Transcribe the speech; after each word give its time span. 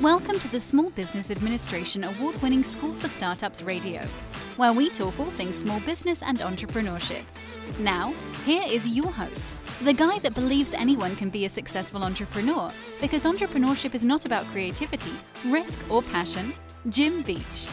Welcome 0.00 0.40
to 0.40 0.48
the 0.48 0.58
Small 0.58 0.90
Business 0.90 1.30
Administration 1.30 2.02
award 2.02 2.40
winning 2.42 2.64
School 2.64 2.92
for 2.94 3.06
Startups 3.08 3.62
Radio, 3.62 4.00
where 4.56 4.72
we 4.72 4.90
talk 4.90 5.20
all 5.20 5.26
things 5.26 5.56
small 5.56 5.78
business 5.80 6.22
and 6.22 6.38
entrepreneurship. 6.38 7.22
Now, 7.78 8.12
here 8.44 8.64
is 8.66 8.88
your 8.88 9.12
host, 9.12 9.54
the 9.82 9.92
guy 9.92 10.18
that 10.20 10.34
believes 10.34 10.74
anyone 10.74 11.14
can 11.14 11.30
be 11.30 11.44
a 11.44 11.48
successful 11.48 12.02
entrepreneur 12.02 12.70
because 13.00 13.24
entrepreneurship 13.24 13.94
is 13.94 14.02
not 14.02 14.24
about 14.24 14.44
creativity, 14.46 15.12
risk, 15.46 15.78
or 15.88 16.02
passion, 16.02 16.52
Jim 16.88 17.22
Beach. 17.22 17.68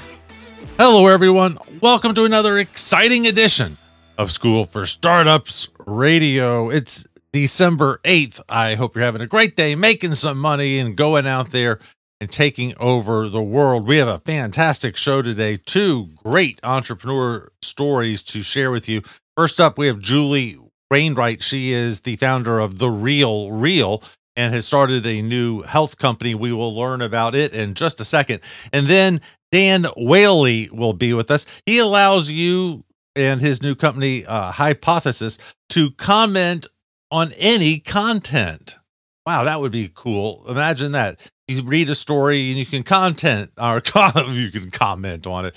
Hello, 0.77 1.07
everyone. 1.07 1.57
Welcome 1.81 2.13
to 2.13 2.25
another 2.25 2.59
exciting 2.59 3.25
edition 3.25 3.77
of 4.19 4.31
School 4.31 4.65
for 4.65 4.85
Startups 4.85 5.69
Radio. 5.87 6.69
It's 6.69 7.07
December 7.31 8.01
8th. 8.03 8.41
I 8.49 8.75
hope 8.75 8.95
you're 8.95 9.05
having 9.05 9.21
a 9.21 9.27
great 9.27 9.55
day, 9.55 9.73
making 9.73 10.13
some 10.15 10.37
money, 10.37 10.77
and 10.77 10.95
going 10.95 11.25
out 11.25 11.51
there 11.51 11.79
and 12.21 12.31
taking 12.31 12.73
over 12.79 13.29
the 13.29 13.41
world. 13.41 13.87
We 13.87 13.97
have 13.97 14.07
a 14.07 14.19
fantastic 14.19 14.97
show 14.97 15.21
today. 15.21 15.57
Two 15.57 16.09
great 16.23 16.59
entrepreneur 16.63 17.51
stories 17.61 18.23
to 18.23 18.41
share 18.43 18.71
with 18.71 18.89
you. 18.89 19.01
First 19.37 19.59
up, 19.61 19.77
we 19.77 19.87
have 19.87 19.99
Julie 19.99 20.57
Wainwright. 20.91 21.41
She 21.41 21.71
is 21.71 22.01
the 22.01 22.17
founder 22.17 22.59
of 22.59 22.77
The 22.77 22.89
Real 22.89 23.51
Real 23.51 24.03
and 24.35 24.53
has 24.53 24.65
started 24.65 25.05
a 25.05 25.21
new 25.21 25.61
health 25.61 25.97
company. 25.97 26.35
We 26.35 26.51
will 26.51 26.75
learn 26.75 27.01
about 27.01 27.35
it 27.35 27.53
in 27.53 27.73
just 27.73 28.01
a 28.01 28.05
second. 28.05 28.41
And 28.73 28.87
then 28.87 29.21
Dan 29.51 29.85
Whaley 29.95 30.69
will 30.71 30.93
be 30.93 31.13
with 31.13 31.31
us. 31.31 31.45
He 31.65 31.79
allows 31.79 32.29
you 32.29 32.83
and 33.15 33.41
his 33.41 33.61
new 33.61 33.75
company, 33.75 34.25
uh, 34.25 34.51
Hypothesis, 34.51 35.37
to 35.69 35.91
comment 35.91 36.67
on 37.11 37.31
any 37.37 37.79
content. 37.79 38.77
Wow, 39.25 39.43
that 39.43 39.59
would 39.59 39.71
be 39.71 39.91
cool. 39.93 40.45
Imagine 40.47 40.91
that. 40.93 41.19
You 41.49 41.63
read 41.63 41.89
a 41.89 41.95
story 41.95 42.49
and 42.49 42.59
you 42.59 42.65
can 42.65 42.83
content 42.83 43.51
or 43.57 43.81
you 44.31 44.51
can 44.51 44.69
comment 44.69 45.25
on 45.25 45.45
it. 45.45 45.55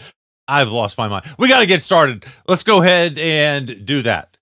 I've 0.49 0.71
lost 0.71 0.97
my 0.99 1.09
mind. 1.09 1.27
We 1.39 1.49
got 1.49 1.61
to 1.61 1.67
get 1.67 1.83
started. 1.83 2.25
Let's 2.49 2.65
go 2.65 2.83
ahead 2.83 3.19
and 3.19 3.85
do 3.85 4.03
that. 4.03 4.37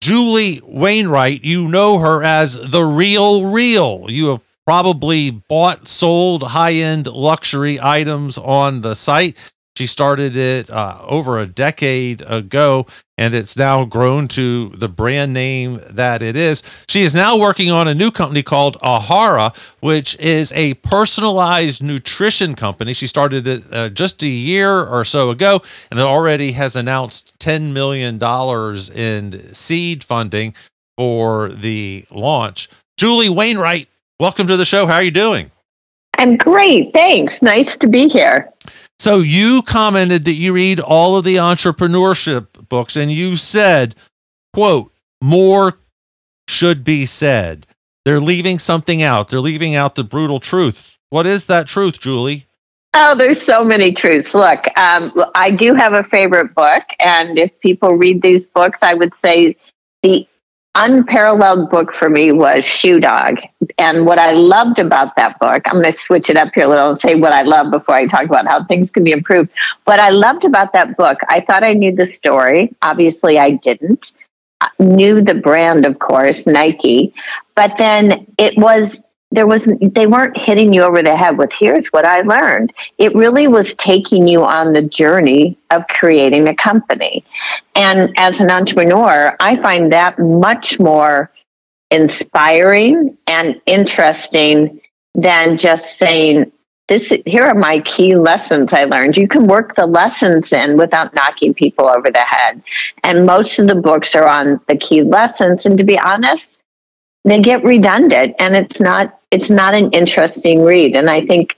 Julie 0.00 0.60
Wainwright, 0.62 1.44
you 1.44 1.66
know 1.66 1.98
her 1.98 2.22
as 2.22 2.70
the 2.70 2.84
real 2.84 3.46
real. 3.46 4.06
You 4.10 4.26
have 4.26 4.40
probably 4.66 5.30
bought, 5.30 5.88
sold 5.88 6.42
high 6.42 6.74
end 6.74 7.06
luxury 7.06 7.78
items 7.80 8.36
on 8.36 8.82
the 8.82 8.94
site. 8.94 9.36
She 9.76 9.88
started 9.88 10.36
it 10.36 10.70
uh, 10.70 10.98
over 11.02 11.40
a 11.40 11.46
decade 11.46 12.22
ago, 12.28 12.86
and 13.18 13.34
it's 13.34 13.56
now 13.56 13.84
grown 13.84 14.28
to 14.28 14.68
the 14.68 14.88
brand 14.88 15.34
name 15.34 15.80
that 15.90 16.22
it 16.22 16.36
is. 16.36 16.62
She 16.88 17.02
is 17.02 17.12
now 17.12 17.36
working 17.36 17.72
on 17.72 17.88
a 17.88 17.94
new 17.94 18.12
company 18.12 18.44
called 18.44 18.76
Ahara, 18.82 19.56
which 19.80 20.16
is 20.20 20.52
a 20.52 20.74
personalized 20.74 21.82
nutrition 21.82 22.54
company. 22.54 22.92
She 22.92 23.08
started 23.08 23.48
it 23.48 23.64
uh, 23.72 23.88
just 23.88 24.22
a 24.22 24.28
year 24.28 24.84
or 24.84 25.04
so 25.04 25.30
ago, 25.30 25.60
and 25.90 25.98
it 25.98 26.04
already 26.04 26.52
has 26.52 26.76
announced 26.76 27.36
$10 27.40 27.72
million 27.72 28.22
in 28.94 29.54
seed 29.54 30.04
funding 30.04 30.54
for 30.96 31.48
the 31.48 32.04
launch. 32.12 32.68
Julie 32.96 33.28
Wainwright, 33.28 33.88
welcome 34.20 34.46
to 34.46 34.56
the 34.56 34.64
show. 34.64 34.86
How 34.86 34.94
are 34.94 35.02
you 35.02 35.10
doing? 35.10 35.50
I'm 36.18 36.36
great. 36.36 36.92
Thanks. 36.92 37.42
Nice 37.42 37.76
to 37.78 37.88
be 37.88 38.08
here. 38.08 38.48
So 38.98 39.18
you 39.18 39.62
commented 39.62 40.24
that 40.24 40.34
you 40.34 40.52
read 40.52 40.80
all 40.80 41.16
of 41.16 41.24
the 41.24 41.36
entrepreneurship 41.36 42.68
books 42.68 42.96
and 42.96 43.10
you 43.10 43.36
said, 43.36 43.94
quote, 44.52 44.92
more 45.20 45.78
should 46.48 46.84
be 46.84 47.06
said. 47.06 47.66
They're 48.04 48.20
leaving 48.20 48.58
something 48.58 49.02
out. 49.02 49.28
They're 49.28 49.40
leaving 49.40 49.74
out 49.74 49.94
the 49.94 50.04
brutal 50.04 50.40
truth. 50.40 50.90
What 51.10 51.26
is 51.26 51.46
that 51.46 51.66
truth, 51.66 52.00
Julie? 52.00 52.46
Oh, 52.96 53.14
there's 53.16 53.42
so 53.42 53.64
many 53.64 53.92
truths. 53.92 54.34
Look, 54.34 54.66
um, 54.78 55.12
I 55.34 55.50
do 55.50 55.74
have 55.74 55.94
a 55.94 56.04
favorite 56.04 56.54
book, 56.54 56.84
and 57.00 57.38
if 57.38 57.50
people 57.58 57.96
read 57.96 58.22
these 58.22 58.46
books, 58.46 58.82
I 58.82 58.94
would 58.94 59.16
say 59.16 59.56
the 60.02 60.28
unparalleled 60.74 61.70
book 61.70 61.92
for 61.92 62.08
me 62.08 62.32
was 62.32 62.64
Shoe 62.64 63.00
Dog. 63.00 63.38
And 63.78 64.06
what 64.06 64.18
I 64.18 64.32
loved 64.32 64.78
about 64.78 65.16
that 65.16 65.38
book, 65.38 65.62
I'm 65.66 65.80
going 65.80 65.84
to 65.84 65.92
switch 65.92 66.30
it 66.30 66.36
up 66.36 66.52
here 66.54 66.64
a 66.64 66.68
little 66.68 66.90
and 66.90 67.00
say 67.00 67.14
what 67.14 67.32
I 67.32 67.42
love 67.42 67.70
before 67.70 67.94
I 67.94 68.06
talk 68.06 68.24
about 68.24 68.46
how 68.46 68.64
things 68.64 68.90
can 68.90 69.04
be 69.04 69.12
improved. 69.12 69.50
What 69.84 70.00
I 70.00 70.10
loved 70.10 70.44
about 70.44 70.72
that 70.72 70.96
book, 70.96 71.18
I 71.28 71.40
thought 71.40 71.64
I 71.64 71.72
knew 71.72 71.94
the 71.94 72.06
story. 72.06 72.74
Obviously, 72.82 73.38
I 73.38 73.50
didn't. 73.50 74.12
I 74.60 74.70
knew 74.78 75.22
the 75.22 75.34
brand, 75.34 75.86
of 75.86 75.98
course, 75.98 76.46
Nike. 76.46 77.14
But 77.54 77.76
then 77.78 78.26
it 78.38 78.56
was 78.58 79.00
there 79.34 79.46
was 79.46 79.68
they 79.80 80.06
weren't 80.06 80.36
hitting 80.36 80.72
you 80.72 80.82
over 80.82 81.02
the 81.02 81.16
head 81.16 81.36
with 81.36 81.52
here's 81.52 81.88
what 81.88 82.04
I 82.04 82.20
learned. 82.20 82.72
It 82.98 83.14
really 83.14 83.48
was 83.48 83.74
taking 83.74 84.28
you 84.28 84.44
on 84.44 84.72
the 84.72 84.82
journey 84.82 85.58
of 85.70 85.86
creating 85.88 86.48
a 86.48 86.54
company. 86.54 87.24
And 87.74 88.14
as 88.16 88.40
an 88.40 88.50
entrepreneur, 88.50 89.36
I 89.40 89.56
find 89.56 89.92
that 89.92 90.18
much 90.18 90.78
more 90.78 91.32
inspiring 91.90 93.16
and 93.26 93.60
interesting 93.66 94.80
than 95.14 95.56
just 95.56 95.98
saying 95.98 96.52
this 96.86 97.12
here 97.24 97.44
are 97.44 97.54
my 97.54 97.80
key 97.80 98.14
lessons 98.14 98.72
I 98.72 98.84
learned. 98.84 99.16
You 99.16 99.26
can 99.26 99.46
work 99.46 99.74
the 99.74 99.86
lessons 99.86 100.52
in 100.52 100.76
without 100.76 101.14
knocking 101.14 101.54
people 101.54 101.88
over 101.88 102.10
the 102.10 102.24
head. 102.28 102.62
And 103.02 103.26
most 103.26 103.58
of 103.58 103.68
the 103.68 103.74
books 103.74 104.14
are 104.14 104.28
on 104.28 104.60
the 104.68 104.76
key 104.76 105.02
lessons 105.02 105.66
and 105.66 105.78
to 105.78 105.84
be 105.84 105.98
honest, 105.98 106.60
they 107.24 107.40
get 107.40 107.64
redundant 107.64 108.36
and 108.38 108.54
it's 108.54 108.80
not 108.80 109.18
it's 109.34 109.50
not 109.50 109.74
an 109.74 109.90
interesting 109.90 110.62
read. 110.62 110.96
And 110.96 111.10
i 111.10 111.24
think 111.26 111.56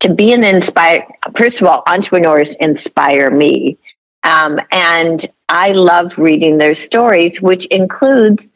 to 0.00 0.12
be 0.12 0.32
an 0.32 0.44
inspire 0.44 1.06
first 1.36 1.60
of 1.60 1.66
all 1.66 1.82
entrepreneurs 1.86 2.54
inspire 2.56 3.30
me. 3.30 3.78
Um, 4.22 4.58
and 4.70 5.26
i 5.48 5.72
love 5.72 6.12
reading 6.16 6.58
their 6.58 6.74
stories 6.74 7.40
which 7.40 7.66
includes 7.66 8.48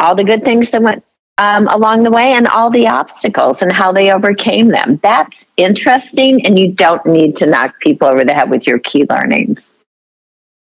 all 0.00 0.14
the 0.14 0.24
good 0.24 0.44
things 0.44 0.70
that 0.70 0.82
went 0.82 1.02
um, 1.38 1.68
along 1.68 2.02
the 2.02 2.10
way 2.10 2.32
and 2.32 2.46
all 2.48 2.70
the 2.70 2.88
obstacles 2.88 3.60
and 3.60 3.70
how 3.70 3.92
they 3.92 4.10
overcame 4.10 4.68
them. 4.68 4.98
That's 5.02 5.46
interesting 5.58 6.46
and 6.46 6.58
you 6.58 6.72
don't 6.72 7.04
need 7.04 7.36
to 7.36 7.46
knock 7.46 7.78
people 7.80 8.08
over 8.08 8.24
the 8.24 8.32
head 8.32 8.50
with 8.50 8.66
your 8.66 8.78
key 8.78 9.04
learnings 9.08 9.76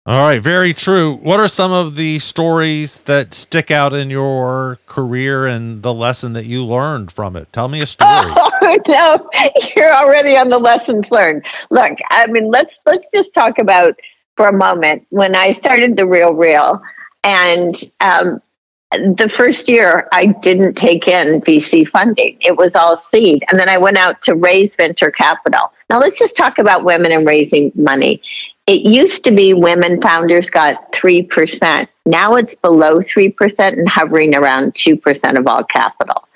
all 0.07 0.23
right, 0.23 0.41
very 0.41 0.73
true. 0.73 1.15
What 1.15 1.41
are 1.41 1.49
some 1.49 1.73
of 1.73 1.97
the 1.97 2.21
stories 2.21 2.99
that 2.99 3.35
stick 3.35 3.73
out 3.73 3.93
in 3.93 4.09
your 4.09 4.79
career 4.87 5.47
and 5.49 5.83
the 5.83 5.93
lesson 5.93 6.33
that 6.35 6.47
you 6.47 6.65
learned 6.65 7.11
from 7.11 7.35
it? 7.35 7.53
Tell 7.53 7.67
me 7.67 7.81
a 7.81 7.87
story. 7.87 8.33
Oh, 8.69 8.79
no, 8.89 9.31
you're 9.77 9.95
already 9.95 10.37
on 10.37 10.49
the 10.49 10.59
lessons 10.59 11.13
learned. 11.13 11.47
Look, 11.71 11.99
I 12.11 12.27
mean, 12.27 12.51
let's 12.51 12.81
let's 12.85 13.07
just 13.15 13.33
talk 13.33 13.61
about 13.61 13.95
for 14.37 14.49
a 14.49 14.53
moment 14.53 15.07
when 15.11 15.37
I 15.37 15.53
started 15.53 15.97
the 15.97 16.05
Real 16.05 16.35
Real, 16.35 16.83
and 17.23 17.77
um, 18.01 18.43
the 18.91 19.29
first 19.29 19.69
year 19.69 20.09
I 20.11 20.27
didn't 20.27 20.75
take 20.75 21.07
in 21.07 21.41
VC 21.43 21.87
funding; 21.87 22.39
it 22.41 22.57
was 22.57 22.75
all 22.75 22.97
seed, 22.97 23.45
and 23.49 23.61
then 23.61 23.69
I 23.69 23.79
went 23.79 23.99
out 23.99 24.21
to 24.23 24.35
raise 24.35 24.75
venture 24.75 25.13
capital. 25.13 25.73
Now, 25.89 26.01
let's 26.01 26.19
just 26.19 26.35
talk 26.35 26.59
about 26.59 26.83
women 26.83 27.13
and 27.13 27.25
raising 27.25 27.71
money 27.77 28.21
it 28.67 28.83
used 28.83 29.25
to 29.25 29.31
be 29.31 29.55
women 29.55 30.01
founders 30.01 30.51
got 30.51 30.93
3%. 30.93 31.89
Now 32.05 32.35
it's 32.35 32.57
below 32.57 32.99
3% 32.99 33.59
and 33.73 33.89
hovering 33.89 34.35
around 34.35 34.75
2% 34.75 35.39
of 35.39 35.47
all 35.47 35.65
capital. 35.65 36.29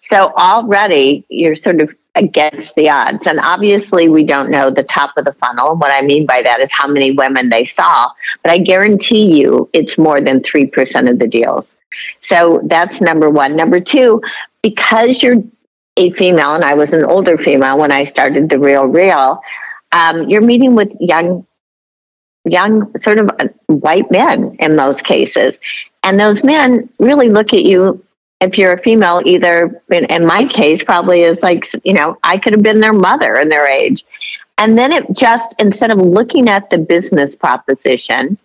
So 0.00 0.32
already 0.36 1.24
you're 1.28 1.54
sort 1.54 1.80
of 1.82 1.94
against 2.14 2.74
the 2.74 2.88
odds. 2.88 3.26
And 3.26 3.40
obviously, 3.40 4.08
we 4.08 4.24
don't 4.24 4.50
know 4.50 4.70
the 4.70 4.82
top 4.82 5.16
of 5.16 5.24
the 5.24 5.32
funnel. 5.34 5.76
What 5.76 5.90
I 5.90 6.02
mean 6.02 6.26
by 6.26 6.42
that 6.42 6.60
is 6.60 6.70
how 6.72 6.86
many 6.86 7.10
women 7.10 7.48
they 7.48 7.64
saw. 7.64 8.10
But 8.42 8.52
I 8.52 8.58
guarantee 8.58 9.40
you 9.40 9.68
it's 9.72 9.98
more 9.98 10.20
than 10.20 10.40
3% 10.40 11.10
of 11.10 11.18
the 11.18 11.26
deals. 11.26 11.66
So 12.20 12.60
that's 12.64 13.00
number 13.00 13.30
one. 13.30 13.56
Number 13.56 13.80
two, 13.80 14.20
because 14.62 15.22
you're 15.22 15.42
a 15.96 16.10
female, 16.12 16.54
and 16.54 16.64
I 16.64 16.74
was 16.74 16.90
an 16.90 17.04
older 17.04 17.38
female 17.38 17.78
when 17.78 17.92
I 17.92 18.04
started 18.04 18.48
the 18.48 18.58
Real 18.58 18.86
Real, 18.86 19.40
um, 19.92 20.28
you're 20.28 20.40
meeting 20.40 20.74
with 20.74 20.90
young 21.00 21.46
young, 22.44 22.96
sort 22.98 23.18
of 23.18 23.30
white 23.66 24.10
men 24.10 24.56
in 24.58 24.76
most 24.76 25.04
cases. 25.04 25.56
And 26.02 26.20
those 26.20 26.44
men 26.44 26.88
really 26.98 27.28
look 27.28 27.52
at 27.52 27.64
you, 27.64 28.04
if 28.40 28.58
you're 28.58 28.74
a 28.74 28.82
female, 28.82 29.22
either 29.24 29.82
in, 29.90 30.04
in 30.06 30.26
my 30.26 30.44
case, 30.44 30.84
probably 30.84 31.22
is 31.22 31.42
like, 31.42 31.66
you 31.84 31.94
know, 31.94 32.18
I 32.22 32.38
could 32.38 32.52
have 32.52 32.62
been 32.62 32.80
their 32.80 32.92
mother 32.92 33.36
in 33.36 33.48
their 33.48 33.66
age. 33.66 34.04
And 34.58 34.78
then 34.78 34.92
it 34.92 35.06
just, 35.12 35.54
instead 35.58 35.90
of 35.90 35.98
looking 35.98 36.48
at 36.48 36.70
the 36.70 36.78
business 36.78 37.34
proposition, 37.34 38.38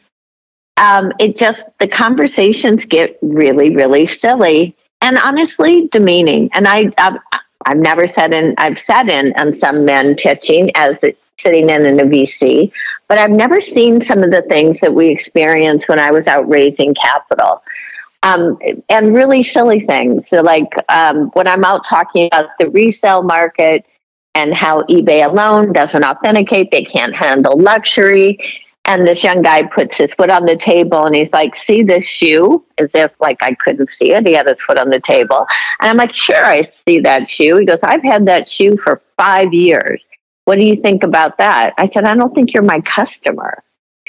um, 0.77 1.11
it 1.19 1.35
just 1.35 1.65
the 1.79 1.87
conversations 1.87 2.85
get 2.85 3.19
really, 3.21 3.75
really 3.75 4.05
silly 4.05 4.75
and 5.01 5.17
honestly 5.17 5.87
demeaning. 5.87 6.49
And 6.53 6.67
I, 6.67 6.91
I've, 6.97 7.19
I've 7.65 7.77
never 7.77 8.07
said 8.07 8.33
in, 8.33 8.55
I've 8.57 8.79
sat 8.79 9.09
in 9.09 9.33
on 9.37 9.57
some 9.57 9.85
men 9.85 10.15
pitching 10.15 10.71
as 10.75 10.95
sitting 11.37 11.69
in 11.69 11.85
in 11.85 11.99
a 11.99 12.03
VC, 12.03 12.71
but 13.09 13.17
I've 13.17 13.31
never 13.31 13.59
seen 13.59 14.01
some 14.01 14.23
of 14.23 14.31
the 14.31 14.43
things 14.43 14.79
that 14.79 14.93
we 14.93 15.07
experienced 15.07 15.89
when 15.89 15.99
I 15.99 16.11
was 16.11 16.27
out 16.27 16.47
raising 16.47 16.93
capital. 16.93 17.61
Um, 18.21 18.57
and 18.89 19.13
really 19.13 19.43
silly 19.43 19.79
things. 19.81 20.27
So, 20.27 20.41
like 20.41 20.67
um, 20.89 21.29
when 21.33 21.47
I'm 21.47 21.63
out 21.63 21.85
talking 21.85 22.27
about 22.27 22.49
the 22.59 22.69
resale 22.69 23.23
market 23.23 23.85
and 24.35 24.53
how 24.53 24.81
eBay 24.83 25.25
alone 25.25 25.73
doesn't 25.73 26.03
authenticate, 26.03 26.71
they 26.71 26.83
can't 26.83 27.15
handle 27.15 27.59
luxury 27.59 28.37
and 28.89 29.07
this 29.07 29.23
young 29.23 29.43
guy 29.43 29.63
puts 29.67 29.99
his 29.99 30.15
foot 30.15 30.31
on 30.31 30.45
the 30.45 30.55
table 30.55 31.05
and 31.05 31.15
he's 31.15 31.31
like, 31.31 31.55
See 31.55 31.83
this 31.83 32.07
shoe? 32.07 32.65
As 32.79 32.95
if 32.95 33.11
like 33.19 33.37
I 33.43 33.53
couldn't 33.53 33.91
see 33.91 34.13
it. 34.13 34.25
He 34.25 34.33
had 34.33 34.47
his 34.47 34.61
foot 34.63 34.79
on 34.79 34.89
the 34.89 34.99
table. 34.99 35.45
And 35.79 35.89
I'm 35.89 35.97
like, 35.97 36.13
Sure, 36.13 36.43
I 36.43 36.63
see 36.63 36.99
that 37.01 37.27
shoe. 37.29 37.57
He 37.57 37.65
goes, 37.65 37.79
I've 37.83 38.01
had 38.01 38.25
that 38.25 38.49
shoe 38.49 38.77
for 38.77 38.99
five 39.15 39.53
years. 39.53 40.05
What 40.49 40.57
do 40.57 40.65
you 40.65 40.77
think 40.77 41.03
about 41.03 41.37
that? 41.37 41.75
I 41.77 41.85
said, 41.85 42.05
I 42.05 42.15
don't 42.15 42.33
think 42.33 42.55
you're 42.55 42.63
my 42.63 42.81
customer. 42.81 43.63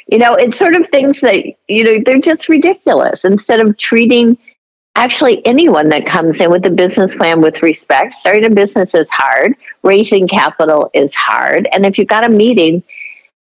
You 0.07 0.17
know, 0.17 0.37
it's 0.37 0.59
sort 0.59 0.75
of 0.75 0.89
things 0.89 1.21
that, 1.21 1.45
you 1.69 1.85
know, 1.85 2.03
they're 2.03 2.19
just 2.19 2.49
ridiculous. 2.49 3.27
Instead 3.27 3.61
of 3.61 3.77
treating 3.77 4.39
actually 4.95 5.45
anyone 5.47 5.91
that 5.91 6.07
comes 6.07 6.41
in 6.41 6.51
with 6.51 6.65
a 6.65 6.71
business 6.71 7.15
plan 7.15 7.43
with 7.43 7.63
respect, 7.63 8.15
starting 8.15 8.47
a 8.47 8.55
business 8.55 8.95
is 8.95 9.11
hard, 9.11 9.55
raising 9.83 10.27
capital 10.27 10.91
is 10.95 11.15
hard. 11.15 11.69
And 11.75 11.85
if 11.85 11.99
you've 11.99 12.09
got 12.09 12.25
a 12.25 12.31
meeting, 12.31 12.83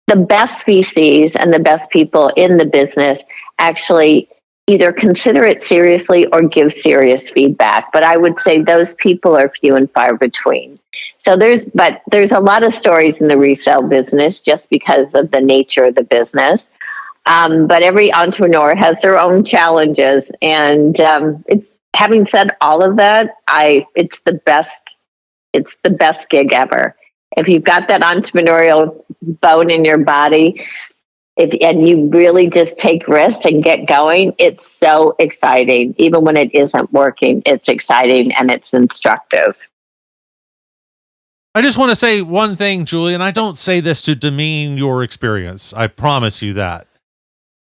the 0.08 0.18
best 0.18 0.66
VCs 0.66 1.38
and 1.40 1.54
the 1.54 1.60
best 1.60 1.90
people 1.92 2.34
in 2.36 2.58
the 2.58 2.66
business 2.66 3.22
actually 3.60 4.28
either 4.68 4.92
consider 4.92 5.46
it 5.46 5.64
seriously 5.64 6.26
or 6.34 6.42
give 6.42 6.74
serious 6.74 7.30
feedback. 7.30 7.94
But 7.94 8.04
I 8.04 8.18
would 8.18 8.38
say 8.42 8.62
those 8.62 8.94
people 8.96 9.38
are 9.38 9.48
few 9.48 9.78
and 9.78 9.90
far 9.94 10.18
between. 10.18 10.79
So 11.26 11.36
there's, 11.36 11.66
but 11.66 12.02
there's 12.12 12.32
a 12.32 12.40
lot 12.40 12.64
of 12.64 12.74
stories 12.74 13.22
in 13.22 13.28
the 13.28 13.38
resale 13.38 13.82
business 13.82 14.42
just 14.42 14.70
because 14.70 15.08
of 15.14 15.32
the 15.32 15.42
nature 15.42 15.86
of 15.86 15.96
the 15.96 16.04
business. 16.04 16.68
Um, 17.26 17.68
but 17.68 17.84
every 17.84 18.14
entrepreneur 18.14 18.76
has 18.76 19.00
their 19.02 19.20
own 19.20 19.44
challenges, 19.44 20.24
and 20.42 21.00
um, 21.02 21.44
it's 21.48 21.68
having 21.94 22.26
said 22.26 22.56
all 22.62 22.82
of 22.82 22.98
that, 22.98 23.36
I 23.48 23.86
it's 23.96 24.18
the 24.26 24.34
best, 24.34 24.98
it's 25.54 25.76
the 25.84 25.92
best 25.92 26.30
gig 26.30 26.54
ever 26.54 26.96
if 27.38 27.48
you've 27.48 27.64
got 27.64 27.88
that 27.88 28.02
entrepreneurial 28.02 29.04
bone 29.22 29.70
in 29.70 29.86
your 29.86 29.98
body, 29.98 30.66
if 31.38 31.58
and 31.62 31.88
you 31.88 32.10
really 32.10 32.50
just 32.50 32.78
take 32.78 33.08
risks 33.08 33.46
and 33.46 33.64
get 33.64 33.86
going, 33.86 34.34
it's 34.38 34.70
so 34.70 35.16
exciting. 35.20 35.96
Even 35.98 36.24
when 36.24 36.36
it 36.36 36.54
isn't 36.54 36.92
working, 36.92 37.42
it's 37.46 37.70
exciting 37.70 38.34
and 38.34 38.52
it's 38.52 38.74
instructive. 38.74 39.56
I 41.56 41.62
just 41.62 41.78
want 41.78 41.92
to 41.92 41.96
say 41.96 42.22
one 42.22 42.56
thing, 42.56 42.86
Julie, 42.86 43.14
and 43.14 43.24
I 43.24 43.32
don't 43.32 43.58
say 43.58 43.80
this 43.80 44.02
to 44.04 44.16
demean 44.16 44.78
your 44.78 45.04
experience. 45.04 45.74
I 45.74 45.88
promise 45.88 46.42
you 46.42 46.54
that. 46.54 46.88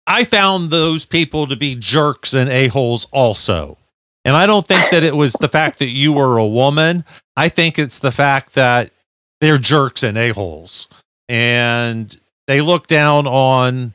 I 0.08 0.24
found 0.24 0.72
those 0.72 1.06
people 1.06 1.48
to 1.48 1.56
be 1.56 1.76
jerks 1.76 2.34
and 2.34 2.50
a-holes 2.50 3.06
also. 3.12 3.78
And 4.24 4.36
I 4.36 4.48
don't 4.48 4.68
think 4.68 4.92
that 4.92 5.04
it 5.04 5.16
was 5.16 5.34
the 5.34 5.48
fact 5.48 5.80
that 5.80 5.90
you 5.90 6.14
were 6.14 6.38
a 6.38 6.46
woman. 6.46 7.06
I 7.36 7.50
think 7.50 7.78
it's 7.78 8.00
the 8.00 8.12
fact 8.12 8.54
that 8.54 8.92
they're 9.42 9.58
jerks 9.58 10.04
and 10.04 10.18
a-holes 10.18 10.88
and 11.28 12.20
they 12.48 12.62
look 12.62 12.88
down 12.88 13.28
on 13.28 13.94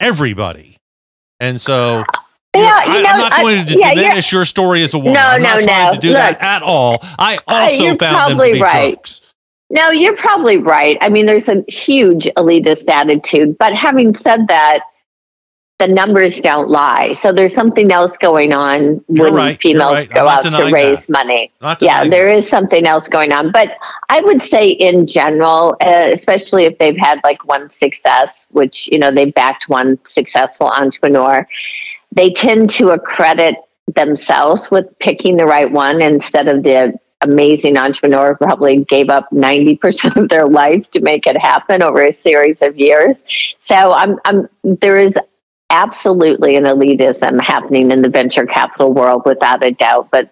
everybody 0.00 0.76
and 1.40 1.60
so 1.60 2.04
yeah, 2.54 2.96
you 2.96 3.02
know, 3.02 3.08
I, 3.08 3.12
am 3.12 3.18
not 3.18 3.40
going 3.40 3.66
to 3.66 3.78
yeah, 3.78 3.94
diminish 3.94 4.32
your 4.32 4.44
story 4.44 4.82
as 4.82 4.94
a 4.94 4.98
woman. 4.98 5.14
No, 5.14 5.20
I'm 5.20 5.42
no, 5.42 5.54
not 5.54 5.62
trying 5.62 5.86
no. 5.86 5.94
to 5.94 6.00
do 6.00 6.08
Look, 6.08 6.16
that 6.16 6.40
at 6.40 6.62
all. 6.62 6.98
I 7.18 7.38
also 7.46 7.84
you're 7.84 7.96
found 7.96 8.32
them 8.32 8.46
to 8.46 8.52
be 8.52 8.60
right. 8.60 8.96
jerks. 8.96 9.22
No, 9.70 9.90
you're 9.90 10.16
probably 10.16 10.58
right. 10.58 10.98
I 11.00 11.08
mean, 11.08 11.24
there's 11.24 11.48
a 11.48 11.64
huge 11.66 12.26
elitist 12.36 12.88
attitude. 12.88 13.56
But 13.56 13.72
having 13.72 14.14
said 14.14 14.48
that, 14.48 14.80
the 15.78 15.88
numbers 15.88 16.38
don't 16.38 16.68
lie. 16.68 17.12
So 17.12 17.32
there's 17.32 17.54
something 17.54 17.90
else 17.90 18.16
going 18.18 18.52
on 18.52 19.02
when 19.08 19.34
right, 19.34 19.60
females 19.60 19.94
right. 19.94 20.10
go 20.10 20.28
out 20.28 20.42
to 20.42 20.70
raise 20.70 21.06
that. 21.06 21.10
money. 21.10 21.50
Yeah, 21.80 22.06
there 22.06 22.26
that. 22.26 22.44
is 22.44 22.48
something 22.48 22.86
else 22.86 23.08
going 23.08 23.32
on. 23.32 23.50
But 23.50 23.76
I 24.08 24.20
would 24.20 24.44
say 24.44 24.68
in 24.68 25.08
general, 25.08 25.74
uh, 25.80 26.10
especially 26.12 26.66
if 26.66 26.78
they've 26.78 26.96
had 26.96 27.18
like 27.24 27.44
one 27.46 27.70
success, 27.70 28.46
which, 28.50 28.88
you 28.92 28.98
know, 28.98 29.10
they 29.10 29.24
backed 29.24 29.68
one 29.68 29.98
successful 30.04 30.68
entrepreneur, 30.68 31.48
they 32.12 32.32
tend 32.32 32.70
to 32.70 32.90
accredit 32.90 33.56
themselves 33.94 34.70
with 34.70 34.86
picking 34.98 35.36
the 35.36 35.44
right 35.44 35.70
one 35.70 36.00
instead 36.00 36.48
of 36.48 36.62
the 36.62 36.98
amazing 37.22 37.78
entrepreneur 37.78 38.34
who 38.34 38.44
probably 38.44 38.84
gave 38.84 39.08
up 39.08 39.28
90% 39.30 40.16
of 40.16 40.28
their 40.28 40.46
life 40.46 40.90
to 40.90 41.00
make 41.00 41.26
it 41.26 41.38
happen 41.40 41.82
over 41.82 42.02
a 42.02 42.12
series 42.12 42.62
of 42.62 42.76
years. 42.76 43.18
So 43.60 43.92
I'm, 43.92 44.18
I'm 44.24 44.48
there 44.64 44.98
is 44.98 45.12
absolutely 45.70 46.56
an 46.56 46.64
elitism 46.64 47.40
happening 47.40 47.90
in 47.90 48.02
the 48.02 48.08
venture 48.08 48.46
capital 48.46 48.92
world 48.92 49.22
without 49.24 49.64
a 49.64 49.70
doubt, 49.70 50.08
but 50.10 50.30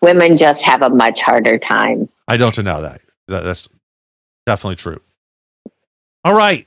women 0.00 0.36
just 0.36 0.64
have 0.64 0.82
a 0.82 0.88
much 0.88 1.20
harder 1.20 1.58
time. 1.58 2.08
I 2.26 2.36
don't 2.36 2.56
know 2.58 2.82
that. 2.82 3.02
that 3.26 3.42
that's 3.42 3.68
definitely 4.46 4.76
true. 4.76 5.00
All 6.24 6.34
right. 6.34 6.66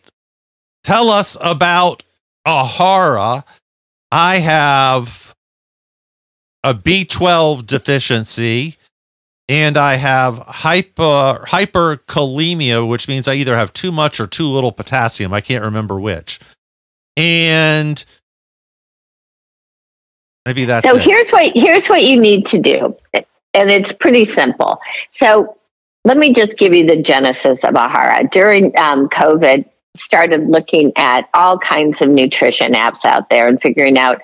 Tell 0.83 1.09
us 1.09 1.37
about 1.41 2.03
Ahara. 2.45 3.43
I 4.11 4.39
have 4.39 5.33
a 6.63 6.73
B12 6.73 7.65
deficiency 7.65 8.77
and 9.49 9.77
I 9.77 9.95
have 9.95 10.37
hyper 10.39 11.45
hyperkalemia, 11.47 12.87
which 12.87 13.07
means 13.07 13.27
I 13.27 13.35
either 13.35 13.57
have 13.57 13.73
too 13.73 13.91
much 13.91 14.19
or 14.19 14.27
too 14.27 14.47
little 14.47 14.71
potassium. 14.71 15.33
I 15.33 15.41
can't 15.41 15.63
remember 15.63 15.99
which. 15.99 16.39
And 17.17 18.03
maybe 20.45 20.65
that's 20.65 20.87
so 20.87 20.95
it. 20.95 21.03
here's 21.03 21.31
what 21.31 21.51
here's 21.55 21.87
what 21.87 22.03
you 22.03 22.19
need 22.19 22.45
to 22.47 22.59
do 22.59 22.95
and 23.13 23.69
it's 23.69 23.93
pretty 23.93 24.25
simple 24.25 24.79
so 25.11 25.57
let 26.03 26.17
me 26.17 26.33
just 26.33 26.57
give 26.57 26.73
you 26.73 26.85
the 26.85 27.01
genesis 27.01 27.59
of 27.63 27.73
ahara 27.73 28.29
during 28.31 28.65
um, 28.77 29.07
covid 29.09 29.65
started 29.95 30.47
looking 30.47 30.91
at 30.95 31.29
all 31.33 31.57
kinds 31.57 32.01
of 32.01 32.09
nutrition 32.09 32.73
apps 32.73 33.05
out 33.05 33.29
there 33.29 33.47
and 33.47 33.61
figuring 33.61 33.97
out 33.97 34.21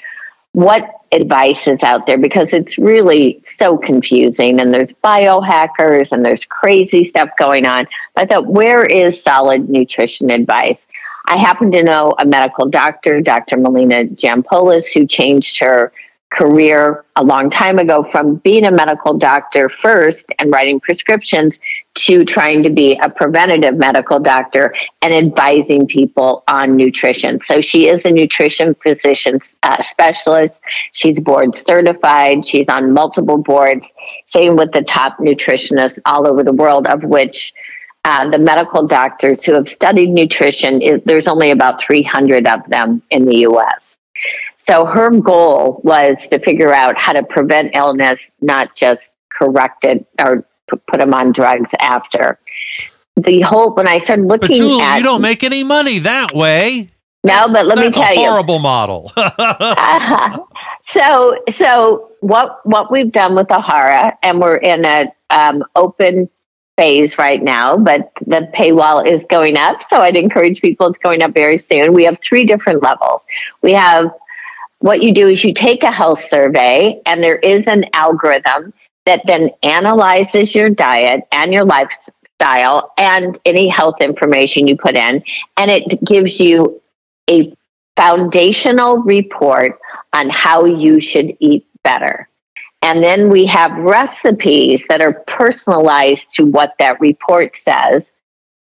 what 0.53 0.89
advice 1.11 1.67
is 1.67 1.83
out 1.83 2.07
there 2.07 2.17
because 2.17 2.53
it's 2.53 2.77
really 2.77 3.41
so 3.45 3.77
confusing 3.77 4.59
and 4.59 4.73
there's 4.73 4.91
biohackers 5.03 6.11
and 6.11 6.25
there's 6.25 6.45
crazy 6.45 7.03
stuff 7.03 7.29
going 7.37 7.65
on 7.65 7.87
i 8.17 8.25
thought 8.25 8.45
where 8.45 8.85
is 8.85 9.21
solid 9.21 9.69
nutrition 9.69 10.29
advice 10.31 10.85
I 11.27 11.35
happen 11.35 11.71
to 11.73 11.83
know 11.83 12.15
a 12.17 12.25
medical 12.25 12.69
doctor, 12.69 13.19
Dr. 13.19 13.57
Melina 13.57 14.05
Jampolis, 14.05 14.93
who 14.93 15.05
changed 15.05 15.59
her 15.59 15.91
career 16.29 17.05
a 17.15 17.23
long 17.23 17.49
time 17.49 17.79
ago 17.79 18.05
from 18.11 18.35
being 18.35 18.65
a 18.65 18.71
medical 18.71 19.17
doctor 19.17 19.69
first 19.69 20.25
and 20.39 20.51
writing 20.51 20.79
prescriptions 20.79 21.57
to 21.95 22.25
trying 22.25 22.63
to 22.63 22.69
be 22.69 22.99
a 23.01 23.09
preventative 23.09 23.75
medical 23.75 24.19
doctor 24.19 24.73
and 25.01 25.13
advising 25.13 25.87
people 25.87 26.43
on 26.47 26.75
nutrition. 26.75 27.41
So 27.41 27.61
she 27.61 27.87
is 27.87 28.05
a 28.05 28.11
nutrition 28.11 28.75
physician 28.75 29.39
uh, 29.63 29.81
specialist. 29.81 30.55
She's 30.91 31.19
board 31.21 31.55
certified. 31.55 32.45
She's 32.45 32.67
on 32.67 32.93
multiple 32.93 33.37
boards, 33.37 33.87
same 34.25 34.57
with 34.57 34.73
the 34.73 34.81
top 34.81 35.17
nutritionists 35.19 35.99
all 36.05 36.27
over 36.27 36.43
the 36.43 36.53
world, 36.53 36.87
of 36.87 37.03
which 37.03 37.53
uh, 38.03 38.29
the 38.29 38.39
medical 38.39 38.85
doctors 38.85 39.43
who 39.43 39.53
have 39.53 39.69
studied 39.69 40.09
nutrition, 40.09 40.81
is, 40.81 41.01
there's 41.05 41.27
only 41.27 41.51
about 41.51 41.81
300 41.81 42.47
of 42.47 42.61
them 42.69 43.01
in 43.09 43.25
the 43.25 43.39
US. 43.47 43.86
So 44.69 44.85
her 44.85 45.09
goal 45.11 45.81
was 45.83 46.27
to 46.27 46.39
figure 46.39 46.73
out 46.73 46.97
how 46.97 47.13
to 47.13 47.23
prevent 47.23 47.75
illness, 47.75 48.29
not 48.41 48.75
just 48.75 49.13
correct 49.31 49.85
it 49.85 50.05
or 50.19 50.45
put 50.67 50.99
them 50.99 51.13
on 51.13 51.31
drugs 51.31 51.69
after. 51.79 52.39
The 53.15 53.41
whole, 53.41 53.73
when 53.73 53.87
I 53.87 53.99
started 53.99 54.25
looking 54.25 54.49
but 54.49 54.55
Julie, 54.57 54.81
at. 54.83 54.97
you 54.97 55.03
don't 55.03 55.21
make 55.21 55.43
any 55.43 55.63
money 55.63 55.99
that 55.99 56.33
way. 56.33 56.89
No, 57.23 57.33
That's- 57.47 57.53
but 57.53 57.65
let 57.65 57.77
me 57.77 57.85
that's 57.85 57.95
tell 57.97 58.05
a 58.07 58.13
you. 58.13 58.29
horrible 58.29 58.59
model. 58.59 59.11
Uh-huh. 59.15 60.43
So, 60.89 61.37
so 61.49 62.11
what 62.21 62.65
what 62.65 62.89
we've 62.89 63.11
done 63.11 63.35
with 63.35 63.47
Ahara, 63.47 64.13
and 64.23 64.39
we're 64.39 64.55
in 64.55 64.85
a 64.85 65.07
um, 65.29 65.65
open 65.75 66.29
phase 66.77 67.17
right 67.17 67.43
now, 67.43 67.75
but 67.75 68.09
the 68.25 68.49
paywall 68.55 69.05
is 69.05 69.25
going 69.29 69.57
up. 69.57 69.81
So 69.89 69.97
I'd 69.97 70.15
encourage 70.15 70.61
people 70.61 70.87
it's 70.87 70.99
going 70.99 71.21
up 71.23 71.33
very 71.33 71.57
soon. 71.57 71.91
We 71.93 72.05
have 72.05 72.19
three 72.21 72.45
different 72.45 72.81
levels. 72.83 73.19
We 73.61 73.73
have 73.73 74.11
what 74.79 75.01
you 75.01 75.13
do 75.13 75.27
is 75.27 75.43
you 75.43 75.53
take 75.53 75.83
a 75.83 75.91
health 75.91 76.21
survey, 76.21 77.01
and 77.05 77.23
there 77.23 77.37
is 77.37 77.67
an 77.67 77.85
algorithm 77.93 78.73
that 79.05 79.21
then 79.25 79.49
analyzes 79.63 80.53
your 80.53 80.69
diet 80.69 81.21
and 81.31 81.53
your 81.53 81.65
lifestyle 81.65 82.91
and 82.97 83.39
any 83.45 83.67
health 83.67 84.01
information 84.01 84.67
you 84.67 84.77
put 84.77 84.95
in, 84.95 85.23
and 85.57 85.71
it 85.71 86.03
gives 86.03 86.39
you 86.39 86.81
a 87.29 87.55
foundational 87.95 88.99
report 88.99 89.79
on 90.13 90.29
how 90.29 90.65
you 90.65 90.99
should 90.99 91.35
eat 91.39 91.65
better. 91.83 92.29
And 92.83 93.03
then 93.03 93.29
we 93.29 93.45
have 93.47 93.71
recipes 93.71 94.85
that 94.87 95.01
are 95.01 95.13
personalized 95.25 96.35
to 96.35 96.45
what 96.45 96.75
that 96.77 97.01
report 97.01 97.55
says. 97.55 98.11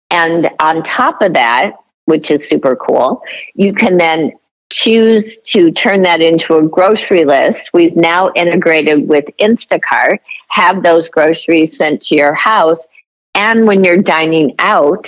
And 0.10 0.50
on 0.62 0.82
top 0.84 1.22
of 1.22 1.34
that, 1.34 1.74
which 2.06 2.32
is 2.32 2.48
super 2.48 2.78
cool, 2.78 3.22
you 3.54 3.74
can 3.74 3.98
then 3.98 4.32
choose 4.70 5.38
to 5.40 5.72
turn 5.72 6.04
that 6.04 6.22
into 6.22 6.58
a 6.58 6.68
grocery 6.68 7.26
list. 7.26 7.72
We've 7.74 7.96
now 7.96 8.32
integrated 8.36 9.08
with 9.08 9.26
Instacart, 9.40 10.20
have 10.50 10.84
those 10.84 11.10
groceries 11.10 11.78
sent 11.78 12.02
to 12.04 12.16
your 12.16 12.34
house. 12.34 12.86
And 13.34 13.66
when 13.66 13.84
you're 13.84 14.02
dining 14.02 14.56
out, 14.60 15.08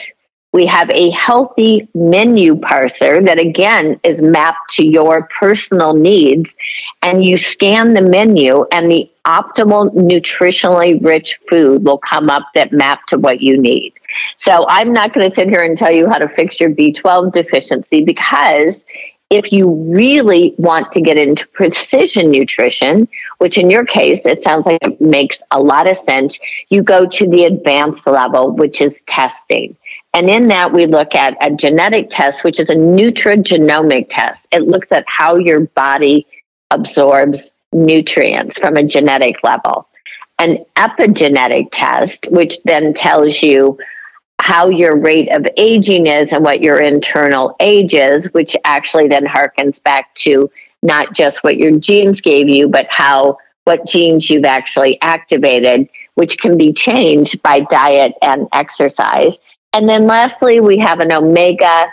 we 0.51 0.65
have 0.65 0.89
a 0.89 1.11
healthy 1.11 1.87
menu 1.93 2.55
parser 2.55 3.23
that 3.23 3.39
again 3.39 3.99
is 4.03 4.21
mapped 4.21 4.71
to 4.71 4.87
your 4.87 5.29
personal 5.39 5.93
needs. 5.93 6.55
And 7.03 7.23
you 7.23 7.37
scan 7.37 7.93
the 7.93 8.01
menu, 8.01 8.65
and 8.71 8.91
the 8.91 9.09
optimal 9.27 9.93
nutritionally 9.93 11.03
rich 11.05 11.39
food 11.47 11.85
will 11.85 11.99
come 11.99 12.31
up 12.31 12.43
that 12.55 12.71
map 12.71 13.05
to 13.07 13.17
what 13.17 13.41
you 13.41 13.61
need. 13.61 13.93
So 14.37 14.65
I'm 14.67 14.91
not 14.91 15.13
going 15.13 15.29
to 15.29 15.35
sit 15.35 15.49
here 15.49 15.61
and 15.61 15.77
tell 15.77 15.91
you 15.91 16.09
how 16.09 16.17
to 16.17 16.29
fix 16.29 16.59
your 16.59 16.71
B12 16.71 17.31
deficiency 17.31 18.03
because 18.03 18.85
if 19.29 19.51
you 19.51 19.71
really 19.71 20.55
want 20.57 20.91
to 20.93 21.01
get 21.01 21.17
into 21.17 21.47
precision 21.49 22.31
nutrition, 22.31 23.07
which 23.37 23.57
in 23.57 23.69
your 23.69 23.85
case, 23.85 24.21
it 24.25 24.43
sounds 24.43 24.65
like 24.65 24.79
it 24.81 24.99
makes 24.99 25.39
a 25.51 25.59
lot 25.59 25.87
of 25.87 25.97
sense, 25.97 26.39
you 26.69 26.81
go 26.81 27.07
to 27.07 27.27
the 27.27 27.45
advanced 27.45 28.07
level, 28.07 28.51
which 28.51 28.81
is 28.81 28.93
testing. 29.05 29.77
And 30.15 30.29
in 30.29 30.47
that, 30.47 30.73
we 30.73 30.87
look 30.87 31.13
at 31.13 31.37
a 31.45 31.51
genetic 31.51 32.07
test, 32.09 32.43
which 32.43 32.59
is 32.59 32.71
a 32.71 32.75
nutrigenomic 32.75 34.07
test. 34.09 34.47
It 34.51 34.63
looks 34.63 34.91
at 34.91 35.05
how 35.07 35.35
your 35.35 35.61
body 35.67 36.25
absorbs 36.71 37.51
nutrients 37.71 38.57
from 38.57 38.77
a 38.77 38.83
genetic 38.83 39.43
level. 39.43 39.87
An 40.39 40.65
epigenetic 40.75 41.67
test, 41.71 42.25
which 42.31 42.63
then 42.63 42.95
tells 42.95 43.43
you 43.43 43.77
how 44.39 44.69
your 44.69 44.97
rate 44.97 45.29
of 45.29 45.45
aging 45.57 46.07
is 46.07 46.31
and 46.31 46.43
what 46.43 46.61
your 46.61 46.79
internal 46.79 47.55
age 47.59 47.93
is, 47.93 48.33
which 48.33 48.55
actually 48.63 49.07
then 49.07 49.25
harkens 49.25 49.83
back 49.83 50.13
to 50.15 50.49
not 50.81 51.13
just 51.13 51.43
what 51.43 51.57
your 51.57 51.77
genes 51.77 52.21
gave 52.21 52.47
you, 52.47 52.67
but 52.67 52.87
how 52.89 53.37
what 53.65 53.85
genes 53.85 54.29
you've 54.29 54.45
actually 54.45 54.99
activated, 55.01 55.87
which 56.15 56.39
can 56.39 56.57
be 56.57 56.73
changed 56.73 57.41
by 57.43 57.59
diet 57.59 58.13
and 58.21 58.47
exercise. 58.53 59.37
And 59.73 59.87
then 59.87 60.07
lastly, 60.07 60.59
we 60.59 60.79
have 60.79 60.99
an 60.99 61.11
omega 61.11 61.87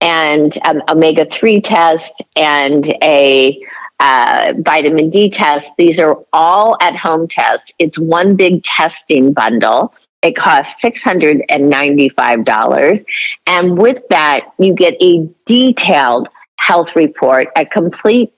and 0.00 0.56
um, 0.64 0.82
omega 0.88 1.26
3 1.26 1.60
test 1.60 2.22
and 2.36 2.86
a 3.02 3.60
uh, 3.98 4.54
vitamin 4.58 5.10
D 5.10 5.28
test. 5.28 5.72
These 5.76 6.00
are 6.00 6.16
all 6.32 6.78
at 6.80 6.96
home 6.96 7.28
tests. 7.28 7.72
It's 7.78 7.98
one 7.98 8.34
big 8.34 8.62
testing 8.62 9.32
bundle. 9.32 9.92
It 10.22 10.36
costs 10.36 10.84
$695. 10.84 13.04
And 13.46 13.78
with 13.78 14.02
that, 14.10 14.52
you 14.58 14.74
get 14.74 15.02
a 15.02 15.26
detailed 15.46 16.28
health 16.56 16.94
report, 16.94 17.48
a 17.56 17.64
complete 17.64 18.34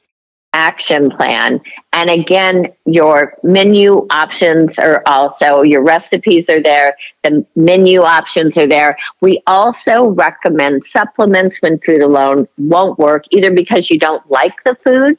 action 0.54 1.10
plan. 1.10 1.60
And 1.92 2.10
again, 2.10 2.72
your 2.84 3.34
menu 3.42 4.06
options 4.10 4.78
are 4.78 5.02
also, 5.06 5.62
your 5.62 5.82
recipes 5.82 6.48
are 6.48 6.62
there, 6.62 6.96
the 7.24 7.44
menu 7.56 8.02
options 8.02 8.56
are 8.58 8.66
there. 8.66 8.96
We 9.20 9.42
also 9.46 10.08
recommend 10.08 10.86
supplements 10.86 11.62
when 11.62 11.78
food 11.80 12.02
alone 12.02 12.48
won't 12.58 12.98
work, 12.98 13.24
either 13.30 13.50
because 13.50 13.90
you 13.90 13.98
don't 13.98 14.28
like 14.30 14.62
the 14.64 14.76
food 14.84 15.16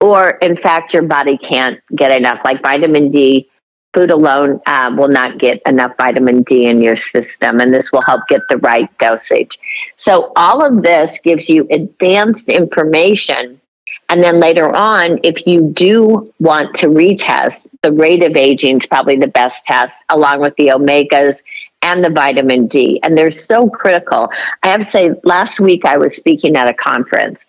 or, 0.00 0.30
in 0.42 0.56
fact, 0.56 0.94
your 0.94 1.02
body 1.02 1.36
can't 1.38 1.80
get 1.96 2.12
enough, 2.12 2.40
like 2.44 2.62
vitamin 2.62 3.10
D. 3.10 3.50
Food 3.94 4.10
alone 4.10 4.60
uh, 4.66 4.94
will 4.96 5.08
not 5.08 5.38
get 5.38 5.62
enough 5.66 5.92
vitamin 5.96 6.42
D 6.42 6.66
in 6.66 6.82
your 6.82 6.96
system, 6.96 7.60
and 7.60 7.72
this 7.72 7.90
will 7.90 8.02
help 8.02 8.28
get 8.28 8.42
the 8.48 8.58
right 8.58 8.88
dosage. 8.98 9.58
So, 9.96 10.32
all 10.36 10.64
of 10.64 10.82
this 10.82 11.18
gives 11.20 11.48
you 11.48 11.66
advanced 11.70 12.48
information 12.48 13.60
and 14.08 14.22
then 14.22 14.40
later 14.40 14.74
on, 14.74 15.20
if 15.22 15.46
you 15.46 15.70
do 15.70 16.32
want 16.40 16.74
to 16.76 16.86
retest, 16.86 17.66
the 17.82 17.92
rate 17.92 18.24
of 18.24 18.36
aging 18.36 18.78
is 18.78 18.86
probably 18.86 19.16
the 19.16 19.28
best 19.28 19.64
test, 19.66 20.04
along 20.08 20.40
with 20.40 20.56
the 20.56 20.68
omegas 20.68 21.42
and 21.82 22.02
the 22.02 22.10
vitamin 22.10 22.66
D. 22.66 23.00
And 23.02 23.16
they're 23.16 23.30
so 23.30 23.68
critical. 23.68 24.30
I 24.62 24.68
have 24.68 24.80
to 24.80 24.86
say, 24.86 25.10
last 25.24 25.60
week 25.60 25.84
I 25.84 25.98
was 25.98 26.16
speaking 26.16 26.56
at 26.56 26.68
a 26.68 26.72
conference, 26.72 27.44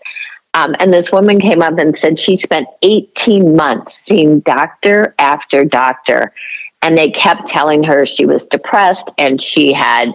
um, 0.53 0.75
and 0.79 0.93
this 0.93 1.11
woman 1.11 1.39
came 1.39 1.61
up 1.61 1.77
and 1.77 1.97
said 1.97 2.19
she 2.19 2.35
spent 2.35 2.67
18 2.81 3.55
months 3.55 4.01
seeing 4.05 4.39
doctor 4.41 5.13
after 5.19 5.63
doctor. 5.63 6.33
And 6.81 6.97
they 6.97 7.11
kept 7.11 7.47
telling 7.47 7.83
her 7.83 8.05
she 8.05 8.25
was 8.25 8.47
depressed 8.47 9.11
and 9.17 9.41
she 9.41 9.73
had 9.73 10.13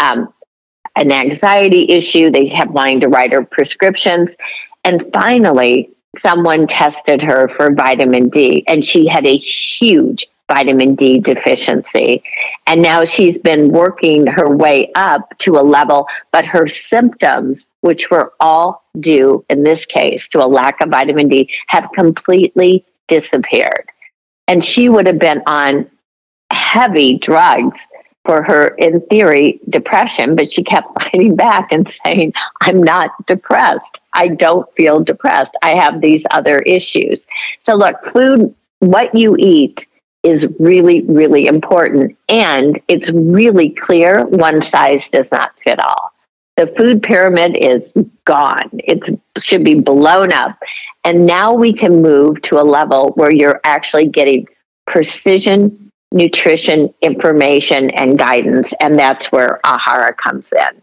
um, 0.00 0.32
an 0.96 1.12
anxiety 1.12 1.88
issue. 1.90 2.30
They 2.30 2.50
kept 2.50 2.72
wanting 2.72 3.00
to 3.00 3.08
write 3.08 3.32
her 3.32 3.44
prescriptions. 3.44 4.28
And 4.84 5.08
finally, 5.12 5.90
someone 6.18 6.66
tested 6.66 7.22
her 7.22 7.48
for 7.48 7.72
vitamin 7.72 8.28
D, 8.28 8.64
and 8.66 8.84
she 8.84 9.06
had 9.06 9.26
a 9.26 9.36
huge 9.36 10.26
vitamin 10.50 10.94
D 10.94 11.18
deficiency. 11.18 12.22
And 12.66 12.82
now 12.82 13.04
she's 13.04 13.38
been 13.38 13.70
working 13.70 14.26
her 14.26 14.48
way 14.48 14.90
up 14.94 15.36
to 15.38 15.56
a 15.56 15.62
level, 15.62 16.06
but 16.32 16.44
her 16.44 16.66
symptoms, 16.66 17.66
which 17.80 18.10
were 18.10 18.32
all 18.40 18.84
due 18.98 19.44
in 19.48 19.62
this 19.62 19.84
case 19.86 20.28
to 20.28 20.44
a 20.44 20.46
lack 20.46 20.80
of 20.80 20.90
vitamin 20.90 21.28
D, 21.28 21.50
have 21.68 21.90
completely 21.94 22.84
disappeared. 23.08 23.90
And 24.48 24.64
she 24.64 24.88
would 24.88 25.06
have 25.06 25.18
been 25.18 25.42
on 25.46 25.90
heavy 26.50 27.18
drugs 27.18 27.80
for 28.24 28.42
her, 28.42 28.68
in 28.68 29.00
theory, 29.02 29.60
depression, 29.68 30.36
but 30.36 30.52
she 30.52 30.62
kept 30.62 30.88
fighting 31.00 31.36
back 31.36 31.72
and 31.72 31.90
saying, 32.04 32.34
I'm 32.60 32.82
not 32.82 33.10
depressed. 33.26 34.00
I 34.12 34.28
don't 34.28 34.70
feel 34.74 35.00
depressed. 35.00 35.56
I 35.62 35.76
have 35.76 36.00
these 36.00 36.26
other 36.30 36.58
issues. 36.60 37.22
So, 37.62 37.74
look, 37.74 37.96
food, 38.12 38.54
what 38.80 39.14
you 39.14 39.36
eat 39.38 39.86
is 40.22 40.46
really, 40.58 41.02
really 41.02 41.46
important. 41.46 42.16
And 42.28 42.80
it's 42.88 43.10
really 43.10 43.70
clear 43.70 44.26
one 44.26 44.62
size 44.62 45.08
does 45.08 45.30
not 45.30 45.52
fit 45.64 45.80
all. 45.80 46.12
The 46.56 46.66
food 46.66 47.02
pyramid 47.02 47.56
is 47.56 47.90
gone, 48.24 48.70
it 48.74 49.18
should 49.38 49.64
be 49.64 49.74
blown 49.74 50.32
up. 50.32 50.58
And 51.04 51.26
now 51.26 51.54
we 51.54 51.72
can 51.72 52.02
move 52.02 52.42
to 52.42 52.60
a 52.60 52.62
level 52.62 53.12
where 53.14 53.32
you're 53.32 53.60
actually 53.64 54.08
getting 54.08 54.46
precision 54.86 55.90
nutrition 56.12 56.92
information 57.02 57.90
and 57.90 58.18
guidance. 58.18 58.72
And 58.80 58.98
that's 58.98 59.30
where 59.30 59.60
Ahara 59.64 60.16
comes 60.16 60.52
in. 60.52 60.82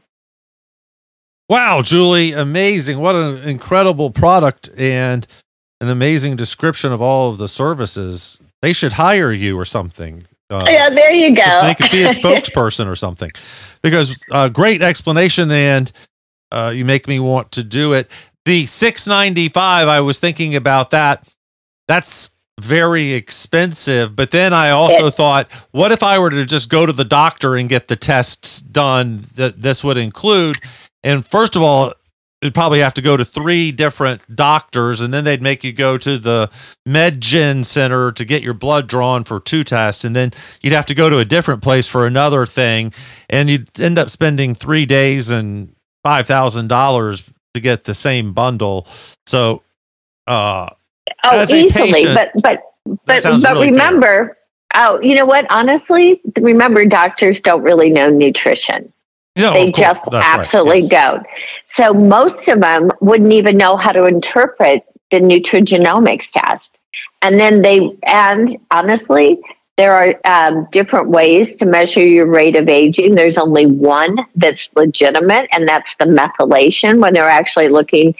Wow, 1.49 1.81
Julie, 1.81 2.33
amazing. 2.33 2.99
What 2.99 3.15
an 3.15 3.37
incredible 3.47 4.11
product 4.11 4.69
and 4.77 5.25
an 5.79 5.89
amazing 5.89 6.35
description 6.35 6.91
of 6.91 7.01
all 7.01 7.29
of 7.29 7.37
the 7.37 7.47
services. 7.47 8.41
They 8.67 8.73
should 8.73 8.91
hire 8.91 9.31
you 9.31 9.57
or 9.57 9.63
something. 9.63 10.25
Uh, 10.49 10.65
yeah, 10.69 10.89
there 10.89 11.13
you 11.13 11.33
go. 11.33 11.61
They 11.63 11.73
could 11.73 11.89
be 11.89 12.03
a 12.03 12.09
spokesperson 12.13 12.87
or 12.87 12.97
something 12.97 13.31
because 13.81 14.17
uh, 14.29 14.49
great 14.49 14.81
explanation 14.81 15.49
and 15.51 15.89
uh, 16.51 16.73
you 16.75 16.83
make 16.83 17.07
me 17.07 17.17
want 17.21 17.53
to 17.53 17.63
do 17.63 17.93
it. 17.93 18.11
The 18.43 18.65
695, 18.65 19.87
I 19.87 20.01
was 20.01 20.19
thinking 20.19 20.57
about 20.57 20.89
that. 20.89 21.25
That's 21.87 22.31
very 22.59 23.13
expensive. 23.13 24.17
But 24.17 24.31
then 24.31 24.51
I 24.51 24.71
also 24.71 25.09
thought, 25.11 25.49
what 25.71 25.93
if 25.93 26.03
I 26.03 26.19
were 26.19 26.31
to 26.31 26.45
just 26.45 26.69
go 26.69 26.85
to 26.85 26.91
the 26.91 27.05
doctor 27.05 27.55
and 27.55 27.69
get 27.69 27.87
the 27.87 27.95
tests 27.95 28.59
done 28.59 29.23
that 29.35 29.61
this 29.61 29.81
would 29.81 29.95
include? 29.95 30.57
And 31.05 31.25
first 31.25 31.55
of 31.55 31.61
all, 31.61 31.93
you'd 32.41 32.53
probably 32.53 32.79
have 32.79 32.93
to 32.95 33.01
go 33.01 33.17
to 33.17 33.25
three 33.25 33.71
different 33.71 34.35
doctors, 34.35 35.01
and 35.01 35.13
then 35.13 35.23
they'd 35.23 35.41
make 35.41 35.63
you 35.63 35.73
go 35.73 35.97
to 35.97 36.17
the 36.17 36.49
MedGen 36.87 37.65
Center 37.65 38.11
to 38.11 38.25
get 38.25 38.43
your 38.43 38.53
blood 38.53 38.87
drawn 38.87 39.23
for 39.23 39.39
two 39.39 39.63
tests, 39.63 40.03
and 40.03 40.15
then 40.15 40.31
you'd 40.61 40.73
have 40.73 40.85
to 40.87 40.95
go 40.95 41.09
to 41.09 41.17
a 41.19 41.25
different 41.25 41.63
place 41.63 41.87
for 41.87 42.05
another 42.05 42.45
thing, 42.45 42.93
and 43.29 43.49
you'd 43.49 43.79
end 43.79 43.97
up 43.97 44.09
spending 44.09 44.53
three 44.55 44.85
days 44.85 45.29
and 45.29 45.75
five 46.03 46.27
thousand 46.27 46.67
dollars 46.67 47.29
to 47.53 47.59
get 47.59 47.85
the 47.85 47.95
same 47.95 48.33
bundle. 48.33 48.87
So, 49.25 49.63
uh, 50.27 50.69
Oh, 51.23 51.41
easily, 51.43 51.69
patient, 51.71 52.15
but 52.15 52.31
but 52.43 52.63
but 53.05 53.23
but 53.23 53.43
really 53.53 53.71
remember, 53.71 54.37
fair. 54.73 54.85
oh, 54.87 54.99
you 55.01 55.15
know 55.15 55.25
what? 55.25 55.45
Honestly, 55.49 56.21
remember, 56.39 56.85
doctors 56.85 57.39
don't 57.41 57.63
really 57.63 57.89
know 57.89 58.09
nutrition. 58.09 58.91
No, 59.37 59.53
they 59.53 59.71
just 59.71 60.07
absolutely 60.11 60.81
right. 60.81 60.91
yes. 60.91 61.11
don't. 61.11 61.27
So 61.67 61.93
most 61.93 62.47
of 62.47 62.61
them 62.61 62.91
wouldn't 63.01 63.33
even 63.33 63.57
know 63.57 63.77
how 63.77 63.91
to 63.91 64.05
interpret 64.05 64.83
the 65.11 65.19
nutrigenomics 65.19 66.31
test. 66.31 66.77
And 67.21 67.39
then 67.39 67.61
they, 67.61 67.97
and 68.03 68.57
honestly, 68.71 69.39
there 69.77 69.93
are 69.93 70.19
um, 70.25 70.67
different 70.71 71.09
ways 71.09 71.55
to 71.57 71.65
measure 71.65 72.05
your 72.05 72.27
rate 72.27 72.55
of 72.55 72.67
aging. 72.67 73.13
There's 73.13 73.37
only 73.37 73.67
one 73.67 74.17
that's 74.35 74.69
legitimate, 74.75 75.47
and 75.51 75.67
that's 75.67 75.95
the 75.95 76.05
methylation 76.05 76.99
when 76.99 77.13
they're 77.13 77.29
actually 77.29 77.69
looking 77.69 78.15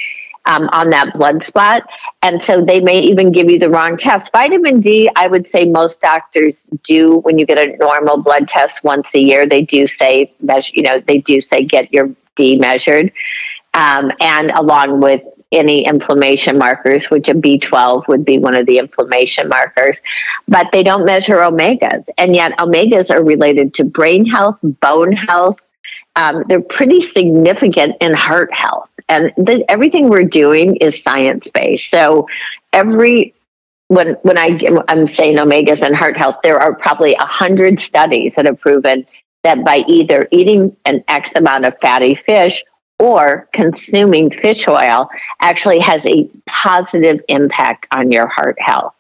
um, 0.48 0.70
on 0.72 0.89
that 0.89 1.13
blood 1.13 1.44
spot. 1.44 1.84
And 2.24 2.42
so 2.42 2.63
they 2.63 2.80
may 2.80 3.01
even 3.01 3.32
give 3.32 3.51
you 3.51 3.60
the 3.60 3.70
wrong 3.70 3.98
test. 3.98 4.32
Vitamin 4.32 4.80
D, 4.80 5.10
I 5.16 5.27
would 5.27 5.50
say 5.50 5.66
most 5.66 6.01
doctors 6.01 6.58
do 6.84 7.18
when 7.20 7.38
you 7.38 7.46
get 7.46 7.60
a 7.60 7.77
normal 7.77 8.18
blood 8.24 8.48
test 8.48 8.84
once 8.84 9.13
a 9.13 9.20
year, 9.20 9.46
they 9.46 9.62
do 9.62 9.86
say, 9.86 10.34
measure, 10.39 10.72
you 10.74 10.84
know, 10.84 11.01
they 11.06 11.20
do 11.20 11.42
say 11.42 11.63
get 11.63 11.94
your 11.94 12.10
D 12.36 12.56
measured. 12.56 13.12
Um, 13.74 14.10
and 14.22 14.50
along 14.51 15.01
with 15.01 15.22
any 15.51 15.86
inflammation 15.86 16.58
markers, 16.58 17.10
which 17.10 17.30
a 17.30 17.34
B12 17.34 18.08
would 18.08 18.25
be 18.25 18.39
one 18.39 18.56
of 18.56 18.66
the 18.66 18.80
inflammation 18.80 19.48
markers, 19.48 20.00
but 20.48 20.72
they 20.72 20.84
don't 20.84 21.06
measure 21.06 21.36
omegas. 21.36 22.06
And 22.18 22.36
yet, 22.36 22.58
omegas 22.58 23.10
are 23.10 23.24
related 23.24 23.74
to 23.75 23.86
brain 23.86 24.25
health, 24.25 24.58
bone 24.62 25.12
health. 25.12 25.60
Um, 26.16 26.44
they're 26.50 26.62
pretty 26.62 27.01
significant 27.01 27.98
in 28.01 28.13
heart 28.13 28.54
health. 28.54 28.87
And 29.10 29.32
th- 29.46 29.66
everything 29.70 30.10
we're 30.10 30.24
doing 30.24 30.76
is 30.78 31.02
science 31.02 31.50
based. 31.50 31.90
So, 31.90 32.28
every 32.74 33.34
when 33.88 34.14
when 34.24 34.38
I 34.38 34.60
I'm 34.88 35.08
saying 35.08 35.38
omegas 35.38 35.82
and 35.82 35.96
heart 35.96 36.18
health, 36.18 36.38
there 36.44 36.60
are 36.60 36.76
probably 36.76 37.16
a 37.16 37.26
hundred 37.26 37.80
studies 37.80 38.36
that 38.36 38.46
have 38.46 38.60
proven 38.60 39.06
that 39.44 39.64
by 39.64 39.84
either 39.88 40.28
eating 40.32 40.76
an 40.86 41.04
X 41.08 41.32
amount 41.36 41.66
of 41.66 41.78
fatty 41.82 42.16
fish 42.16 42.64
or 43.00 43.48
consuming 43.54 44.32
fish 44.32 44.68
oil 44.68 45.10
actually 45.40 45.80
has 45.80 46.06
a 46.06 46.30
positive 46.48 47.22
impact 47.30 47.88
on 47.92 48.12
your 48.12 48.28
heart 48.28 48.60
health. 48.60 48.94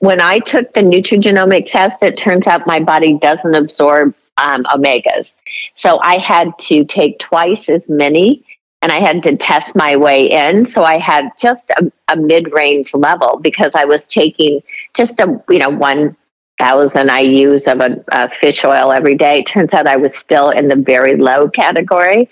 When 0.00 0.20
I 0.20 0.38
took 0.38 0.72
the 0.74 0.82
nutrigenomic 0.82 1.66
test, 1.66 2.02
it 2.02 2.16
turns 2.16 2.46
out 2.46 2.66
my 2.66 2.78
body 2.78 3.18
doesn't 3.18 3.54
absorb 3.54 4.14
um, 4.36 4.64
omegas. 4.64 5.32
So 5.74 5.98
I 6.00 6.18
had 6.18 6.56
to 6.60 6.84
take 6.84 7.18
twice 7.18 7.68
as 7.68 7.88
many 7.88 8.44
and 8.82 8.92
I 8.92 9.00
had 9.00 9.22
to 9.24 9.36
test 9.36 9.74
my 9.74 9.96
way 9.96 10.30
in. 10.30 10.66
So 10.66 10.82
I 10.82 10.98
had 10.98 11.30
just 11.38 11.68
a, 11.70 11.90
a 12.08 12.16
mid 12.16 12.52
range 12.52 12.94
level 12.94 13.38
because 13.40 13.72
I 13.74 13.84
was 13.84 14.06
taking 14.06 14.62
just 14.94 15.18
a, 15.20 15.42
you 15.48 15.58
know, 15.58 15.70
one 15.70 16.16
thousand 16.58 17.08
IUs 17.08 17.70
of 17.70 17.80
a, 17.80 18.04
a 18.08 18.30
fish 18.30 18.64
oil 18.64 18.92
every 18.92 19.14
day. 19.14 19.38
It 19.38 19.46
turns 19.46 19.72
out 19.72 19.86
I 19.86 19.96
was 19.96 20.16
still 20.16 20.50
in 20.50 20.68
the 20.68 20.76
very 20.76 21.16
low 21.16 21.48
category. 21.48 22.28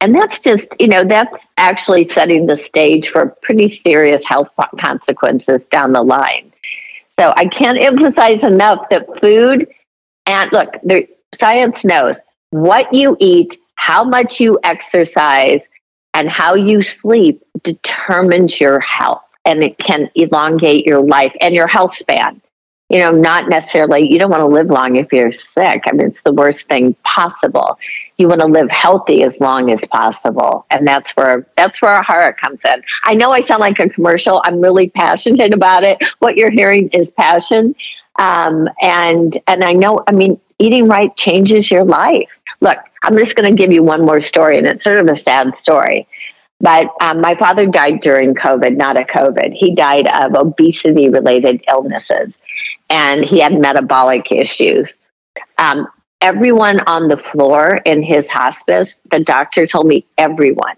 And 0.00 0.14
that's 0.14 0.38
just, 0.38 0.66
you 0.78 0.88
know, 0.88 1.04
that's 1.04 1.36
actually 1.56 2.04
setting 2.04 2.46
the 2.46 2.56
stage 2.56 3.08
for 3.08 3.34
pretty 3.42 3.68
serious 3.68 4.24
health 4.26 4.50
consequences 4.78 5.64
down 5.66 5.92
the 5.92 6.02
line. 6.02 6.52
So 7.18 7.32
I 7.36 7.46
can't 7.46 7.78
emphasize 7.78 8.42
enough 8.42 8.88
that 8.90 9.06
food 9.20 9.68
and 10.26 10.52
look, 10.52 10.74
the 10.82 11.06
science 11.34 11.84
knows 11.84 12.18
what 12.50 12.92
you 12.92 13.16
eat, 13.20 13.58
how 13.76 14.04
much 14.04 14.40
you 14.40 14.58
exercise, 14.64 15.62
and 16.14 16.30
how 16.30 16.54
you 16.54 16.80
sleep 16.80 17.42
determines 17.62 18.60
your 18.60 18.80
health 18.80 19.22
and 19.44 19.62
it 19.62 19.76
can 19.78 20.10
elongate 20.14 20.86
your 20.86 21.02
life 21.02 21.34
and 21.40 21.54
your 21.54 21.66
health 21.66 21.94
span 21.94 22.40
you 22.90 22.98
know, 22.98 23.10
not 23.10 23.48
necessarily, 23.48 24.10
you 24.10 24.18
don't 24.18 24.30
want 24.30 24.42
to 24.42 24.46
live 24.46 24.66
long 24.66 24.96
if 24.96 25.12
you're 25.12 25.32
sick. 25.32 25.82
I 25.86 25.92
mean, 25.92 26.06
it's 26.06 26.20
the 26.20 26.32
worst 26.32 26.68
thing 26.68 26.94
possible. 27.02 27.78
You 28.18 28.28
want 28.28 28.42
to 28.42 28.46
live 28.46 28.70
healthy 28.70 29.22
as 29.22 29.40
long 29.40 29.72
as 29.72 29.80
possible. 29.86 30.66
And 30.70 30.86
that's 30.86 31.12
where, 31.12 31.46
that's 31.56 31.80
where 31.80 32.00
Ahara 32.00 32.36
comes 32.36 32.60
in. 32.64 32.82
I 33.02 33.14
know 33.14 33.32
I 33.32 33.42
sound 33.42 33.60
like 33.60 33.78
a 33.78 33.88
commercial. 33.88 34.42
I'm 34.44 34.60
really 34.60 34.90
passionate 34.90 35.54
about 35.54 35.82
it. 35.82 35.98
What 36.18 36.36
you're 36.36 36.50
hearing 36.50 36.88
is 36.90 37.10
passion. 37.10 37.74
Um, 38.16 38.68
and, 38.80 39.36
and 39.48 39.64
I 39.64 39.72
know, 39.72 39.98
I 40.06 40.12
mean, 40.12 40.38
eating 40.58 40.86
right 40.86 41.14
changes 41.16 41.70
your 41.70 41.84
life. 41.84 42.30
Look, 42.60 42.78
I'm 43.04 43.16
just 43.16 43.36
going 43.36 43.50
to 43.50 43.56
give 43.56 43.72
you 43.72 43.82
one 43.82 44.04
more 44.04 44.20
story, 44.20 44.58
and 44.58 44.66
it's 44.66 44.84
sort 44.84 44.98
of 44.98 45.06
a 45.06 45.16
sad 45.16 45.56
story. 45.56 46.08
But 46.60 46.86
um, 47.00 47.20
my 47.20 47.34
father 47.34 47.66
died 47.66 48.00
during 48.00 48.34
COVID, 48.34 48.76
not 48.76 48.96
a 48.96 49.02
COVID. 49.02 49.52
He 49.52 49.74
died 49.74 50.06
of 50.06 50.34
obesity 50.34 51.08
related 51.10 51.62
illnesses 51.68 52.40
and 52.90 53.24
he 53.24 53.40
had 53.40 53.60
metabolic 53.60 54.30
issues. 54.30 54.96
Um, 55.58 55.88
everyone 56.20 56.80
on 56.86 57.08
the 57.08 57.16
floor 57.16 57.80
in 57.84 58.02
his 58.02 58.28
hospice, 58.28 58.98
the 59.10 59.20
doctor 59.20 59.66
told 59.66 59.86
me 59.86 60.06
everyone 60.16 60.76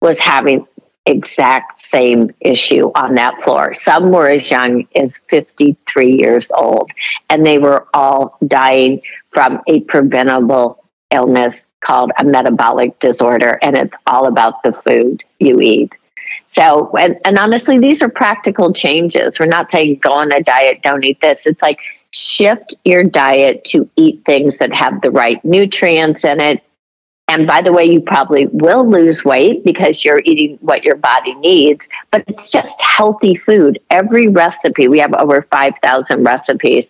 was 0.00 0.18
having 0.18 0.66
exact 1.06 1.80
same 1.80 2.30
issue 2.40 2.90
on 2.94 3.14
that 3.14 3.42
floor. 3.42 3.72
Some 3.72 4.10
were 4.10 4.28
as 4.28 4.50
young 4.50 4.86
as 4.94 5.20
53 5.30 6.12
years 6.12 6.50
old, 6.50 6.90
and 7.30 7.46
they 7.46 7.58
were 7.58 7.86
all 7.94 8.36
dying 8.46 9.00
from 9.30 9.60
a 9.66 9.80
preventable 9.80 10.84
illness 11.10 11.62
called 11.80 12.10
a 12.18 12.24
metabolic 12.24 12.98
disorder, 12.98 13.58
and 13.62 13.76
it's 13.76 13.94
all 14.06 14.26
about 14.26 14.62
the 14.62 14.72
food 14.72 15.24
you 15.38 15.60
eat. 15.60 15.94
So, 16.46 16.90
and, 16.98 17.18
and 17.24 17.38
honestly, 17.38 17.78
these 17.78 18.02
are 18.02 18.08
practical 18.08 18.72
changes. 18.72 19.38
We're 19.38 19.46
not 19.46 19.70
saying 19.70 19.98
go 20.02 20.12
on 20.12 20.32
a 20.32 20.42
diet, 20.42 20.82
don't 20.82 21.04
eat 21.04 21.20
this. 21.20 21.46
It's 21.46 21.62
like 21.62 21.78
shift 22.10 22.76
your 22.84 23.04
diet 23.04 23.64
to 23.64 23.88
eat 23.96 24.24
things 24.24 24.56
that 24.58 24.72
have 24.72 25.00
the 25.02 25.10
right 25.10 25.44
nutrients 25.44 26.24
in 26.24 26.40
it. 26.40 26.62
And 27.30 27.46
by 27.46 27.60
the 27.60 27.72
way, 27.72 27.84
you 27.84 28.00
probably 28.00 28.46
will 28.46 28.88
lose 28.88 29.22
weight 29.22 29.62
because 29.62 30.02
you're 30.02 30.22
eating 30.24 30.56
what 30.62 30.82
your 30.82 30.96
body 30.96 31.34
needs, 31.34 31.86
but 32.10 32.24
it's 32.26 32.50
just 32.50 32.80
healthy 32.80 33.34
food. 33.34 33.78
Every 33.90 34.28
recipe, 34.28 34.88
we 34.88 34.98
have 35.00 35.12
over 35.12 35.46
5,000 35.50 36.24
recipes 36.24 36.88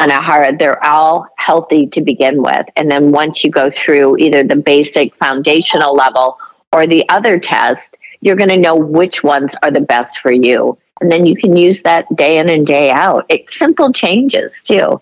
on 0.00 0.08
Ahara, 0.08 0.58
they're 0.58 0.82
all 0.84 1.26
healthy 1.36 1.86
to 1.88 2.00
begin 2.00 2.42
with. 2.42 2.66
And 2.74 2.90
then 2.90 3.12
once 3.12 3.44
you 3.44 3.50
go 3.50 3.70
through 3.70 4.16
either 4.16 4.42
the 4.42 4.56
basic 4.56 5.14
foundational 5.16 5.94
level 5.94 6.38
or 6.72 6.86
the 6.86 7.06
other 7.10 7.38
test, 7.38 7.98
you're 8.22 8.36
going 8.36 8.50
to 8.50 8.56
know 8.56 8.74
which 8.74 9.22
ones 9.22 9.54
are 9.62 9.70
the 9.70 9.80
best 9.80 10.20
for 10.20 10.32
you. 10.32 10.76
And 11.00 11.12
then 11.12 11.26
you 11.26 11.36
can 11.36 11.54
use 11.54 11.82
that 11.82 12.06
day 12.16 12.38
in 12.38 12.50
and 12.50 12.66
day 12.66 12.90
out. 12.90 13.26
It's 13.28 13.58
simple 13.58 13.92
changes 13.92 14.54
too. 14.64 15.00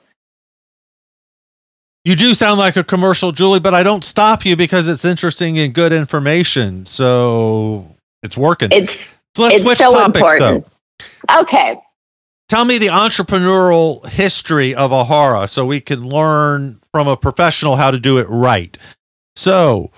You 2.04 2.16
do 2.16 2.34
sound 2.34 2.58
like 2.58 2.76
a 2.76 2.84
commercial, 2.84 3.32
Julie, 3.32 3.60
but 3.60 3.74
I 3.74 3.82
don't 3.82 4.02
stop 4.02 4.44
you 4.44 4.56
because 4.56 4.88
it's 4.88 5.04
interesting 5.04 5.58
and 5.58 5.74
good 5.74 5.92
information. 5.92 6.86
So 6.86 7.94
it's 8.22 8.36
working. 8.36 8.70
It's, 8.72 9.12
so 9.36 9.42
let's 9.42 9.56
it's 9.56 9.64
switch 9.64 9.78
so 9.78 9.90
topics 9.90 10.16
important. 10.16 10.66
though. 11.26 11.40
Okay. 11.40 11.78
Tell 12.48 12.64
me 12.64 12.78
the 12.78 12.86
entrepreneurial 12.86 14.06
history 14.08 14.74
of 14.74 14.90
Ahara 14.90 15.48
so 15.48 15.66
we 15.66 15.80
can 15.80 16.06
learn 16.08 16.80
from 16.92 17.06
a 17.06 17.16
professional 17.16 17.76
how 17.76 17.90
to 17.90 17.98
do 18.00 18.16
it 18.18 18.26
right. 18.30 18.76
So, 19.36 19.90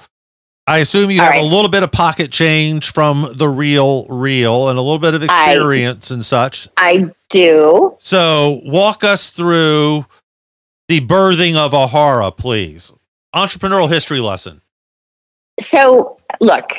I 0.67 0.79
assume 0.79 1.11
you 1.11 1.21
All 1.21 1.27
have 1.27 1.35
right. 1.35 1.45
a 1.45 1.47
little 1.47 1.71
bit 1.71 1.83
of 1.85 1.93
pocket 1.93 2.33
change 2.33 2.93
from 2.93 3.33
the 3.37 3.49
real 3.49 4.07
real 4.09 4.69
and 4.69 4.79
a 4.79 4.83
little 4.83 4.99
bit 4.99 5.15
of 5.15 5.23
I- 5.23 5.53
experience 5.53 6.11
and 6.11 6.25
such. 6.25 6.69
I 6.77 7.11
do. 7.29 7.97
So 8.01 8.61
walk 8.65 9.05
us 9.05 9.31
through 9.31 10.07
the 10.89 11.01
birthing 11.01 11.55
of 11.57 11.73
Ahara, 11.73 12.37
please. 12.37 12.93
Entrepreneurial 13.35 13.89
history 13.89 14.21
lesson. 14.21 14.61
So, 15.61 16.19
look, 16.41 16.73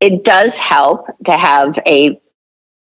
it 0.00 0.24
does 0.24 0.56
help 0.56 1.06
to 1.24 1.32
have 1.36 1.78
a 1.86 2.18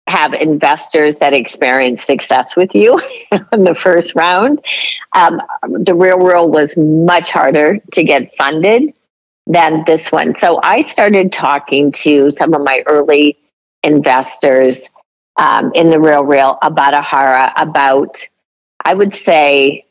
have 0.10 0.34
investors 0.34 1.18
that 1.18 1.34
experience 1.34 2.04
success 2.04 2.56
with 2.56 2.74
you 2.74 3.00
in 3.54 3.64
the 3.64 3.76
first 3.76 4.16
round. 4.16 4.64
Um, 5.14 5.42
the 5.64 5.94
Real 5.94 6.20
Real 6.20 6.50
was 6.50 6.76
much 6.78 7.32
harder 7.32 7.80
to 7.94 8.04
get 8.04 8.36
funded 8.38 8.94
than 9.48 9.84
this 9.86 10.12
one. 10.12 10.36
So 10.38 10.60
I 10.64 10.84
started 10.84 11.32
talking 11.32 11.92
to 11.94 12.32
some 12.32 12.54
of 12.54 12.62
my 12.62 12.84
early 12.86 13.38
investors 13.84 14.80
um, 15.40 15.72
in 15.74 15.90
the 15.90 16.00
real 16.00 16.24
real 16.24 16.58
about 16.62 16.94
Ahara 16.94 17.54
about, 17.56 18.28
I 18.84 18.94
would 18.94 19.16
say 19.16 19.86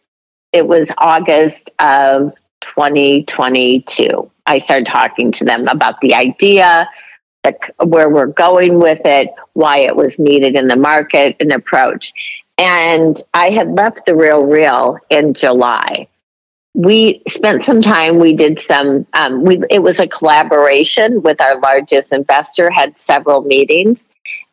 it 0.52 0.66
was 0.66 0.90
August 0.98 1.70
of 1.78 2.32
2022. 2.60 4.30
I 4.46 4.58
started 4.58 4.86
talking 4.86 5.32
to 5.32 5.44
them 5.44 5.66
about 5.68 6.00
the 6.00 6.14
idea, 6.14 6.88
the, 7.44 7.54
where 7.84 8.08
we're 8.08 8.26
going 8.26 8.78
with 8.78 9.00
it, 9.04 9.30
why 9.52 9.78
it 9.78 9.96
was 9.96 10.18
needed 10.18 10.54
in 10.56 10.68
the 10.68 10.76
market, 10.76 11.36
and 11.40 11.52
approach. 11.52 12.12
And 12.56 13.22
I 13.34 13.50
had 13.50 13.72
left 13.72 14.06
the 14.06 14.16
Real 14.16 14.44
Real 14.44 14.98
in 15.10 15.34
July. 15.34 16.08
We 16.74 17.22
spent 17.28 17.64
some 17.64 17.80
time. 17.80 18.18
We 18.18 18.34
did 18.34 18.60
some. 18.60 19.06
Um, 19.12 19.44
we 19.44 19.62
it 19.70 19.82
was 19.82 19.98
a 20.00 20.06
collaboration 20.06 21.22
with 21.22 21.40
our 21.40 21.58
largest 21.60 22.12
investor. 22.12 22.70
Had 22.70 22.98
several 22.98 23.42
meetings, 23.42 23.98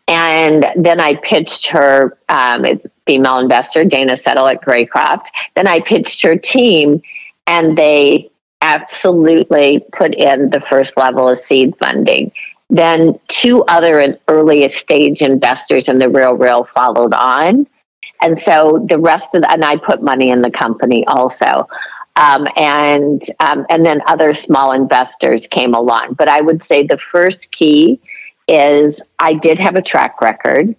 and 0.07 0.65
then 0.75 0.99
I 0.99 1.15
pitched 1.15 1.67
her. 1.67 2.17
Um, 2.29 2.65
female 3.05 3.37
investor 3.37 3.83
Dana 3.83 4.17
Settle 4.17 4.47
at 4.47 4.61
Greycroft. 4.61 5.27
Then 5.55 5.67
I 5.67 5.79
pitched 5.79 6.23
her 6.23 6.35
team, 6.35 7.01
and 7.47 7.77
they 7.77 8.31
absolutely 8.61 9.85
put 9.91 10.15
in 10.15 10.49
the 10.49 10.61
first 10.61 10.97
level 10.97 11.29
of 11.29 11.37
seed 11.37 11.75
funding. 11.77 12.31
Then 12.69 13.19
two 13.27 13.63
other 13.65 14.17
early 14.27 14.67
stage 14.69 15.21
investors 15.21 15.87
in 15.87 15.99
the 15.99 16.09
Real 16.09 16.35
Real 16.35 16.65
followed 16.73 17.13
on. 17.13 17.67
And 18.21 18.39
so 18.39 18.85
the 18.89 18.97
rest 18.97 19.35
of 19.35 19.43
the, 19.43 19.51
and 19.51 19.63
I 19.63 19.77
put 19.77 20.01
money 20.01 20.29
in 20.29 20.41
the 20.41 20.51
company 20.51 21.05
also. 21.07 21.67
Um, 22.17 22.47
and 22.55 23.21
um, 23.41 23.65
and 23.69 23.85
then 23.85 24.01
other 24.07 24.33
small 24.33 24.71
investors 24.71 25.47
came 25.47 25.73
along. 25.73 26.13
But 26.13 26.29
I 26.29 26.41
would 26.41 26.63
say 26.63 26.87
the 26.87 26.97
first 26.97 27.51
key 27.51 27.99
is 28.47 29.01
I 29.19 29.33
did 29.33 29.59
have 29.59 29.75
a 29.75 29.81
track 29.81 30.21
record. 30.21 30.75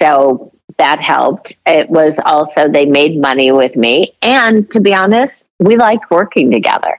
So 0.00 0.52
that 0.78 0.98
helped. 0.98 1.56
It 1.66 1.90
was 1.90 2.18
also, 2.24 2.68
they 2.68 2.86
made 2.86 3.20
money 3.20 3.52
with 3.52 3.76
me. 3.76 4.14
And 4.22 4.70
to 4.70 4.80
be 4.80 4.94
honest, 4.94 5.34
we 5.58 5.76
like 5.76 6.10
working 6.10 6.50
together. 6.50 6.96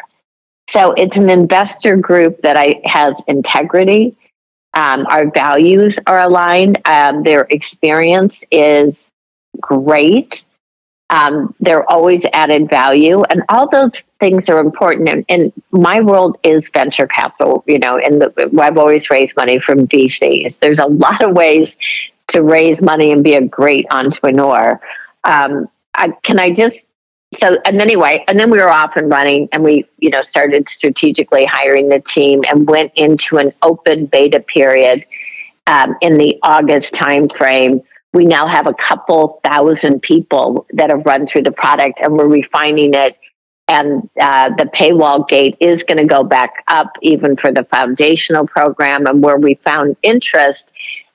So 0.69 0.91
it's 0.93 1.17
an 1.17 1.30
investor 1.30 1.95
group 1.97 2.41
that 2.43 2.56
I 2.56 2.80
has 2.86 3.15
integrity. 3.27 4.15
Um, 4.74 5.06
our 5.10 5.30
values 5.30 6.00
are 6.08 6.20
aligned. 6.20 6.82
Um, 6.86 7.24
their 7.24 7.46
experience 7.50 8.44
is 8.52 8.96
great. 9.60 10.44
Um, 11.10 11.54
they're 11.60 11.90
always 11.92 12.26
added 12.32 12.70
value, 12.70 13.22
and 13.24 13.44
all 13.50 13.68
those 13.68 14.02
things 14.22 14.48
are 14.48 14.60
important. 14.60 15.10
And, 15.10 15.26
and, 15.28 15.54
my 15.72 16.00
world 16.00 16.38
is 16.44 16.70
venture 16.70 17.08
capital. 17.08 17.66
You 17.68 17.80
know, 17.80 17.98
and 17.98 18.24
I've 18.58 18.78
always 18.78 19.10
raised 19.10 19.36
money 19.36 19.60
from 19.60 19.88
VCs. 19.88 20.60
There's 20.60 20.80
a 20.80 20.86
lot 20.86 21.22
of 21.22 21.36
ways 21.36 21.76
to 22.30 22.42
raise 22.42 22.82
money 22.82 23.12
and 23.12 23.24
be 23.24 23.36
a 23.36 23.46
great 23.46 23.88
entrepreneur. 23.92 24.80
Um, 25.26 25.68
I, 25.94 26.12
can 26.24 26.40
I 26.40 26.54
just 26.54 26.80
so 27.36 27.58
and 27.65 27.82
anyway, 27.82 28.24
and 28.28 28.38
then 28.39 28.50
we 28.50 28.58
were 28.58 28.70
off 28.70 28.98
and 28.98 29.10
running, 29.10 29.48
and 29.52 29.63
we 29.63 29.86
you 30.00 30.10
know 30.10 30.22
started 30.22 30.67
strategically 30.67 31.46
hiring 31.46 31.89
the 31.89 32.00
team 32.00 32.44
and 32.50 32.67
went 32.67 32.91
into 32.96 33.38
an 33.38 33.54
open 33.62 34.06
beta 34.06 34.41
period 34.41 35.06
um, 35.67 35.96
in 36.02 36.17
the 36.17 36.38
August 36.44 36.94
timeframe. 36.94 37.84
We 38.13 38.26
now 38.26 38.48
have 38.48 38.67
a 38.67 38.74
couple 38.74 39.39
thousand 39.46 40.02
people 40.02 40.65
that 40.74 40.89
have 40.89 41.06
run 41.06 41.26
through 41.26 41.44
the 41.44 41.54
product, 41.54 42.02
and 42.02 42.17
we're 42.17 42.28
refining 42.28 42.94
it. 42.94 43.17
And 43.70 44.10
uh, 44.20 44.50
the 44.58 44.65
paywall 44.65 45.26
gate 45.26 45.56
is 45.62 45.84
going 45.84 46.00
to 46.00 46.06
go 46.06 46.26
back 46.26 46.65
up 46.67 46.98
even 47.02 47.38
for 47.38 47.54
the 47.54 47.63
foundational 47.63 48.46
program, 48.46 49.08
and 49.08 49.24
where 49.24 49.38
we 49.38 49.56
found 49.63 49.96
interest 50.04 50.70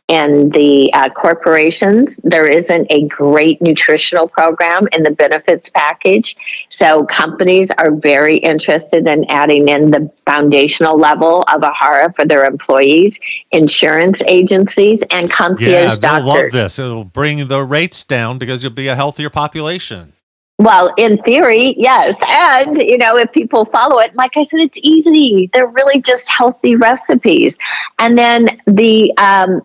in 0.09 0.51
the 0.51 0.90
uh, 0.92 1.09
corporations. 1.11 2.14
There 2.23 2.47
isn't 2.47 2.87
a 2.90 3.07
great 3.09 3.61
nutritional 3.61 4.29
program 4.29 4.87
in 4.92 5.03
the 5.03 5.11
benefits 5.11 5.69
package. 5.71 6.37
So 6.69 7.05
companies 7.07 7.71
are 7.79 7.90
very 7.90 8.37
interested 8.37 9.09
in 9.09 9.25
adding 9.29 9.69
in 9.69 9.90
the 9.90 10.11
foundational 10.25 10.97
level 10.97 11.42
of 11.53 11.62
AHARA 11.62 12.14
for 12.14 12.25
their 12.25 12.45
employees, 12.45 13.19
insurance 13.51 14.23
agencies, 14.29 15.03
and 15.11 15.31
concierge 15.31 15.95
yeah, 15.95 15.97
doctors. 16.01 16.25
love 16.25 16.53
this. 16.53 16.79
It'll 16.79 17.05
bring 17.05 17.49
the 17.49 17.64
rates 17.64 18.05
down 18.05 18.38
because 18.38 18.62
you'll 18.62 18.73
be 18.73 18.88
a 18.88 18.95
healthier 18.95 19.31
population. 19.31 20.12
Well, 20.59 20.95
in 20.97 21.19
theory, 21.19 21.75
yes. 21.77 22.14
And, 22.27 22.79
you 22.79 22.97
know, 22.97 23.19
if 23.19 23.31
people 23.33 23.66
follow 23.66 23.99
it, 23.99 24.14
like 24.14 24.37
I 24.37 24.45
said, 24.45 24.61
it's 24.61 24.79
easy. 24.81 25.51
They're 25.53 25.66
really 25.66 26.01
just 26.01 26.29
healthy 26.31 26.77
recipes. 26.77 27.57
And 27.99 28.16
then 28.16 28.59
the 28.66 29.12
um, 29.19 29.61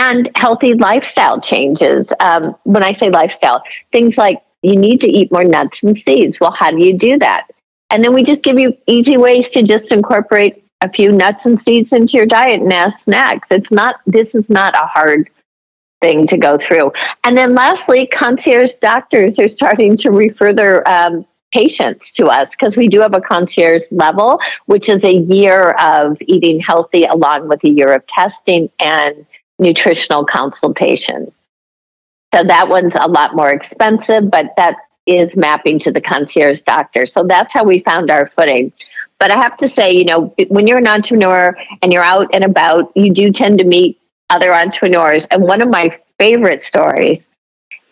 and 0.00 0.30
healthy 0.34 0.72
lifestyle 0.72 1.38
changes. 1.38 2.06
Um, 2.20 2.56
when 2.64 2.82
I 2.82 2.92
say 2.92 3.10
lifestyle, 3.10 3.62
things 3.92 4.16
like 4.16 4.42
you 4.62 4.74
need 4.74 5.02
to 5.02 5.10
eat 5.10 5.30
more 5.30 5.44
nuts 5.44 5.82
and 5.82 5.98
seeds. 5.98 6.40
Well, 6.40 6.56
how 6.58 6.70
do 6.70 6.82
you 6.82 6.96
do 6.96 7.18
that? 7.18 7.48
And 7.90 8.02
then 8.02 8.14
we 8.14 8.22
just 8.22 8.42
give 8.42 8.58
you 8.58 8.76
easy 8.86 9.18
ways 9.18 9.50
to 9.50 9.62
just 9.62 9.92
incorporate 9.92 10.64
a 10.80 10.90
few 10.90 11.12
nuts 11.12 11.44
and 11.44 11.60
seeds 11.60 11.92
into 11.92 12.16
your 12.16 12.24
diet 12.24 12.62
and 12.62 12.72
as 12.72 12.94
snacks. 13.02 13.48
It's 13.50 13.70
not, 13.70 13.96
this 14.06 14.34
is 14.34 14.48
not 14.48 14.74
a 14.74 14.86
hard 14.86 15.28
thing 16.00 16.26
to 16.28 16.38
go 16.38 16.56
through. 16.56 16.92
And 17.24 17.36
then 17.36 17.54
lastly, 17.54 18.06
concierge 18.06 18.74
doctors 18.80 19.38
are 19.38 19.48
starting 19.48 19.98
to 19.98 20.10
refer 20.10 20.54
their 20.54 20.88
um, 20.88 21.26
patients 21.52 22.10
to 22.12 22.28
us 22.28 22.48
because 22.50 22.74
we 22.74 22.88
do 22.88 23.00
have 23.00 23.14
a 23.14 23.20
concierge 23.20 23.82
level, 23.90 24.40
which 24.64 24.88
is 24.88 25.04
a 25.04 25.12
year 25.12 25.72
of 25.72 26.16
eating 26.22 26.58
healthy 26.58 27.04
along 27.04 27.48
with 27.48 27.62
a 27.64 27.68
year 27.68 27.92
of 27.92 28.06
testing 28.06 28.70
and 28.78 29.26
nutritional 29.60 30.24
consultation. 30.24 31.32
So 32.34 32.44
that 32.44 32.68
one's 32.68 32.94
a 32.94 33.08
lot 33.08 33.36
more 33.36 33.50
expensive, 33.50 34.30
but 34.30 34.52
that 34.56 34.76
is 35.06 35.36
mapping 35.36 35.78
to 35.80 35.92
the 35.92 36.00
concierge 36.00 36.62
doctor. 36.62 37.06
So 37.06 37.24
that's 37.24 37.52
how 37.52 37.64
we 37.64 37.80
found 37.80 38.10
our 38.10 38.28
footing. 38.28 38.72
But 39.18 39.30
I 39.30 39.36
have 39.36 39.56
to 39.58 39.68
say, 39.68 39.92
you 39.92 40.04
know, 40.04 40.34
when 40.48 40.66
you're 40.66 40.78
an 40.78 40.86
entrepreneur 40.86 41.56
and 41.82 41.92
you're 41.92 42.02
out 42.02 42.30
and 42.32 42.44
about, 42.44 42.92
you 42.94 43.12
do 43.12 43.32
tend 43.32 43.58
to 43.58 43.64
meet 43.64 44.00
other 44.30 44.54
entrepreneurs. 44.54 45.26
And 45.30 45.42
one 45.42 45.60
of 45.60 45.68
my 45.68 45.98
favorite 46.18 46.62
stories 46.62 47.24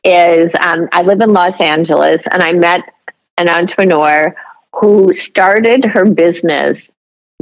is 0.05 0.55
um, 0.61 0.89
I 0.93 1.03
live 1.03 1.21
in 1.21 1.33
Los 1.33 1.61
Angeles 1.61 2.27
and 2.31 2.43
I 2.43 2.53
met 2.53 2.83
an 3.37 3.49
entrepreneur 3.49 4.35
who 4.75 5.13
started 5.13 5.85
her 5.85 6.05
business 6.05 6.91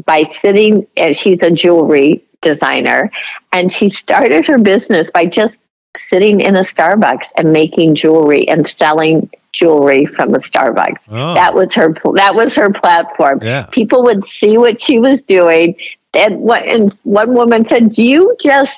by 0.05 0.23
sitting, 0.23 0.87
and 0.97 1.17
she's 1.17 1.43
a 1.43 1.51
jewelry 1.51 2.25
designer. 2.43 3.11
And 3.57 3.73
she 3.73 3.89
started 3.89 4.47
her 4.49 4.59
business 4.59 5.11
by 5.11 5.25
just 5.25 5.57
sitting 5.97 6.43
in 6.43 6.57
a 6.57 6.61
Starbucks 6.61 7.29
and 7.37 7.55
making 7.55 7.95
jewelry 7.95 8.47
and 8.47 8.69
selling 8.69 9.31
jewelry 9.53 10.05
from 10.05 10.35
a 10.35 10.41
Starbucks. 10.41 10.99
Oh. 11.09 11.33
That 11.33 11.55
was 11.55 11.75
her 11.75 11.95
that 12.17 12.35
was 12.35 12.55
her 12.55 12.71
platform. 12.71 13.39
Yeah. 13.43 13.65
People 13.73 14.03
would 14.05 14.29
see 14.29 14.59
what 14.59 14.79
she 14.79 14.99
was 14.99 15.23
doing. 15.23 15.75
And 16.13 16.41
what 16.41 16.67
and 16.67 16.93
one 17.05 17.33
woman 17.33 17.67
said, 17.67 17.93
Do 17.93 18.05
you 18.05 18.37
just 18.39 18.77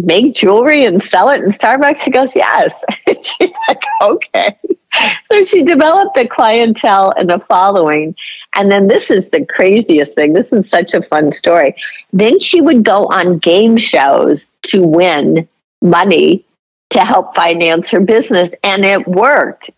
make 0.00 0.34
jewelry 0.34 0.84
and 0.84 1.02
sell 1.02 1.30
it 1.30 1.42
in 1.42 1.48
Starbucks? 1.48 1.98
She 1.98 2.10
goes, 2.12 2.36
Yes. 2.36 2.72
she's 3.08 3.50
like, 3.68 3.82
Okay. 4.00 4.56
So 5.30 5.42
she 5.42 5.64
developed 5.64 6.16
a 6.16 6.28
clientele 6.28 7.12
and 7.16 7.30
a 7.30 7.40
following. 7.40 8.14
And 8.54 8.70
then 8.70 8.86
this 8.86 9.10
is 9.10 9.30
the 9.30 9.44
craziest 9.44 10.14
thing. 10.14 10.32
This 10.32 10.52
is 10.52 10.68
such 10.68 10.94
a 10.94 11.02
fun 11.02 11.32
story. 11.32 11.74
Then 12.12 12.38
she 12.38 12.60
would 12.60 12.84
go 12.84 13.06
on 13.06 13.38
game 13.38 13.76
shows 13.76 14.46
to 14.64 14.82
win 14.82 15.48
money 15.82 16.44
to 16.90 17.00
help 17.00 17.34
finance 17.34 17.90
her 17.90 18.00
business. 18.00 18.50
And 18.62 18.84
it 18.84 19.08
worked. 19.08 19.70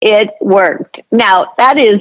It 0.00 0.30
worked. 0.40 1.02
Now, 1.12 1.52
that 1.58 1.78
is, 1.78 2.00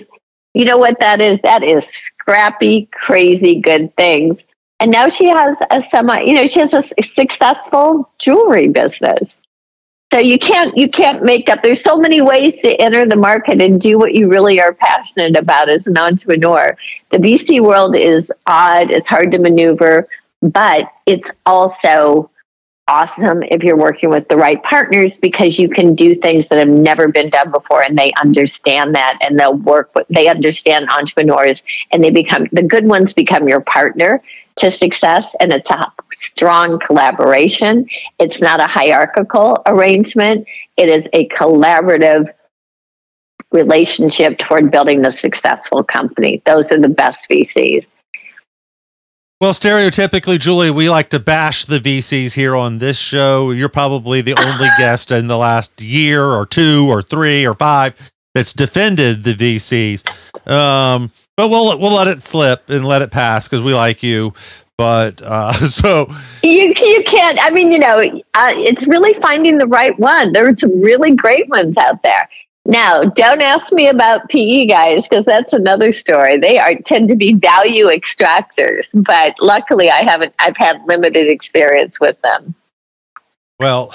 you 0.54 0.66
know 0.66 0.78
what 0.78 1.00
that 1.00 1.22
is? 1.22 1.40
That 1.42 1.64
is 1.64 1.86
scrappy, 1.86 2.88
crazy 2.92 3.60
good 3.60 3.96
things. 3.96 4.42
And 4.80 4.92
now 4.92 5.10
she 5.10 5.28
has 5.28 5.56
a 5.70 5.82
semi, 5.82 6.22
you 6.24 6.34
know, 6.34 6.48
she 6.48 6.60
has 6.60 6.74
a 6.74 6.84
successful 7.04 8.10
jewelry 8.18 8.70
business. 8.70 9.30
So 10.14 10.20
you 10.20 10.38
can't 10.38 10.78
you 10.78 10.92
can't 10.92 11.24
make 11.24 11.50
up. 11.50 11.64
There's 11.64 11.82
so 11.82 11.98
many 11.98 12.22
ways 12.22 12.54
to 12.62 12.76
enter 12.80 13.04
the 13.04 13.16
market 13.16 13.60
and 13.64 13.82
do 13.82 13.98
what 13.98 14.14
you 14.14 14.30
really 14.30 14.62
are 14.62 14.72
passionate 14.72 15.36
about 15.36 15.70
as 15.70 15.88
an 15.88 15.98
entrepreneur. 15.98 16.78
The 17.10 17.18
VC 17.18 17.60
world 17.60 17.96
is 17.96 18.32
odd. 18.46 18.92
It's 18.92 19.10
hard 19.10 19.32
to 19.32 19.40
maneuver, 19.40 20.08
but 20.44 20.86
it's 21.08 21.32
also 21.48 22.30
awesome 22.88 23.42
if 23.50 23.64
you're 23.64 23.76
working 23.76 24.12
with 24.12 24.28
the 24.28 24.38
right 24.38 24.62
partners 24.62 25.18
because 25.18 25.58
you 25.58 25.68
can 25.68 25.96
do 25.96 26.14
things 26.14 26.48
that 26.50 26.60
have 26.60 26.68
never 26.68 27.08
been 27.08 27.32
done 27.32 27.50
before 27.50 27.82
and 27.82 27.98
they 27.98 28.12
understand 28.22 28.94
that 28.94 29.18
and 29.22 29.40
they'll 29.40 29.56
work 29.56 29.90
with 29.96 30.06
they 30.10 30.28
understand 30.28 30.88
entrepreneurs 30.90 31.64
and 31.92 32.04
they 32.04 32.12
become 32.12 32.46
the 32.52 32.62
good 32.62 32.86
ones 32.86 33.14
become 33.14 33.48
your 33.48 33.62
partner 33.62 34.22
to 34.58 34.70
success 34.72 35.36
and 35.40 35.52
it's 35.52 35.70
a 35.72 35.92
strong 36.16 36.80
collaboration. 36.80 37.88
It's 38.20 38.40
not 38.40 38.60
a 38.60 38.68
hierarchical 38.68 39.62
arrangement. 39.66 40.48
It 40.78 40.90
is 40.90 41.08
a 41.14 41.28
collaborative 41.30 42.32
relationship 43.52 44.38
toward 44.38 44.72
building 44.72 45.06
a 45.06 45.12
successful 45.12 45.84
company. 45.84 46.42
Those 46.46 46.72
are 46.72 46.80
the 46.80 46.90
best 46.90 47.30
VCs. 47.30 47.88
Well, 49.42 49.54
stereotypically, 49.54 50.40
Julie, 50.40 50.72
we 50.72 50.90
like 50.90 51.10
to 51.10 51.20
bash 51.20 51.66
the 51.66 51.80
VCs 51.80 52.34
here 52.34 52.56
on 52.56 52.78
this 52.78 52.98
show. 52.98 53.52
You're 53.52 53.68
probably 53.68 54.22
the 54.22 54.40
only 54.40 54.70
guest 54.78 55.12
in 55.12 55.28
the 55.28 55.38
last 55.38 55.82
year 55.82 56.24
or 56.24 56.46
two 56.46 56.88
or 56.90 57.02
three 57.02 57.46
or 57.46 57.54
five 57.54 58.13
that's 58.34 58.54
defended 58.54 59.24
the 59.24 59.34
VCs. 59.34 60.08
Um, 60.50 61.12
but 61.36 61.50
we'll 61.50 61.80
we'll 61.80 61.94
let 61.94 62.08
it 62.08 62.22
slip 62.22 62.70
and 62.70 62.86
let 62.86 63.02
it 63.02 63.12
pass 63.12 63.48
because 63.48 63.64
we 63.64 63.74
like 63.74 64.04
you. 64.04 64.34
But 64.78 65.22
uh, 65.22 65.54
so 65.68 66.14
you 66.44 66.74
you 66.76 67.04
can't. 67.06 67.40
I 67.42 67.50
mean, 67.52 67.72
you 67.72 67.80
know, 67.80 67.98
uh, 68.34 68.54
it's 68.56 68.88
really 68.88 69.14
finding 69.22 69.58
the 69.58 69.68
right 69.68 69.98
one. 70.00 70.34
There's 70.34 70.62
some 70.62 70.82
really 70.82 71.16
great 71.16 71.50
ones 71.50 71.78
out 71.78 72.02
there. 72.04 72.30
Now, 72.66 73.04
don't 73.04 73.42
ask 73.42 73.74
me 73.74 73.90
about 73.90 74.30
PE 74.30 74.68
guys 74.68 75.08
because 75.08 75.26
that's 75.26 75.52
another 75.52 75.92
story. 75.92 76.38
They 76.38 76.58
are 76.60 76.76
tend 76.76 77.10
to 77.10 77.16
be 77.16 77.34
value 77.34 77.88
extractors, 77.88 78.90
but 79.04 79.36
luckily, 79.42 79.90
I 79.90 80.04
haven't. 80.04 80.34
I've 80.40 80.56
had 80.56 80.82
limited 80.86 81.28
experience 81.30 82.00
with 82.00 82.20
them. 82.22 82.56
Well, 83.60 83.94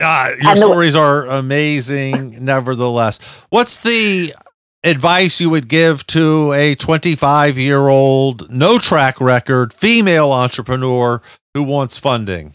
uh, 0.00 0.32
your 0.40 0.54
the, 0.54 0.56
stories 0.56 0.96
are 0.96 1.26
amazing. 1.26 2.44
Nevertheless, 2.44 3.18
what's 3.50 3.76
the 3.76 4.34
advice 4.82 5.40
you 5.40 5.50
would 5.50 5.68
give 5.68 6.06
to 6.08 6.52
a 6.52 6.74
25 6.74 7.58
year 7.58 7.88
old, 7.88 8.50
no 8.50 8.78
track 8.78 9.20
record 9.20 9.72
female 9.72 10.32
entrepreneur 10.32 11.22
who 11.54 11.62
wants 11.62 11.98
funding? 11.98 12.54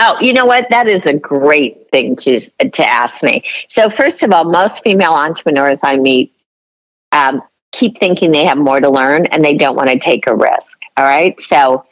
Oh, 0.00 0.18
you 0.20 0.32
know 0.32 0.44
what? 0.44 0.66
That 0.70 0.88
is 0.88 1.06
a 1.06 1.14
great 1.14 1.88
thing 1.90 2.16
to 2.16 2.40
to 2.40 2.84
ask 2.84 3.22
me. 3.22 3.44
So, 3.68 3.88
first 3.90 4.22
of 4.22 4.32
all, 4.32 4.44
most 4.44 4.82
female 4.82 5.12
entrepreneurs 5.12 5.78
I 5.84 5.96
meet 5.96 6.34
um, 7.12 7.42
keep 7.70 7.98
thinking 7.98 8.32
they 8.32 8.44
have 8.44 8.58
more 8.58 8.80
to 8.80 8.90
learn 8.90 9.26
and 9.26 9.44
they 9.44 9.54
don't 9.54 9.76
want 9.76 9.90
to 9.90 9.98
take 9.98 10.26
a 10.26 10.34
risk. 10.34 10.80
All 10.96 11.04
right, 11.04 11.40
so 11.40 11.84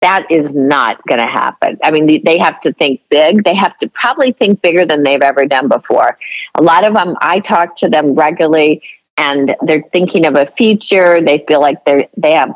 that 0.00 0.30
is 0.30 0.54
not 0.54 1.04
going 1.06 1.20
to 1.20 1.26
happen. 1.26 1.78
I 1.82 1.90
mean, 1.90 2.22
they 2.24 2.38
have 2.38 2.60
to 2.62 2.72
think 2.72 3.02
big. 3.10 3.44
They 3.44 3.54
have 3.54 3.76
to 3.78 3.88
probably 3.88 4.32
think 4.32 4.62
bigger 4.62 4.86
than 4.86 5.02
they've 5.02 5.20
ever 5.20 5.44
done 5.44 5.68
before. 5.68 6.18
A 6.54 6.62
lot 6.62 6.84
of 6.84 6.94
them, 6.94 7.16
I 7.20 7.40
talk 7.40 7.76
to 7.76 7.88
them 7.88 8.14
regularly, 8.14 8.82
and 9.18 9.54
they're 9.62 9.84
thinking 9.92 10.26
of 10.26 10.36
a 10.36 10.46
future. 10.46 11.20
They 11.20 11.44
feel 11.46 11.60
like 11.60 11.84
they 11.84 12.08
they 12.16 12.32
have 12.32 12.54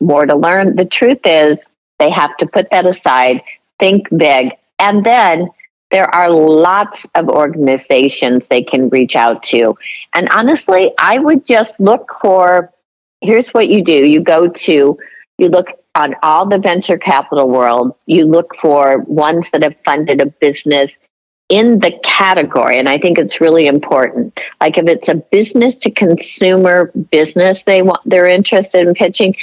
more 0.00 0.24
to 0.24 0.36
learn. 0.36 0.76
The 0.76 0.84
truth 0.84 1.20
is, 1.24 1.58
they 1.98 2.10
have 2.10 2.36
to 2.36 2.46
put 2.46 2.70
that 2.70 2.86
aside, 2.86 3.42
think 3.80 4.08
big, 4.16 4.52
and 4.78 5.04
then 5.04 5.48
there 5.90 6.12
are 6.14 6.30
lots 6.30 7.06
of 7.14 7.28
organizations 7.28 8.46
they 8.46 8.62
can 8.62 8.88
reach 8.88 9.16
out 9.16 9.42
to. 9.44 9.76
And 10.12 10.28
honestly, 10.30 10.92
I 10.98 11.18
would 11.18 11.44
just 11.44 11.78
look 11.80 12.16
for. 12.20 12.70
Here's 13.20 13.50
what 13.50 13.68
you 13.68 13.82
do: 13.82 14.06
you 14.06 14.20
go 14.20 14.48
to 14.48 14.98
you 15.38 15.48
look 15.48 15.68
on 15.94 16.14
all 16.22 16.46
the 16.46 16.58
venture 16.58 16.98
capital 16.98 17.48
world, 17.48 17.94
you 18.06 18.26
look 18.26 18.56
for 18.60 19.00
ones 19.00 19.50
that 19.50 19.62
have 19.62 19.76
funded 19.84 20.20
a 20.20 20.26
business 20.26 20.96
in 21.48 21.78
the 21.80 21.92
category. 22.02 22.78
And 22.78 22.88
I 22.88 22.98
think 22.98 23.18
it's 23.18 23.40
really 23.40 23.66
important. 23.66 24.40
Like 24.60 24.78
if 24.78 24.86
it's 24.88 25.08
a 25.08 25.14
business 25.14 25.76
to 25.76 25.90
consumer 25.90 26.90
business 27.10 27.62
they 27.64 27.82
want 27.82 28.00
they're 28.06 28.26
interested 28.26 28.86
in 28.86 28.94
pitching, 28.94 29.36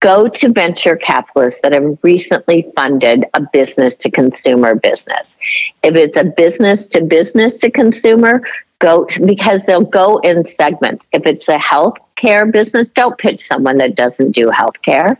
go 0.00 0.28
to 0.28 0.52
venture 0.52 0.96
capitalists 0.96 1.60
that 1.62 1.72
have 1.72 1.98
recently 2.02 2.70
funded 2.76 3.24
a 3.34 3.42
business 3.52 3.96
to 3.96 4.10
consumer 4.10 4.76
business. 4.76 5.36
If 5.82 5.96
it's 5.96 6.16
a 6.16 6.24
business 6.24 6.86
to 6.88 7.02
business 7.02 7.56
to 7.56 7.70
consumer, 7.70 8.42
go 8.78 9.04
to, 9.06 9.26
because 9.26 9.64
they'll 9.64 9.80
go 9.80 10.18
in 10.18 10.46
segments. 10.46 11.06
If 11.12 11.26
it's 11.26 11.48
a 11.48 11.58
healthcare 11.58 12.50
business, 12.50 12.88
don't 12.88 13.18
pitch 13.18 13.44
someone 13.44 13.78
that 13.78 13.96
doesn't 13.96 14.30
do 14.30 14.48
healthcare. 14.48 15.16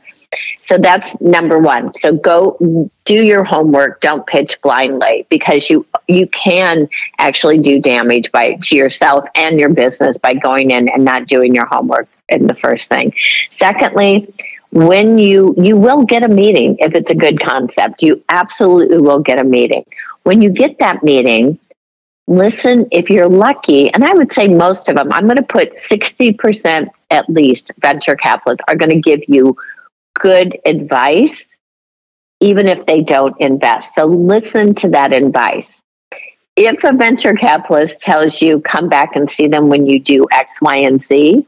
So 0.69 0.77
that's 0.77 1.19
number 1.19 1.59
one. 1.59 1.95
So 1.95 2.13
go 2.13 2.91
do 3.07 3.15
your 3.15 3.43
homework. 3.43 4.03
Don't 4.03 4.27
pitch 4.27 4.61
blindly 4.61 5.27
because 5.31 5.71
you 5.71 5.87
you 6.09 6.27
can 6.27 6.89
actually 7.17 7.59
do 7.59 7.81
damage 7.81 8.31
by 8.33 8.59
to 8.63 8.77
yourself 8.77 9.25
and 9.35 9.59
your 9.59 9.71
business 9.71 10.19
by 10.19 10.35
going 10.35 10.71
in 10.71 10.91
and 10.91 11.07
not 11.07 11.27
doing 11.27 11.55
your 11.55 11.65
homework 11.65 12.07
in 12.29 12.47
the 12.47 12.55
first 12.55 12.91
thing. 12.91 13.15
Secondly, 13.49 14.31
when 14.71 15.19
you 15.19 15.55
you 15.57 15.75
will 15.75 16.05
get 16.05 16.23
a 16.23 16.29
meeting 16.29 16.77
if 16.81 16.95
it's 16.95 17.11
a 17.11 17.15
good 17.15 17.41
concept. 17.41 18.03
You 18.03 18.23
absolutely 18.29 19.01
will 19.01 19.21
get 19.21 19.39
a 19.39 19.45
meeting. 19.45 19.87
When 20.25 20.43
you 20.43 20.51
get 20.51 20.79
that 20.81 21.03
meeting, 21.03 21.59
listen 22.27 22.87
if 22.93 23.09
you're 23.09 23.27
lucky 23.27 23.91
and 23.95 24.05
i 24.05 24.13
would 24.13 24.31
say 24.35 24.47
most 24.47 24.91
of 24.91 24.97
them 24.97 25.11
i'm 25.15 25.25
going 25.25 25.39
to 25.39 25.43
put 25.43 25.73
60% 25.73 26.87
at 27.11 27.27
least 27.31 27.73
venture 27.79 28.15
capitalists 28.17 28.63
are 28.69 28.77
going 28.77 28.91
to 28.91 29.01
give 29.01 29.21
you 29.29 29.57
good 30.19 30.59
advice, 30.65 31.45
even 32.41 32.67
if 32.67 32.85
they 32.87 33.01
don't 33.01 33.39
invest. 33.41 33.95
So 33.95 34.05
listen 34.05 34.75
to 34.77 34.89
that 34.91 35.13
advice. 35.13 35.71
If 36.57 36.83
a 36.83 36.93
venture 36.93 37.35
capitalist 37.35 38.01
tells 38.01 38.43
you 38.43 38.61
come 38.61 38.89
back 38.89 39.15
and 39.15 39.31
see 39.31 39.47
them 39.47 39.69
when 39.69 39.87
you 39.87 40.01
do 40.01 40.27
X, 40.33 40.61
Y, 40.61 40.77
and 40.77 41.03
Z, 41.03 41.47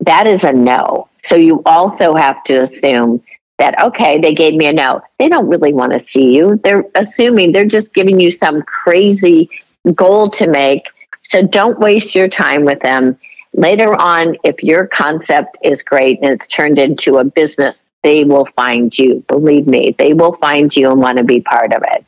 that 0.00 0.26
is 0.26 0.44
a 0.44 0.52
no. 0.52 1.08
So 1.22 1.36
you 1.36 1.62
also 1.64 2.14
have 2.14 2.42
to 2.44 2.62
assume 2.62 3.22
that, 3.58 3.80
okay, 3.80 4.18
they 4.18 4.34
gave 4.34 4.54
me 4.54 4.66
a 4.66 4.72
no. 4.72 5.00
They 5.18 5.28
don't 5.28 5.48
really 5.48 5.72
want 5.72 5.92
to 5.92 6.00
see 6.00 6.34
you. 6.34 6.60
They're 6.64 6.84
assuming 6.96 7.52
they're 7.52 7.64
just 7.64 7.94
giving 7.94 8.18
you 8.18 8.30
some 8.30 8.62
crazy 8.62 9.48
goal 9.94 10.28
to 10.30 10.48
make. 10.48 10.86
So 11.28 11.42
don't 11.42 11.78
waste 11.78 12.14
your 12.14 12.28
time 12.28 12.64
with 12.64 12.80
them 12.80 13.16
Later 13.54 13.94
on, 13.94 14.36
if 14.42 14.62
your 14.62 14.88
concept 14.88 15.58
is 15.62 15.82
great 15.82 16.18
and 16.20 16.30
it's 16.30 16.48
turned 16.48 16.78
into 16.78 17.18
a 17.18 17.24
business, 17.24 17.80
they 18.02 18.24
will 18.24 18.46
find 18.56 18.96
you. 18.98 19.24
Believe 19.28 19.66
me, 19.66 19.94
they 19.96 20.12
will 20.12 20.36
find 20.36 20.74
you 20.74 20.90
and 20.90 21.00
want 21.00 21.18
to 21.18 21.24
be 21.24 21.40
part 21.40 21.72
of 21.72 21.82
it. 21.92 22.04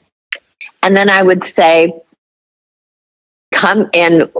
And 0.82 0.96
then 0.96 1.08
I 1.08 1.22
would 1.22 1.46
say, 1.46 1.94
come 3.52 3.88
in 3.92 4.30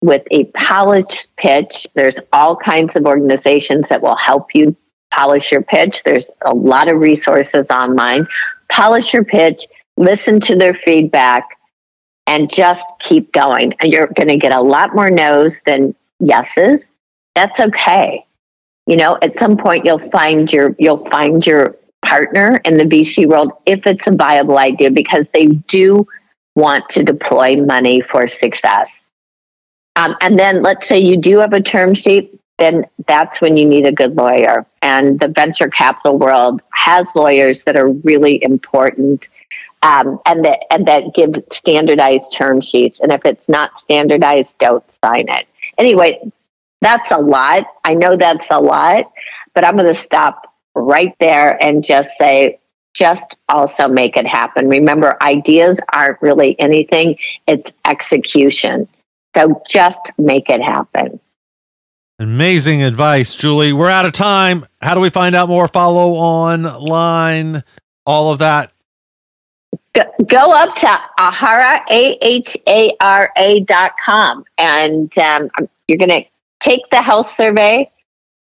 with 0.00 0.22
a 0.30 0.44
polished 0.44 1.34
pitch. 1.36 1.88
There's 1.94 2.16
all 2.32 2.56
kinds 2.56 2.94
of 2.94 3.04
organizations 3.04 3.88
that 3.88 4.00
will 4.00 4.16
help 4.16 4.54
you 4.54 4.76
polish 5.10 5.50
your 5.50 5.62
pitch. 5.62 6.02
There's 6.04 6.30
a 6.42 6.54
lot 6.54 6.88
of 6.88 6.98
resources 6.98 7.66
online. 7.68 8.28
Polish 8.70 9.12
your 9.12 9.24
pitch, 9.24 9.66
listen 9.96 10.40
to 10.40 10.56
their 10.56 10.74
feedback, 10.74 11.58
and 12.26 12.50
just 12.50 12.84
keep 13.00 13.32
going. 13.32 13.74
And 13.80 13.92
you're 13.92 14.06
going 14.08 14.28
to 14.28 14.36
get 14.36 14.52
a 14.52 14.60
lot 14.60 14.94
more 14.94 15.10
no's 15.10 15.60
than 15.66 15.94
yeses, 16.20 16.82
that's 17.34 17.58
okay. 17.60 18.26
You 18.86 18.96
know, 18.96 19.18
at 19.22 19.38
some 19.38 19.56
point 19.56 19.84
you'll 19.84 20.10
find 20.10 20.52
your 20.52 20.76
you'll 20.78 21.08
find 21.08 21.46
your 21.46 21.76
partner 22.04 22.60
in 22.64 22.76
the 22.76 22.84
VC 22.84 23.26
world 23.26 23.52
if 23.64 23.86
it's 23.86 24.06
a 24.06 24.12
viable 24.12 24.58
idea 24.58 24.90
because 24.90 25.26
they 25.32 25.46
do 25.46 26.06
want 26.54 26.88
to 26.90 27.02
deploy 27.02 27.56
money 27.56 28.00
for 28.00 28.26
success. 28.26 29.00
Um, 29.96 30.16
and 30.20 30.38
then 30.38 30.62
let's 30.62 30.88
say 30.88 30.98
you 30.98 31.16
do 31.16 31.38
have 31.38 31.52
a 31.52 31.62
term 31.62 31.94
sheet, 31.94 32.38
then 32.58 32.84
that's 33.08 33.40
when 33.40 33.56
you 33.56 33.64
need 33.64 33.86
a 33.86 33.92
good 33.92 34.16
lawyer. 34.16 34.66
And 34.82 35.18
the 35.18 35.28
venture 35.28 35.68
capital 35.68 36.18
world 36.18 36.62
has 36.70 37.06
lawyers 37.14 37.64
that 37.64 37.76
are 37.76 37.88
really 37.88 38.42
important 38.42 39.28
um, 39.82 40.18
and 40.24 40.44
that 40.44 40.60
and 40.70 40.86
that 40.86 41.14
give 41.14 41.34
standardized 41.52 42.32
term 42.32 42.60
sheets. 42.60 43.00
And 43.00 43.12
if 43.12 43.24
it's 43.24 43.48
not 43.48 43.78
standardized, 43.80 44.58
don't 44.58 44.84
sign 45.04 45.26
it. 45.28 45.46
Anyway, 45.78 46.20
that's 46.80 47.10
a 47.10 47.18
lot. 47.18 47.66
I 47.84 47.94
know 47.94 48.16
that's 48.16 48.46
a 48.50 48.60
lot, 48.60 49.10
but 49.54 49.64
I'm 49.64 49.76
going 49.76 49.92
to 49.92 49.94
stop 49.94 50.54
right 50.74 51.14
there 51.20 51.62
and 51.62 51.84
just 51.84 52.10
say, 52.18 52.58
just 52.94 53.36
also 53.48 53.88
make 53.88 54.16
it 54.16 54.26
happen. 54.26 54.68
Remember, 54.68 55.16
ideas 55.22 55.78
aren't 55.92 56.20
really 56.22 56.58
anything, 56.60 57.18
it's 57.46 57.72
execution. 57.84 58.88
So 59.36 59.62
just 59.68 60.00
make 60.16 60.48
it 60.48 60.62
happen. 60.62 61.20
Amazing 62.20 62.82
advice, 62.82 63.34
Julie. 63.34 63.72
We're 63.72 63.88
out 63.88 64.06
of 64.06 64.12
time. 64.12 64.64
How 64.80 64.94
do 64.94 65.00
we 65.00 65.10
find 65.10 65.34
out 65.34 65.48
more? 65.48 65.66
Follow 65.66 66.12
online, 66.12 67.64
all 68.06 68.32
of 68.32 68.38
that. 68.38 68.73
Go, 69.94 70.52
up 70.52 70.74
to 70.76 71.00
ahara, 71.20 71.80
A-H-A-R-A 71.88 73.60
dot 73.60 73.92
com, 74.04 74.44
and 74.58 75.16
um, 75.18 75.50
you're 75.86 75.98
going 75.98 76.10
to 76.10 76.24
take 76.58 76.82
the 76.90 77.00
health 77.00 77.34
survey. 77.36 77.90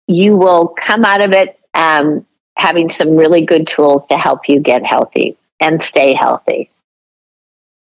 You 0.07 0.35
will 0.35 0.69
come 0.69 1.05
out 1.05 1.21
of 1.21 1.33
it 1.33 1.59
um, 1.75 2.25
having 2.57 2.89
some 2.89 3.15
really 3.15 3.45
good 3.45 3.67
tools 3.67 4.05
to 4.07 4.17
help 4.17 4.49
you 4.49 4.59
get 4.59 4.83
healthy 4.83 5.37
and 5.59 5.83
stay 5.83 6.13
healthy. 6.13 6.71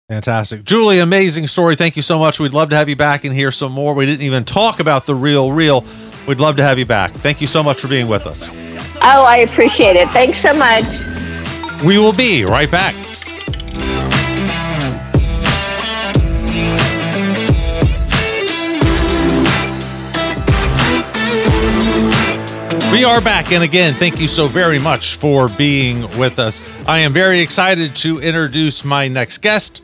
Fantastic. 0.10 0.64
Julie, 0.64 1.00
amazing 1.00 1.48
story. 1.48 1.76
Thank 1.76 1.96
you 1.96 2.02
so 2.02 2.20
much. 2.20 2.40
We'd 2.40 2.54
love 2.54 2.70
to 2.72 2.76
have 2.76 2.90
you 2.90 2.96
back 2.96 3.24
and 3.24 3.34
hear 3.34 3.52
some 3.52 3.72
more. 3.72 3.94
We 3.94 4.06
didn't 4.06 4.24
even 4.24 4.44
talk 4.44 4.80
about 4.80 5.06
the 5.06 5.16
real, 5.16 5.52
real. 5.52 5.86
We'd 6.28 6.40
love 6.40 6.58
to 6.58 6.64
have 6.64 6.78
you 6.80 6.86
back. 6.86 7.12
Thank 7.12 7.42
you 7.42 7.48
so 7.48 7.64
much 7.64 7.80
for 7.80 7.88
being 7.88 8.08
with 8.08 8.26
us. 8.26 8.50
Oh, 9.04 9.24
I 9.24 9.38
appreciate 9.38 9.96
it. 9.96 10.10
Thanks 10.10 10.40
so 10.40 10.54
much. 10.54 10.84
We 11.86 11.98
will 11.98 12.14
be 12.14 12.44
right 12.44 12.70
back. 12.70 12.94
We 22.92 23.06
are 23.06 23.22
back, 23.22 23.52
and 23.52 23.64
again, 23.64 23.94
thank 23.94 24.20
you 24.20 24.28
so 24.28 24.48
very 24.48 24.78
much 24.78 25.16
for 25.16 25.48
being 25.48 26.02
with 26.20 26.38
us. 26.38 26.62
I 26.88 27.00
am 27.00 27.14
very 27.14 27.40
excited 27.40 27.96
to 27.96 28.20
introduce 28.20 28.86
my 28.86 29.08
next 29.08 29.40
guest. 29.40 29.82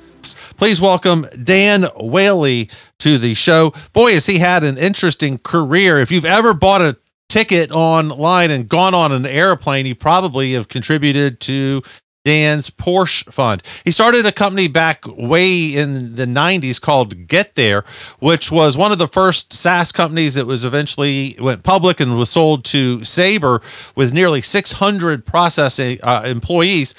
Please 0.58 0.80
welcome 0.80 1.26
Dan 1.44 1.88
Whaley 1.96 2.70
to 3.00 3.18
the 3.18 3.34
show. 3.34 3.74
Boy, 3.94 4.12
has 4.14 4.26
he 4.28 4.38
had 4.40 4.64
an 4.64 4.78
interesting 4.78 5.40
career. 5.40 5.98
If 5.98 6.12
you've 6.12 6.26
ever 6.26 6.54
bought 6.54 6.82
a 6.82 6.98
ticket 7.30 7.72
online 7.72 8.52
and 8.52 8.68
gone 8.68 8.94
on 8.94 9.12
an 9.12 9.26
airplane, 9.26 9.86
you 9.86 9.96
probably 9.96 10.54
have 10.54 10.68
contributed 10.68 11.40
to 11.40 11.82
Dan's 12.28 12.70
Porsche 12.70 13.32
Fund. 13.32 13.64
He 13.86 13.92
started 13.92 14.26
a 14.26 14.34
company 14.34 14.68
back 14.68 15.06
way 15.08 15.74
in 15.74 16.16
the 16.16 16.26
90s 16.26 16.82
called 16.82 17.16
GetThere, 17.26 17.86
which 18.20 18.52
was 18.52 18.76
one 18.76 18.92
of 18.92 18.98
the 18.98 19.08
first 19.08 19.54
SaaS 19.54 19.94
companies 19.94 20.36
that 20.36 20.46
was 20.46 20.66
eventually 20.66 21.38
went 21.40 21.64
public 21.64 22.02
and 22.02 22.18
was 22.18 22.30
sold 22.30 22.66
to 22.66 23.02
Sabre 23.06 23.62
with 23.96 24.12
nearly 24.12 24.42
600 24.42 25.26
processing 25.26 26.00
uh, 26.04 26.24
employees 26.26 26.94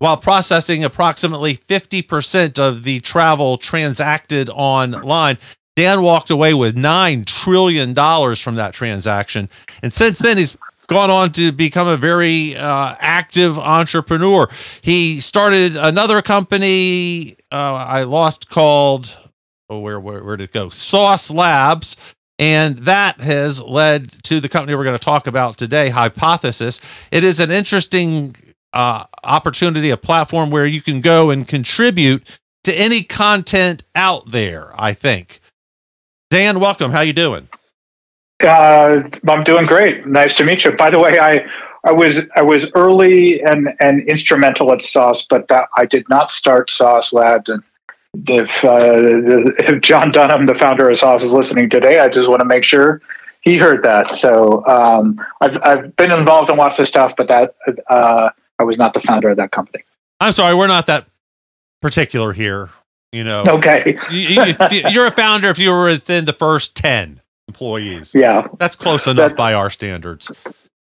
while 0.00 0.16
processing 0.16 0.82
approximately 0.82 1.56
50% 1.56 2.58
of 2.58 2.82
the 2.82 2.98
travel 2.98 3.56
transacted 3.56 4.50
online. 4.50 5.38
Dan 5.76 6.02
walked 6.02 6.30
away 6.30 6.52
with 6.52 6.74
$9 6.74 7.24
trillion 7.26 7.94
from 8.34 8.56
that 8.56 8.72
transaction. 8.74 9.48
And 9.84 9.92
since 9.92 10.18
then, 10.18 10.38
he's 10.38 10.56
gone 10.86 11.10
on 11.10 11.32
to 11.32 11.52
become 11.52 11.88
a 11.88 11.96
very 11.96 12.56
uh, 12.56 12.94
active 12.98 13.58
entrepreneur. 13.58 14.48
He 14.82 15.20
started 15.20 15.76
another 15.76 16.22
company 16.22 17.36
uh, 17.52 17.74
I 17.74 18.02
lost 18.04 18.48
called 18.50 19.16
oh 19.68 19.78
where, 19.78 20.00
where 20.00 20.22
where 20.24 20.36
did 20.36 20.44
it 20.50 20.52
go? 20.52 20.68
Sauce 20.68 21.30
Labs 21.30 21.96
And 22.38 22.78
that 22.78 23.20
has 23.20 23.62
led 23.62 24.10
to 24.24 24.40
the 24.40 24.48
company 24.48 24.74
we're 24.74 24.84
going 24.84 24.98
to 24.98 25.04
talk 25.04 25.26
about 25.26 25.56
today, 25.56 25.90
Hypothesis. 25.90 26.80
It 27.12 27.22
is 27.22 27.38
an 27.40 27.50
interesting 27.50 28.34
uh, 28.72 29.04
opportunity, 29.22 29.90
a 29.90 29.96
platform 29.96 30.50
where 30.50 30.66
you 30.66 30.82
can 30.82 31.00
go 31.00 31.30
and 31.30 31.46
contribute 31.46 32.26
to 32.64 32.74
any 32.74 33.02
content 33.04 33.84
out 33.94 34.30
there. 34.32 34.72
I 34.76 34.94
think. 34.94 35.40
Dan, 36.30 36.58
welcome. 36.58 36.90
How 36.90 37.02
you 37.02 37.12
doing? 37.12 37.48
Uh, 38.44 39.08
I'm 39.28 39.44
doing 39.44 39.66
great. 39.66 40.06
Nice 40.06 40.34
to 40.34 40.44
meet 40.44 40.64
you. 40.64 40.72
By 40.72 40.90
the 40.90 40.98
way, 40.98 41.18
I 41.18 41.44
I 41.84 41.92
was 41.92 42.22
I 42.34 42.42
was 42.42 42.70
early 42.74 43.42
and 43.42 43.68
and 43.80 44.00
instrumental 44.08 44.72
at 44.72 44.82
Sauce, 44.82 45.26
but 45.28 45.48
that, 45.48 45.68
I 45.76 45.84
did 45.84 46.08
not 46.08 46.30
start 46.30 46.70
Sauce 46.70 47.12
Labs. 47.12 47.48
And 47.48 47.62
if 48.26 48.64
uh, 48.64 48.94
if 49.74 49.80
John 49.82 50.10
Dunham, 50.10 50.46
the 50.46 50.54
founder 50.54 50.88
of 50.88 50.98
Sauce, 50.98 51.22
is 51.22 51.32
listening 51.32 51.68
today, 51.68 51.98
I 51.98 52.08
just 52.08 52.28
want 52.28 52.40
to 52.40 52.46
make 52.46 52.64
sure 52.64 53.02
he 53.42 53.58
heard 53.58 53.82
that. 53.82 54.14
So 54.14 54.64
um, 54.66 55.20
I've 55.40 55.58
I've 55.62 55.96
been 55.96 56.12
involved 56.12 56.50
in 56.50 56.56
lots 56.56 56.78
of 56.78 56.88
stuff, 56.88 57.12
but 57.16 57.28
that 57.28 57.54
uh, 57.88 58.30
I 58.58 58.62
was 58.62 58.78
not 58.78 58.94
the 58.94 59.00
founder 59.00 59.28
of 59.28 59.36
that 59.36 59.52
company. 59.52 59.84
I'm 60.20 60.32
sorry, 60.32 60.54
we're 60.54 60.68
not 60.68 60.86
that 60.86 61.06
particular 61.82 62.32
here. 62.32 62.70
You 63.12 63.24
know, 63.24 63.44
okay. 63.46 63.96
you, 64.10 64.54
you're 64.90 65.06
a 65.06 65.10
founder 65.12 65.48
if 65.48 65.58
you 65.58 65.70
were 65.70 65.84
within 65.84 66.24
the 66.24 66.32
first 66.32 66.74
ten 66.74 67.20
employees. 67.48 68.14
Yeah, 68.14 68.46
that's 68.58 68.76
close 68.76 69.06
enough 69.06 69.30
that, 69.30 69.36
by 69.36 69.54
our 69.54 69.70
standards. 69.70 70.30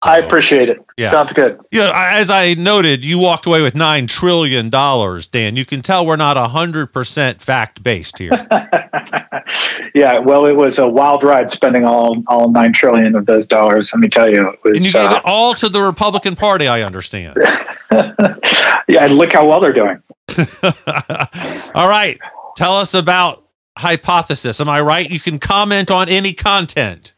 I 0.03 0.19
appreciate 0.19 0.71
it. 0.71 0.79
Yeah. 0.97 1.11
Sounds 1.11 1.33
good. 1.35 1.61
Yeah, 1.71 1.93
as 1.95 2.31
I 2.31 2.55
noted, 2.55 3.05
you 3.05 3.19
walked 3.19 3.45
away 3.45 3.61
with 3.61 3.75
nine 3.75 4.07
trillion 4.07 4.71
dollars, 4.71 5.29
Dan. 5.29 5.57
You 5.57 5.67
can 5.67 5.83
tell 5.83 6.07
we're 6.07 6.17
not 6.17 6.39
hundred 6.39 6.87
percent 6.87 7.43
fact 7.43 7.83
based 7.83 8.19
here. 8.19 8.31
yeah, 9.95 10.19
well, 10.19 10.47
it 10.47 10.57
was 10.57 10.79
a 10.79 10.89
wild 10.89 11.23
ride 11.23 11.51
spending 11.51 11.85
all 11.85 12.23
all 12.29 12.51
nine 12.51 12.73
trillion 12.73 13.15
of 13.15 13.27
those 13.27 13.47
dollars. 13.47 13.93
Let 13.93 14.01
me 14.01 14.09
tell 14.09 14.31
you, 14.31 14.49
it 14.49 14.59
was, 14.65 14.77
and 14.77 14.87
you 14.87 14.93
gave 14.93 15.11
uh, 15.11 15.17
it 15.17 15.23
all 15.27 15.53
to 15.55 15.69
the 15.69 15.83
Republican 15.83 16.35
Party. 16.35 16.67
I 16.67 16.81
understand. 16.81 17.37
yeah, 17.93 19.05
and 19.05 19.15
look 19.15 19.35
how 19.35 19.47
well 19.47 19.61
they're 19.61 19.73
doing. 19.73 20.03
all 21.75 21.89
right, 21.89 22.19
tell 22.57 22.75
us 22.75 22.95
about 22.95 23.45
hypothesis. 23.81 24.61
Am 24.61 24.69
I 24.69 24.81
right? 24.81 25.11
You 25.11 25.21
can 25.21 25.39
comment 25.39 25.91
on 25.91 26.09
any 26.09 26.33
content 26.33 27.15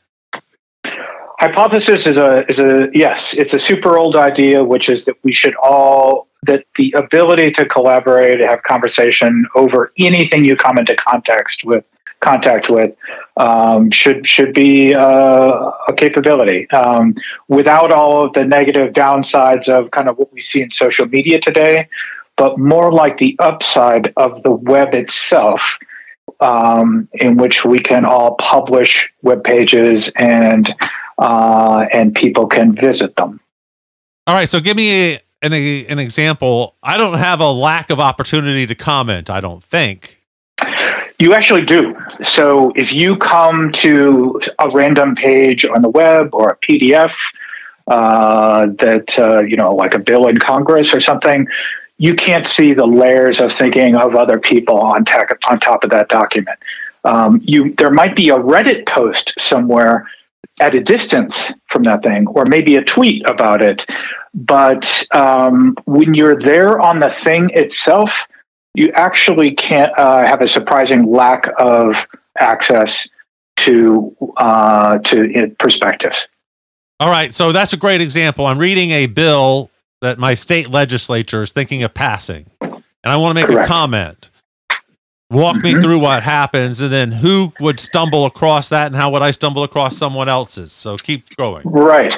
hypothesis 1.42 2.07
is 2.07 2.18
a 2.18 2.46
is 2.48 2.61
a 2.61 2.88
yes 2.94 3.35
it's 3.35 3.53
a 3.53 3.59
super 3.59 3.98
old 3.98 4.14
idea 4.14 4.62
which 4.62 4.88
is 4.88 5.07
that 5.07 5.16
we 5.25 5.33
should 5.33 5.57
all 5.57 6.29
that 6.44 6.64
the 6.77 6.92
ability 6.96 7.51
to 7.51 7.66
collaborate 7.66 8.38
have 8.40 8.62
conversation 8.62 9.44
over 9.57 9.92
anything 9.98 10.44
you 10.44 10.55
come 10.55 10.79
into 10.79 10.94
context 10.94 11.64
with 11.64 11.85
contact 12.20 12.70
with 12.70 12.94
um, 13.38 13.90
should 13.90 14.25
should 14.25 14.55
be 14.55 14.94
uh, 14.94 15.72
a 15.88 15.92
capability 15.96 16.70
um, 16.70 17.12
without 17.48 17.90
all 17.90 18.25
of 18.25 18.33
the 18.35 18.44
negative 18.44 18.92
downsides 18.92 19.68
of 19.68 19.90
kind 19.90 20.09
of 20.09 20.16
what 20.18 20.33
we 20.33 20.40
see 20.40 20.62
in 20.62 20.70
social 20.70 21.07
media 21.07 21.40
today 21.40 21.88
but 22.37 22.57
more 22.57 22.92
like 22.92 23.18
the 23.18 23.35
upside 23.40 24.12
of 24.16 24.44
the 24.44 24.53
web 24.53 24.94
itself 24.94 25.61
um, 26.43 27.09
in 27.15 27.37
which 27.37 27.65
we 27.65 27.79
can 27.79 28.05
all 28.05 28.35
publish 28.35 29.11
web 29.23 29.45
pages 29.45 30.13
and 30.17 30.75
uh, 31.19 31.87
and 31.93 32.15
people 32.15 32.47
can 32.47 32.75
visit 32.75 33.15
them. 33.17 33.41
All 34.27 34.35
right, 34.35 34.49
so 34.49 34.61
give 34.61 34.77
me 34.77 35.13
a, 35.13 35.21
an, 35.43 35.53
a, 35.53 35.87
an 35.87 35.99
example. 35.99 36.77
I 36.83 36.97
don't 36.97 37.19
have 37.19 37.41
a 37.41 37.51
lack 37.51 37.91
of 37.91 38.01
opportunity 38.01 38.67
to 38.67 38.75
comment, 38.75 39.31
I 39.31 39.41
don't 39.41 39.63
think. 39.63 40.21
You 41.19 41.35
actually 41.35 41.65
do. 41.65 41.97
So 42.23 42.73
if 42.75 42.93
you 42.93 43.17
come 43.17 43.71
to 43.73 44.41
a 44.59 44.69
random 44.71 45.15
page 45.15 45.65
on 45.65 45.83
the 45.83 45.89
web 45.89 46.31
or 46.35 46.51
a 46.51 46.57
PDF 46.57 47.15
uh, 47.87 48.67
that, 48.79 49.19
uh, 49.19 49.43
you 49.43 49.57
know, 49.57 49.75
like 49.75 49.95
a 49.95 49.99
bill 49.99 50.27
in 50.27 50.39
Congress 50.39 50.93
or 50.93 51.01
something, 51.01 51.47
you 51.99 52.15
can't 52.15 52.47
see 52.47 52.75
the 52.75 52.87
layers 52.87 53.41
of 53.41 53.53
thinking 53.53 53.97
of 53.97 54.15
other 54.15 54.39
people 54.39 54.79
on, 54.79 55.05
tech, 55.05 55.39
on 55.49 55.61
top 55.61 55.85
of 55.85 55.91
that 55.91 56.09
document. 56.09 56.59
Um, 57.05 57.41
you, 57.45 57.75
there 57.77 57.91
might 57.91 58.17
be 58.17 58.31
a 58.31 58.37
Reddit 58.37 58.87
post 58.87 59.35
somewhere 59.39 60.09
at 60.61 60.75
a 60.75 60.83
distance 60.83 61.53
from 61.71 61.83
that 61.85 62.03
thing, 62.03 62.27
or 62.29 62.45
maybe 62.45 62.77
a 62.77 62.85
tweet 62.85 63.29
about 63.29 63.63
it. 63.63 63.87
But 64.35 65.07
um, 65.13 65.77
when 65.85 66.15
you're 66.15 66.41
there 66.41 66.81
on 66.81 67.01
the 67.01 67.11
thing 67.11 67.51
itself, 67.55 68.27
you 68.75 68.91
actually 68.95 69.55
can't 69.55 69.91
uh, 69.99 70.27
have 70.27 70.41
a 70.41 70.49
surprising 70.49 71.11
lack 71.11 71.49
of 71.59 71.95
access 72.39 73.09
to 73.59 74.17
uh, 74.37 74.99
to 74.99 75.55
perspectives. 75.59 76.29
All 77.01 77.11
right, 77.11 77.35
so 77.35 77.53
that's 77.53 77.73
a 77.73 77.77
great 77.77 78.01
example. 78.01 78.47
I'm 78.47 78.59
reading 78.59 78.91
a 78.91 79.07
bill 79.07 79.71
that 80.03 80.19
my 80.19 80.35
state 80.35 80.69
legislature 80.69 81.43
is 81.43 81.53
thinking 81.53 81.83
of 81.83 81.95
passing, 81.95 82.51
and 82.61 82.83
I 83.05 83.17
want 83.17 83.31
to 83.31 83.35
make 83.35 83.47
Correct. 83.51 83.65
a 83.65 83.73
comment. 83.73 84.31
Walk 85.33 85.57
mm-hmm. 85.57 85.77
me 85.77 85.81
through 85.81 85.99
what 85.99 86.23
happens 86.23 86.83
and 86.83 86.93
then 86.93 87.11
who 87.11 87.55
would 87.59 87.81
stumble 87.81 88.27
across 88.27 88.69
that 88.69 88.88
and 88.88 88.95
how 88.95 89.11
would 89.12 89.23
i 89.23 89.31
stumble 89.31 89.62
across 89.65 89.97
someone 89.97 90.29
else's. 90.29 90.73
So 90.73 90.99
keep 90.99 91.35
going. 91.37 91.62
Right. 91.65 92.15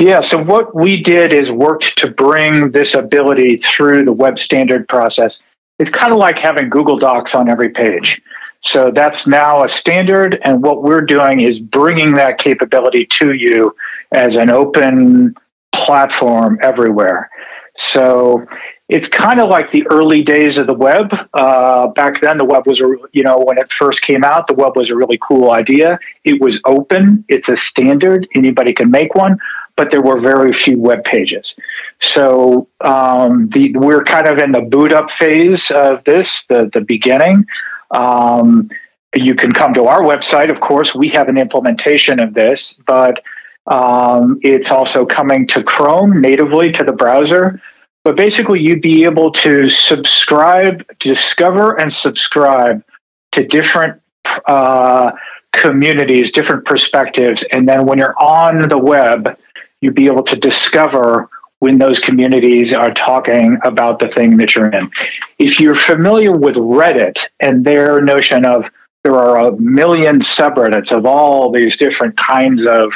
Yeah 0.00 0.22
so 0.22 0.42
what 0.42 0.74
we 0.74 0.96
did 0.96 1.34
is 1.34 1.52
worked 1.52 1.98
to 1.98 2.10
bring 2.10 2.70
this 2.70 2.94
ability 2.94 3.58
through 3.58 4.06
the 4.06 4.12
web 4.12 4.38
standard 4.38 4.88
process. 4.88 5.42
It's 5.78 5.90
kind 5.90 6.12
of 6.12 6.18
like 6.18 6.38
having 6.38 6.70
google 6.70 6.98
docs 6.98 7.34
on 7.34 7.50
every 7.50 7.68
page. 7.68 8.22
So 8.62 8.90
that's 8.90 9.26
now 9.26 9.62
a 9.62 9.68
standard 9.68 10.40
and 10.42 10.62
what 10.62 10.82
we're 10.82 11.02
doing 11.02 11.40
is 11.40 11.58
bringing 11.58 12.14
that 12.14 12.38
capability 12.38 13.04
to 13.04 13.34
you 13.34 13.76
as 14.12 14.36
an 14.36 14.48
open 14.48 15.36
platform 15.76 16.58
everywhere 16.62 17.30
so 17.76 18.46
it's 18.88 19.08
kind 19.08 19.40
of 19.40 19.48
like 19.48 19.70
the 19.70 19.86
early 19.88 20.22
days 20.22 20.58
of 20.58 20.66
the 20.66 20.74
web. 20.74 21.12
Uh, 21.34 21.88
back 21.88 22.20
then, 22.20 22.38
the 22.38 22.44
web 22.44 22.66
was 22.66 22.80
you 22.80 23.22
know 23.22 23.38
when 23.38 23.58
it 23.58 23.72
first 23.72 24.02
came 24.02 24.24
out, 24.24 24.46
the 24.46 24.54
web 24.54 24.76
was 24.76 24.90
a 24.90 24.96
really 24.96 25.18
cool 25.20 25.50
idea. 25.50 25.98
It 26.24 26.40
was 26.40 26.60
open. 26.64 27.24
It's 27.28 27.48
a 27.48 27.56
standard. 27.56 28.26
Anybody 28.34 28.72
can 28.72 28.90
make 28.90 29.14
one, 29.14 29.38
but 29.76 29.90
there 29.90 30.02
were 30.02 30.20
very 30.20 30.52
few 30.52 30.78
web 30.78 31.04
pages. 31.04 31.56
So 32.00 32.68
um, 32.80 33.48
the, 33.50 33.72
we're 33.76 34.04
kind 34.04 34.26
of 34.26 34.38
in 34.38 34.52
the 34.52 34.62
boot 34.62 34.92
up 34.92 35.10
phase 35.10 35.70
of 35.70 36.02
this, 36.04 36.46
the 36.46 36.70
the 36.72 36.80
beginning. 36.80 37.44
Um, 37.90 38.70
you 39.14 39.34
can 39.34 39.50
come 39.50 39.74
to 39.74 39.86
our 39.86 40.02
website. 40.02 40.50
Of 40.50 40.60
course, 40.60 40.94
we 40.94 41.08
have 41.10 41.28
an 41.28 41.38
implementation 41.38 42.20
of 42.20 42.34
this, 42.34 42.80
but 42.86 43.22
um, 43.66 44.38
it's 44.42 44.70
also 44.70 45.04
coming 45.04 45.46
to 45.48 45.62
Chrome 45.62 46.20
natively 46.20 46.70
to 46.72 46.84
the 46.84 46.92
browser. 46.92 47.60
But 48.04 48.16
basically, 48.16 48.62
you'd 48.62 48.82
be 48.82 49.04
able 49.04 49.32
to 49.32 49.68
subscribe, 49.68 50.86
discover, 51.00 51.74
and 51.80 51.92
subscribe 51.92 52.84
to 53.32 53.44
different 53.44 54.00
uh, 54.46 55.10
communities, 55.52 56.30
different 56.30 56.64
perspectives. 56.64 57.44
And 57.50 57.68
then 57.68 57.84
when 57.84 57.98
you're 57.98 58.16
on 58.22 58.68
the 58.68 58.78
web, 58.78 59.36
you'd 59.80 59.94
be 59.94 60.06
able 60.06 60.22
to 60.24 60.36
discover 60.36 61.28
when 61.58 61.78
those 61.78 61.98
communities 61.98 62.72
are 62.72 62.92
talking 62.92 63.58
about 63.64 63.98
the 63.98 64.08
thing 64.08 64.36
that 64.36 64.54
you're 64.54 64.68
in. 64.68 64.90
If 65.38 65.58
you're 65.58 65.74
familiar 65.74 66.36
with 66.36 66.56
Reddit 66.56 67.18
and 67.40 67.64
their 67.64 68.00
notion 68.00 68.44
of 68.44 68.70
there 69.02 69.14
are 69.14 69.48
a 69.48 69.56
million 69.58 70.18
subreddits 70.18 70.92
of 70.92 71.06
all 71.06 71.50
these 71.50 71.76
different 71.76 72.16
kinds 72.16 72.66
of 72.66 72.92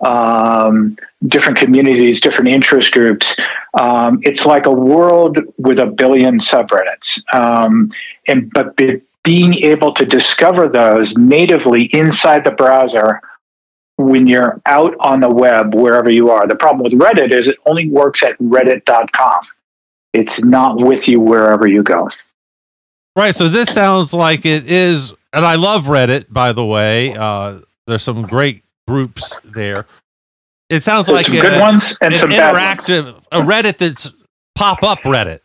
um, 0.00 0.96
different 1.26 1.58
communities, 1.58 2.20
different 2.20 2.50
interest 2.50 2.92
groups. 2.92 3.36
Um, 3.78 4.20
it's 4.22 4.46
like 4.46 4.66
a 4.66 4.72
world 4.72 5.38
with 5.58 5.78
a 5.78 5.86
billion 5.86 6.38
subreddits. 6.38 7.22
Um, 7.34 7.92
and 8.28 8.50
but 8.52 8.76
be, 8.76 9.02
being 9.24 9.54
able 9.64 9.92
to 9.92 10.04
discover 10.04 10.68
those 10.68 11.16
natively 11.16 11.84
inside 11.92 12.44
the 12.44 12.52
browser 12.52 13.20
when 13.96 14.26
you're 14.26 14.60
out 14.66 14.94
on 15.00 15.20
the 15.20 15.30
web 15.30 15.74
wherever 15.74 16.10
you 16.10 16.30
are. 16.30 16.46
The 16.46 16.56
problem 16.56 16.82
with 16.84 16.92
Reddit 16.92 17.32
is 17.32 17.48
it 17.48 17.56
only 17.66 17.88
works 17.88 18.22
at 18.22 18.38
reddit.com. 18.38 19.40
It's 20.12 20.42
not 20.42 20.80
with 20.80 21.08
you 21.08 21.20
wherever 21.20 21.66
you 21.66 21.82
go. 21.82 22.10
Right. 23.16 23.34
So 23.34 23.48
this 23.48 23.72
sounds 23.72 24.12
like 24.12 24.44
it 24.44 24.70
is, 24.70 25.14
and 25.32 25.44
I 25.44 25.54
love 25.54 25.86
Reddit, 25.86 26.26
by 26.30 26.52
the 26.52 26.64
way. 26.64 27.14
Uh, 27.14 27.60
there's 27.86 28.02
some 28.02 28.22
great 28.22 28.62
groups 28.86 29.38
there. 29.44 29.86
It 30.68 30.82
sounds 30.82 31.06
There's 31.06 31.16
like 31.16 31.26
some 31.26 31.36
a, 31.36 31.40
good 31.40 31.60
ones 31.60 31.96
and 32.00 32.12
some 32.14 32.30
interactive 32.30 33.22
a 33.30 33.40
Reddit 33.40 33.78
that's 33.78 34.12
pop 34.54 34.82
up 34.82 34.98
Reddit. 35.00 35.40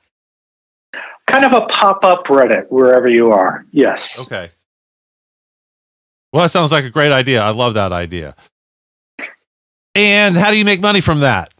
Kind 1.28 1.46
of 1.46 1.54
a 1.54 1.62
pop 1.68 2.04
up 2.04 2.26
Reddit 2.26 2.66
wherever 2.70 3.08
you 3.08 3.32
are. 3.32 3.66
Yes. 3.72 4.20
Okay. 4.20 4.52
Well, 6.34 6.44
that 6.44 6.50
sounds 6.50 6.72
like 6.72 6.86
a 6.86 6.90
great 6.90 7.12
idea. 7.12 7.42
I 7.42 7.52
love 7.52 7.76
that 7.76 7.92
idea. 7.92 8.36
And 9.94 10.38
how 10.38 10.50
do 10.52 10.58
you 10.58 10.66
make 10.66 10.80
money 10.80 11.02
from 11.02 11.20
that? 11.20 11.54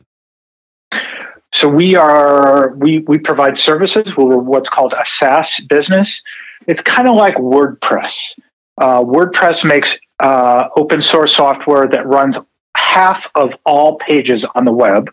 So 1.54 1.68
we 1.68 1.96
are 1.96 2.74
we 2.78 3.00
we 3.00 3.18
provide 3.18 3.58
services. 3.58 4.16
We're 4.16 4.38
what's 4.38 4.70
called 4.70 4.94
a 4.98 5.06
SaaS 5.06 5.60
business. 5.70 6.22
It's 6.68 6.82
kind 6.82 7.08
of 7.08 7.16
like 7.16 7.36
WordPress. 7.36 8.40
Uh, 8.78 9.04
WordPress 9.04 9.68
makes 9.68 10.00
uh, 10.22 10.70
open 10.78 11.02
source 11.02 11.36
software 11.36 11.88
that 11.88 12.06
runs 12.06 12.38
half 12.76 13.28
of 13.36 13.54
all 13.66 13.98
pages 13.98 14.46
on 14.56 14.66
the 14.66 14.72
web. 14.72 15.10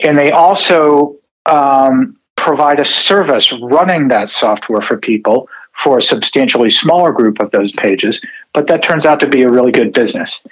And 0.00 0.18
they 0.18 0.32
also 0.32 1.16
um, 1.46 2.16
provide 2.36 2.80
a 2.80 2.84
service 2.84 3.52
running 3.62 4.08
that 4.08 4.28
software 4.28 4.82
for 4.82 4.96
people 4.96 5.48
for 5.76 5.98
a 5.98 6.02
substantially 6.02 6.70
smaller 6.70 7.12
group 7.12 7.40
of 7.40 7.50
those 7.50 7.72
pages, 7.72 8.20
but 8.52 8.66
that 8.68 8.82
turns 8.82 9.06
out 9.06 9.18
to 9.20 9.26
be 9.26 9.42
a 9.42 9.50
really 9.50 9.72
good 9.72 9.92
business. 9.92 10.44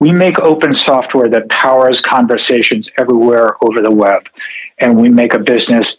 We 0.00 0.12
make 0.12 0.38
open 0.38 0.72
software 0.72 1.28
that 1.28 1.48
powers 1.48 2.00
conversations 2.00 2.90
everywhere 2.98 3.56
over 3.64 3.80
the 3.80 3.90
web, 3.90 4.28
and 4.78 5.00
we 5.00 5.08
make 5.08 5.32
a 5.34 5.38
business 5.38 5.96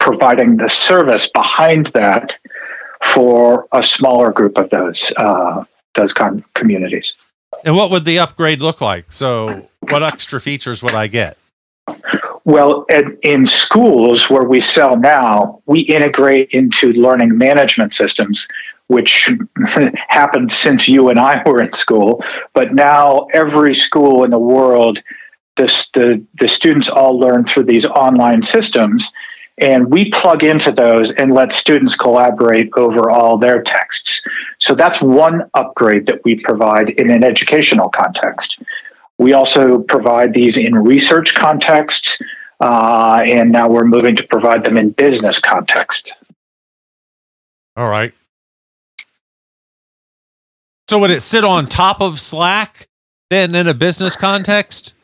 providing 0.00 0.56
the 0.56 0.68
service 0.68 1.28
behind 1.30 1.86
that 1.88 2.36
for 3.12 3.68
a 3.72 3.82
smaller 3.82 4.32
group 4.32 4.56
of 4.58 4.70
those 4.70 5.12
uh, 5.16 5.64
those 5.96 6.12
com- 6.12 6.44
communities. 6.54 7.16
And 7.64 7.76
what 7.76 7.90
would 7.90 8.04
the 8.04 8.18
upgrade 8.18 8.60
look 8.60 8.80
like? 8.80 9.12
So, 9.12 9.68
what 9.80 10.02
extra 10.02 10.40
features 10.40 10.82
would 10.82 10.94
I 10.94 11.06
get? 11.06 11.38
Well, 12.44 12.86
in 13.22 13.44
schools 13.44 14.30
where 14.30 14.44
we 14.44 14.60
sell 14.60 14.96
now, 14.96 15.62
we 15.66 15.80
integrate 15.80 16.50
into 16.52 16.92
learning 16.92 17.36
management 17.36 17.92
systems, 17.92 18.46
which 18.86 19.28
happened 20.08 20.52
since 20.52 20.88
you 20.88 21.08
and 21.08 21.18
I 21.18 21.42
were 21.44 21.60
in 21.60 21.72
school. 21.72 22.22
But 22.54 22.72
now 22.72 23.26
every 23.34 23.74
school 23.74 24.22
in 24.22 24.30
the 24.30 24.38
world, 24.38 25.02
this, 25.56 25.90
the, 25.90 26.24
the 26.34 26.46
students 26.46 26.88
all 26.88 27.18
learn 27.18 27.46
through 27.46 27.64
these 27.64 27.84
online 27.84 28.42
systems. 28.42 29.12
And 29.58 29.90
we 29.90 30.10
plug 30.10 30.44
into 30.44 30.70
those 30.70 31.12
and 31.12 31.32
let 31.32 31.50
students 31.50 31.96
collaborate 31.96 32.70
over 32.76 33.10
all 33.10 33.38
their 33.38 33.62
texts. 33.62 34.22
So 34.58 34.74
that's 34.74 35.00
one 35.00 35.48
upgrade 35.54 36.06
that 36.06 36.22
we 36.24 36.36
provide 36.36 36.90
in 36.90 37.10
an 37.10 37.24
educational 37.24 37.88
context. 37.88 38.62
We 39.18 39.32
also 39.32 39.78
provide 39.78 40.34
these 40.34 40.58
in 40.58 40.74
research 40.74 41.34
contexts, 41.34 42.20
uh, 42.60 43.20
and 43.24 43.50
now 43.50 43.68
we're 43.68 43.86
moving 43.86 44.14
to 44.16 44.22
provide 44.22 44.62
them 44.62 44.76
in 44.76 44.90
business 44.90 45.40
context. 45.40 46.14
All 47.76 47.88
right. 47.88 48.12
So 50.88 50.98
would 50.98 51.10
it 51.10 51.22
sit 51.22 51.44
on 51.44 51.66
top 51.66 52.00
of 52.00 52.20
Slack 52.20 52.88
then 53.30 53.54
in 53.54 53.66
a 53.66 53.74
business 53.74 54.16
context? 54.16 54.94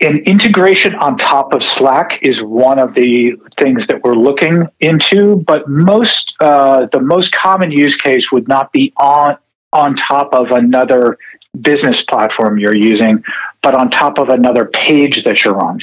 An 0.00 0.18
integration 0.20 0.94
on 0.96 1.16
top 1.16 1.54
of 1.54 1.62
Slack 1.62 2.18
is 2.22 2.42
one 2.42 2.78
of 2.78 2.94
the 2.94 3.34
things 3.56 3.86
that 3.86 4.02
we're 4.02 4.14
looking 4.14 4.68
into, 4.80 5.36
but 5.46 5.68
most 5.68 6.34
uh, 6.40 6.86
the 6.86 7.00
most 7.00 7.32
common 7.32 7.70
use 7.70 7.96
case 7.96 8.32
would 8.32 8.48
not 8.48 8.72
be 8.72 8.92
on 8.96 9.36
on 9.72 9.94
top 9.94 10.32
of 10.32 10.50
another 10.50 11.18
business 11.60 12.02
platform 12.02 12.58
you're 12.58 12.74
using, 12.74 13.22
but 13.62 13.74
on 13.74 13.90
top 13.90 14.18
of 14.18 14.28
another 14.28 14.66
page 14.66 15.24
that 15.24 15.44
you're 15.44 15.60
on. 15.60 15.78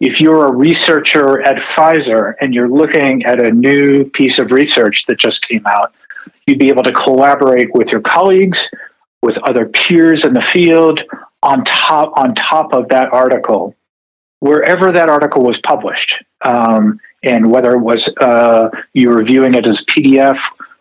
If 0.00 0.20
you're 0.20 0.46
a 0.46 0.52
researcher 0.52 1.40
at 1.42 1.56
Pfizer 1.56 2.34
and 2.40 2.52
you're 2.54 2.68
looking 2.68 3.24
at 3.24 3.38
a 3.38 3.50
new 3.50 4.04
piece 4.10 4.38
of 4.38 4.50
research 4.50 5.06
that 5.06 5.18
just 5.18 5.46
came 5.46 5.64
out, 5.66 5.94
you'd 6.46 6.58
be 6.58 6.68
able 6.68 6.82
to 6.82 6.92
collaborate 6.92 7.72
with 7.74 7.92
your 7.92 8.00
colleagues, 8.00 8.68
with 9.22 9.38
other 9.38 9.66
peers 9.66 10.24
in 10.24 10.34
the 10.34 10.42
field 10.42 11.04
on 11.42 11.64
top 11.64 12.12
on 12.16 12.34
top 12.34 12.72
of 12.72 12.88
that 12.88 13.12
article, 13.12 13.74
wherever 14.40 14.92
that 14.92 15.08
article 15.08 15.42
was 15.42 15.60
published, 15.60 16.22
um, 16.42 17.00
and 17.22 17.50
whether 17.50 17.72
it 17.72 17.80
was 17.80 18.08
uh, 18.20 18.70
you 18.92 19.10
were 19.10 19.22
viewing 19.22 19.54
it 19.54 19.66
as 19.66 19.84
PDF 19.86 20.40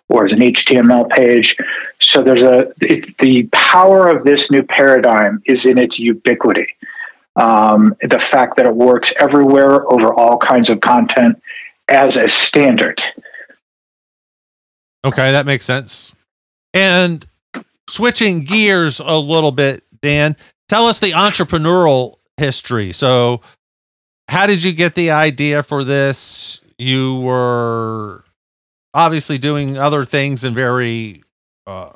or 0.09 0.25
as 0.25 0.33
an 0.33 0.39
HTML 0.39 1.09
page. 1.09 1.55
So 1.99 2.21
there's 2.21 2.43
a 2.43 2.71
it, 2.81 3.17
the 3.19 3.43
power 3.51 4.09
of 4.09 4.23
this 4.23 4.51
new 4.51 4.63
paradigm 4.63 5.41
is 5.45 5.65
in 5.65 5.77
its 5.77 5.99
ubiquity. 5.99 6.67
Um, 7.37 7.95
the 8.01 8.19
fact 8.19 8.57
that 8.57 8.65
it 8.65 8.75
works 8.75 9.13
everywhere 9.17 9.89
over 9.91 10.13
all 10.13 10.37
kinds 10.37 10.69
of 10.69 10.81
content 10.81 11.41
as 11.87 12.17
a 12.17 12.27
standard. 12.27 13.01
Okay, 15.05 15.31
that 15.31 15.45
makes 15.45 15.65
sense. 15.65 16.13
And 16.73 17.25
switching 17.87 18.41
gears 18.41 18.99
a 18.99 19.17
little 19.17 19.51
bit, 19.51 19.83
Dan, 20.01 20.35
tell 20.69 20.87
us 20.87 20.99
the 20.99 21.11
entrepreneurial 21.11 22.15
history. 22.37 22.91
So, 22.91 23.41
how 24.27 24.47
did 24.47 24.63
you 24.63 24.71
get 24.71 24.95
the 24.95 25.11
idea 25.11 25.63
for 25.63 25.83
this? 25.83 26.61
You 26.77 27.19
were 27.19 28.23
obviously 28.93 29.37
doing 29.37 29.77
other 29.77 30.05
things 30.05 30.43
and 30.43 30.55
very 30.55 31.23
uh, 31.67 31.91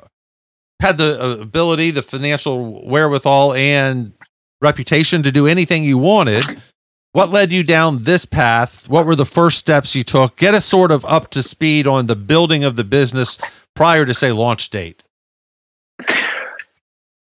had 0.80 0.98
the 0.98 1.40
ability, 1.40 1.90
the 1.90 2.02
financial 2.02 2.86
wherewithal, 2.86 3.54
and 3.54 4.12
reputation 4.60 5.22
to 5.22 5.32
do 5.32 5.46
anything 5.46 5.84
you 5.84 5.98
wanted. 5.98 6.44
What 7.12 7.30
led 7.30 7.50
you 7.50 7.62
down 7.62 8.02
this 8.02 8.26
path? 8.26 8.88
What 8.88 9.06
were 9.06 9.16
the 9.16 9.24
first 9.24 9.58
steps 9.58 9.94
you 9.94 10.04
took? 10.04 10.36
Get 10.36 10.54
us 10.54 10.66
sort 10.66 10.90
of 10.90 11.04
up 11.06 11.30
to 11.30 11.42
speed 11.42 11.86
on 11.86 12.06
the 12.06 12.16
building 12.16 12.62
of 12.62 12.76
the 12.76 12.84
business 12.84 13.38
prior 13.74 14.04
to, 14.04 14.12
say, 14.12 14.32
launch 14.32 14.68
date. 14.68 15.02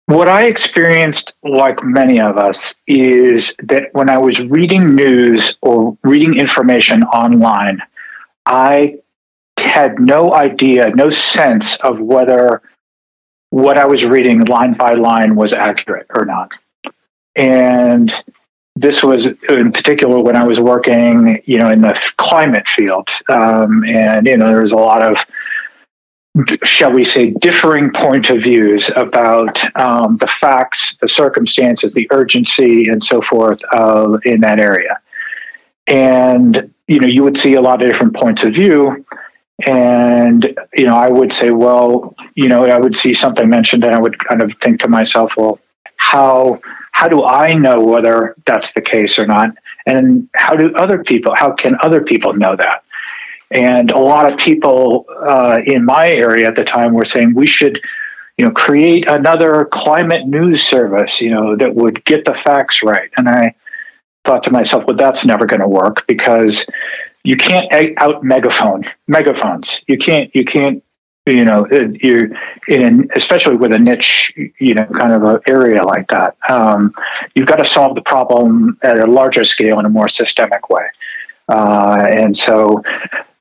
What 0.10 0.28
I 0.28 0.48
experienced, 0.48 1.36
like 1.44 1.84
many 1.84 2.20
of 2.20 2.36
us, 2.36 2.74
is 2.88 3.54
that 3.62 3.94
when 3.94 4.10
I 4.10 4.18
was 4.18 4.42
reading 4.42 4.96
news 4.96 5.56
or 5.62 5.96
reading 6.02 6.34
information 6.36 7.04
online, 7.04 7.80
I 8.48 8.98
had 9.60 10.00
no 10.00 10.34
idea, 10.34 10.90
no 10.96 11.12
sense 11.12 11.76
of 11.82 12.00
whether 12.00 12.64
what 13.52 13.78
I 13.78 13.86
was 13.86 14.04
reading 14.04 14.46
line 14.46 14.74
by 14.74 14.96
line 14.96 15.36
was 15.36 15.54
accurate 15.54 16.08
or 16.16 16.26
not. 16.26 16.54
And 17.36 18.12
this 18.76 19.04
was 19.04 19.28
in 19.28 19.72
particular 19.72 20.20
when 20.24 20.36
I 20.36 20.44
was 20.44 20.60
working, 20.60 21.40
you 21.46 21.60
know, 21.60 21.70
in 21.70 21.82
the 21.84 21.96
climate 22.18 22.68
field. 22.68 23.10
Um, 23.30 23.84
and, 23.86 24.26
you 24.26 24.38
know, 24.38 24.48
there 24.48 24.62
was 24.64 24.72
a 24.72 24.76
lot 24.76 25.04
of, 25.04 25.18
shall 26.64 26.92
we 26.92 27.04
say, 27.04 27.32
differing 27.32 27.92
point 27.92 28.30
of 28.30 28.44
views 28.44 28.90
about 28.96 29.64
um, 29.80 30.18
the 30.18 30.28
facts, 30.28 30.96
the 30.98 31.08
circumstances, 31.08 31.94
the 31.94 32.08
urgency, 32.12 32.88
and 32.88 33.04
so 33.04 33.22
forth 33.22 33.62
uh, 33.74 34.18
in 34.26 34.42
that 34.42 34.60
area. 34.60 35.00
And, 35.88 36.74
you 36.88 37.00
know, 37.00 37.08
you 37.08 37.24
would 37.24 37.38
see 37.38 37.56
a 37.56 37.62
lot 37.62 37.82
of 37.82 37.90
different 37.90 38.16
points 38.16 38.44
of 38.44 38.54
view. 38.54 39.06
And, 39.66 40.56
you 40.76 40.86
know, 40.86 40.96
I 40.96 41.10
would 41.10 41.32
say, 41.32 41.52
well, 41.52 42.16
you 42.36 42.48
know, 42.48 42.66
I 42.66 42.78
would 42.78 42.96
see 42.96 43.14
something 43.14 43.50
mentioned 43.50 43.84
and 43.84 43.94
I 43.94 44.00
would 44.00 44.18
kind 44.20 44.42
of 44.42 44.54
think 44.62 44.80
to 44.82 44.88
myself, 44.88 45.34
well, 45.36 45.60
how 45.98 46.62
how 46.92 47.08
do 47.08 47.24
I 47.24 47.54
know 47.54 47.80
whether 47.80 48.36
that's 48.46 48.74
the 48.74 48.82
case 48.82 49.18
or 49.18 49.26
not? 49.26 49.52
And 49.86 50.28
how 50.36 50.56
do 50.56 50.74
other 50.76 51.02
people, 51.02 51.34
how 51.34 51.54
can 51.54 51.76
other 51.82 52.02
people 52.02 52.34
know 52.34 52.56
that? 52.58 52.84
And 53.52 53.92
a 53.92 54.00
lot 54.00 54.32
of 54.32 54.38
people 54.38 55.06
uh, 55.28 55.58
in 55.66 55.84
my 55.86 56.10
area 56.10 56.48
at 56.48 56.56
the 56.56 56.64
time 56.64 56.94
were 56.94 57.06
saying 57.06 57.34
we 57.34 57.48
should, 57.48 57.82
you 58.38 58.46
know, 58.46 58.52
create 58.52 59.10
another 59.10 59.68
climate 59.72 60.28
news 60.28 60.62
service, 60.62 61.20
you 61.20 61.32
know, 61.32 61.56
that 61.56 61.76
would 61.76 62.04
get 62.06 62.26
the 62.26 62.34
facts 62.34 62.84
right. 62.84 63.10
And 63.18 63.28
I 63.28 63.56
thought 64.26 64.44
to 64.44 64.52
myself, 64.52 64.84
well, 64.86 64.98
that's 64.98 65.26
never 65.26 65.46
going 65.46 65.62
to 65.62 65.68
work 65.68 66.06
because 66.08 66.68
you 67.24 67.38
can't 67.38 67.68
out 67.98 68.24
megaphone 68.24 68.86
megaphones. 69.08 69.84
You 69.88 69.98
can't 69.98 70.34
you 70.34 70.46
can't 70.46 70.84
you 71.26 71.44
know 71.44 71.68
you 71.70 72.36
in 72.68 73.10
especially 73.16 73.56
with 73.56 73.74
a 73.74 73.80
niche 73.80 74.34
you 74.60 74.74
know 74.74 74.86
kind 74.86 75.14
of 75.14 75.24
an 75.24 75.40
area 75.48 75.84
like 75.84 76.08
that. 76.10 76.38
Um, 76.50 76.94
you've 77.36 77.48
got 77.48 77.58
to 77.58 77.66
solve 77.66 77.96
the 77.96 78.02
problem 78.02 78.78
at 78.84 78.98
a 78.98 79.06
larger 79.06 79.44
scale 79.44 79.80
in 79.80 79.86
a 79.86 79.90
more 79.90 80.08
systemic 80.08 80.70
way. 80.70 80.86
Uh, 81.50 82.06
and 82.08 82.36
so 82.36 82.82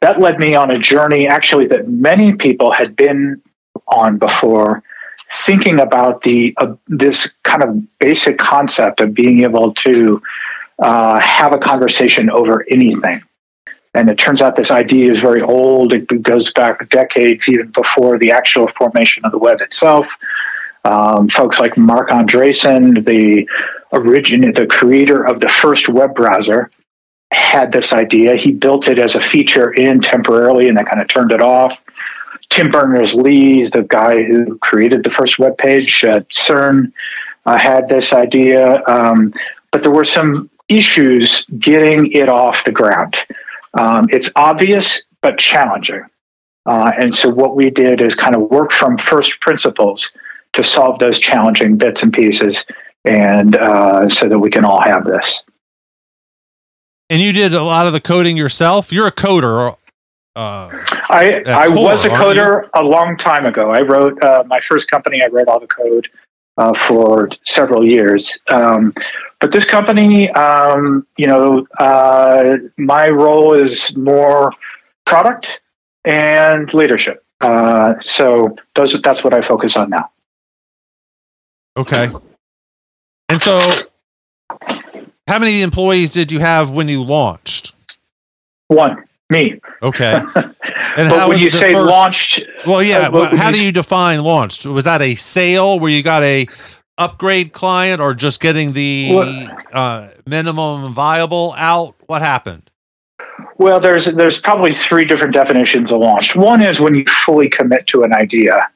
that 0.00 0.20
led 0.20 0.38
me 0.38 0.54
on 0.54 0.70
a 0.70 0.78
journey 0.78 1.28
actually 1.28 1.66
that 1.66 1.88
many 1.88 2.32
people 2.32 2.72
had 2.72 2.96
been 2.96 3.40
on 3.86 4.18
before 4.18 4.82
thinking 5.44 5.80
about 5.80 6.22
the 6.22 6.54
uh, 6.56 6.74
this 6.88 7.34
kind 7.44 7.62
of 7.62 7.98
basic 7.98 8.38
concept 8.38 9.00
of 9.00 9.12
being 9.12 9.42
able 9.42 9.74
to 9.74 10.22
uh, 10.78 11.20
have 11.20 11.52
a 11.52 11.58
conversation 11.58 12.30
over 12.30 12.64
anything 12.70 13.22
and 13.94 14.08
it 14.10 14.16
turns 14.16 14.42
out 14.42 14.56
this 14.56 14.70
idea 14.70 15.10
is 15.10 15.18
very 15.18 15.42
old. 15.42 15.92
It 15.92 16.22
goes 16.22 16.52
back 16.52 16.88
decades, 16.90 17.48
even 17.48 17.70
before 17.72 18.18
the 18.18 18.30
actual 18.30 18.68
formation 18.76 19.24
of 19.24 19.32
the 19.32 19.38
web 19.38 19.60
itself. 19.60 20.06
Um, 20.84 21.28
folks 21.28 21.58
like 21.58 21.76
Marc 21.76 22.10
Andreessen, 22.10 23.04
the 23.04 23.48
origin, 23.90 24.52
the 24.52 24.66
creator 24.66 25.24
of 25.24 25.40
the 25.40 25.48
first 25.48 25.88
web 25.88 26.14
browser, 26.14 26.70
had 27.32 27.72
this 27.72 27.92
idea. 27.92 28.36
He 28.36 28.52
built 28.52 28.88
it 28.88 28.98
as 28.98 29.14
a 29.14 29.20
feature 29.20 29.72
in 29.72 30.00
temporarily, 30.00 30.68
and 30.68 30.76
then 30.76 30.84
kind 30.86 31.00
of 31.00 31.08
turned 31.08 31.32
it 31.32 31.42
off. 31.42 31.76
Tim 32.48 32.70
Berners 32.70 33.14
Lee, 33.14 33.68
the 33.68 33.82
guy 33.82 34.22
who 34.22 34.56
created 34.58 35.02
the 35.02 35.10
first 35.10 35.38
web 35.38 35.58
page 35.58 36.04
at 36.04 36.28
CERN, 36.30 36.92
uh, 37.44 37.58
had 37.58 37.88
this 37.88 38.12
idea. 38.12 38.82
Um, 38.86 39.34
but 39.70 39.82
there 39.82 39.92
were 39.92 40.04
some 40.04 40.50
issues 40.68 41.44
getting 41.58 42.10
it 42.12 42.28
off 42.28 42.64
the 42.64 42.72
ground. 42.72 43.16
Um, 43.74 44.06
it's 44.10 44.30
obvious 44.36 45.02
but 45.20 45.38
challenging. 45.38 46.04
Uh, 46.66 46.92
and 47.00 47.14
so 47.14 47.28
what 47.28 47.56
we 47.56 47.70
did 47.70 48.00
is 48.00 48.14
kind 48.14 48.34
of 48.34 48.42
work 48.50 48.72
from 48.72 48.98
first 48.98 49.40
principles 49.40 50.10
to 50.52 50.62
solve 50.62 50.98
those 50.98 51.18
challenging 51.18 51.76
bits 51.76 52.02
and 52.02 52.12
pieces, 52.12 52.64
and 53.04 53.56
uh, 53.56 54.08
so 54.08 54.28
that 54.28 54.38
we 54.38 54.50
can 54.50 54.64
all 54.64 54.82
have 54.82 55.04
this. 55.04 55.44
And 57.10 57.22
you 57.22 57.32
did 57.32 57.54
a 57.54 57.62
lot 57.62 57.86
of 57.86 57.92
the 57.92 58.00
coding 58.00 58.36
yourself. 58.36 58.92
You're 58.92 59.06
a 59.06 59.12
coder. 59.12 59.74
Uh, 60.36 60.70
I 61.08 61.42
I 61.46 61.66
core, 61.68 61.84
was 61.84 62.04
a 62.04 62.10
coder 62.10 62.68
a 62.74 62.82
long 62.82 63.16
time 63.16 63.46
ago. 63.46 63.70
I 63.70 63.80
wrote 63.80 64.22
uh, 64.22 64.44
my 64.46 64.60
first 64.60 64.90
company. 64.90 65.22
I 65.22 65.26
wrote 65.28 65.48
all 65.48 65.58
the 65.58 65.66
code 65.66 66.08
uh, 66.58 66.74
for 66.74 67.30
several 67.44 67.86
years. 67.86 68.38
Um, 68.52 68.92
but 69.40 69.52
this 69.52 69.64
company, 69.64 70.30
um, 70.32 71.06
you 71.16 71.26
know, 71.26 71.66
uh, 71.78 72.56
my 72.76 73.08
role 73.08 73.54
is 73.54 73.96
more 73.96 74.52
product 75.06 75.60
and 76.04 76.72
leadership. 76.74 77.24
Uh, 77.40 77.94
so 78.00 78.56
those 78.74 79.00
that's 79.02 79.22
what 79.22 79.32
I 79.32 79.40
focus 79.40 79.76
on 79.76 79.90
now. 79.90 80.10
okay. 81.76 82.10
And 83.28 83.40
so, 83.40 83.60
how 85.28 85.38
many 85.38 85.62
employees 85.62 86.10
did 86.10 86.32
you 86.32 86.40
have 86.40 86.70
when 86.70 86.88
you 86.88 87.04
launched? 87.04 87.74
One, 88.68 89.04
me. 89.30 89.60
Okay. 89.82 90.20
And 90.96 91.10
but 91.10 91.28
when 91.28 91.38
you 91.38 91.48
say 91.48 91.74
first- 91.74 91.86
launched, 91.86 92.42
Well, 92.66 92.82
yeah. 92.82 93.10
Uh, 93.12 93.36
how 93.36 93.52
do 93.52 93.64
you 93.64 93.70
define 93.70 94.20
launched? 94.24 94.66
Was 94.66 94.82
that 94.82 95.00
a 95.00 95.14
sale 95.14 95.78
where 95.78 95.92
you 95.92 96.02
got 96.02 96.24
a 96.24 96.48
upgrade 96.96 97.52
client, 97.52 98.00
or 98.00 98.14
just 98.14 98.40
getting 98.40 98.72
the 98.72 99.10
Well- 99.12 99.56
uh, 99.72 100.08
minimum 100.26 100.92
viable 100.94 101.54
out? 101.56 101.94
What 102.06 102.22
happened? 102.22 102.68
Well, 103.58 103.78
there's 103.78 104.06
there's 104.06 104.40
probably 104.40 104.72
three 104.72 105.04
different 105.04 105.34
definitions 105.34 105.92
of 105.92 106.00
launched. 106.00 106.34
One 106.34 106.62
is 106.62 106.80
when 106.80 106.96
you 106.96 107.04
fully 107.24 107.48
commit 107.48 107.86
to 107.88 108.02
an 108.02 108.12
idea. 108.12 108.68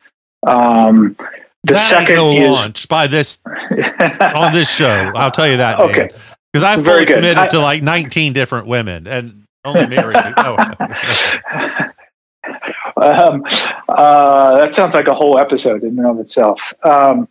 Um, 0.47 1.17
the 1.65 1.73
that 1.75 1.91
second 1.91 2.17
no 2.17 2.33
is 2.33 2.51
launch 2.51 2.89
by 2.89 3.09
this 3.09 3.39
on 4.37 4.53
this 4.53 4.73
show. 4.73 5.11
I'll 5.17 5.31
tell 5.33 5.49
you 5.49 5.57
that. 5.57 5.81
Okay. 5.81 6.11
Because 6.53 6.65
I've 6.65 6.81
Very 6.83 6.97
fully 6.99 7.07
good. 7.07 7.15
committed 7.17 7.39
I- 7.39 7.47
to 7.49 7.59
like 7.61 7.83
19 7.83 8.33
different 8.35 8.67
women 8.67 9.07
and 9.07 9.45
only 9.65 9.87
married. 9.97 10.17
oh, 10.37 10.57
um, 13.01 13.43
uh, 13.89 14.57
that 14.59 14.75
sounds 14.75 14.95
like 14.95 15.09
a 15.09 15.15
whole 15.15 15.39
episode 15.39 15.83
in 15.83 15.99
and 15.99 16.07
of 16.07 16.19
itself. 16.21 16.61
Um, 16.85 17.29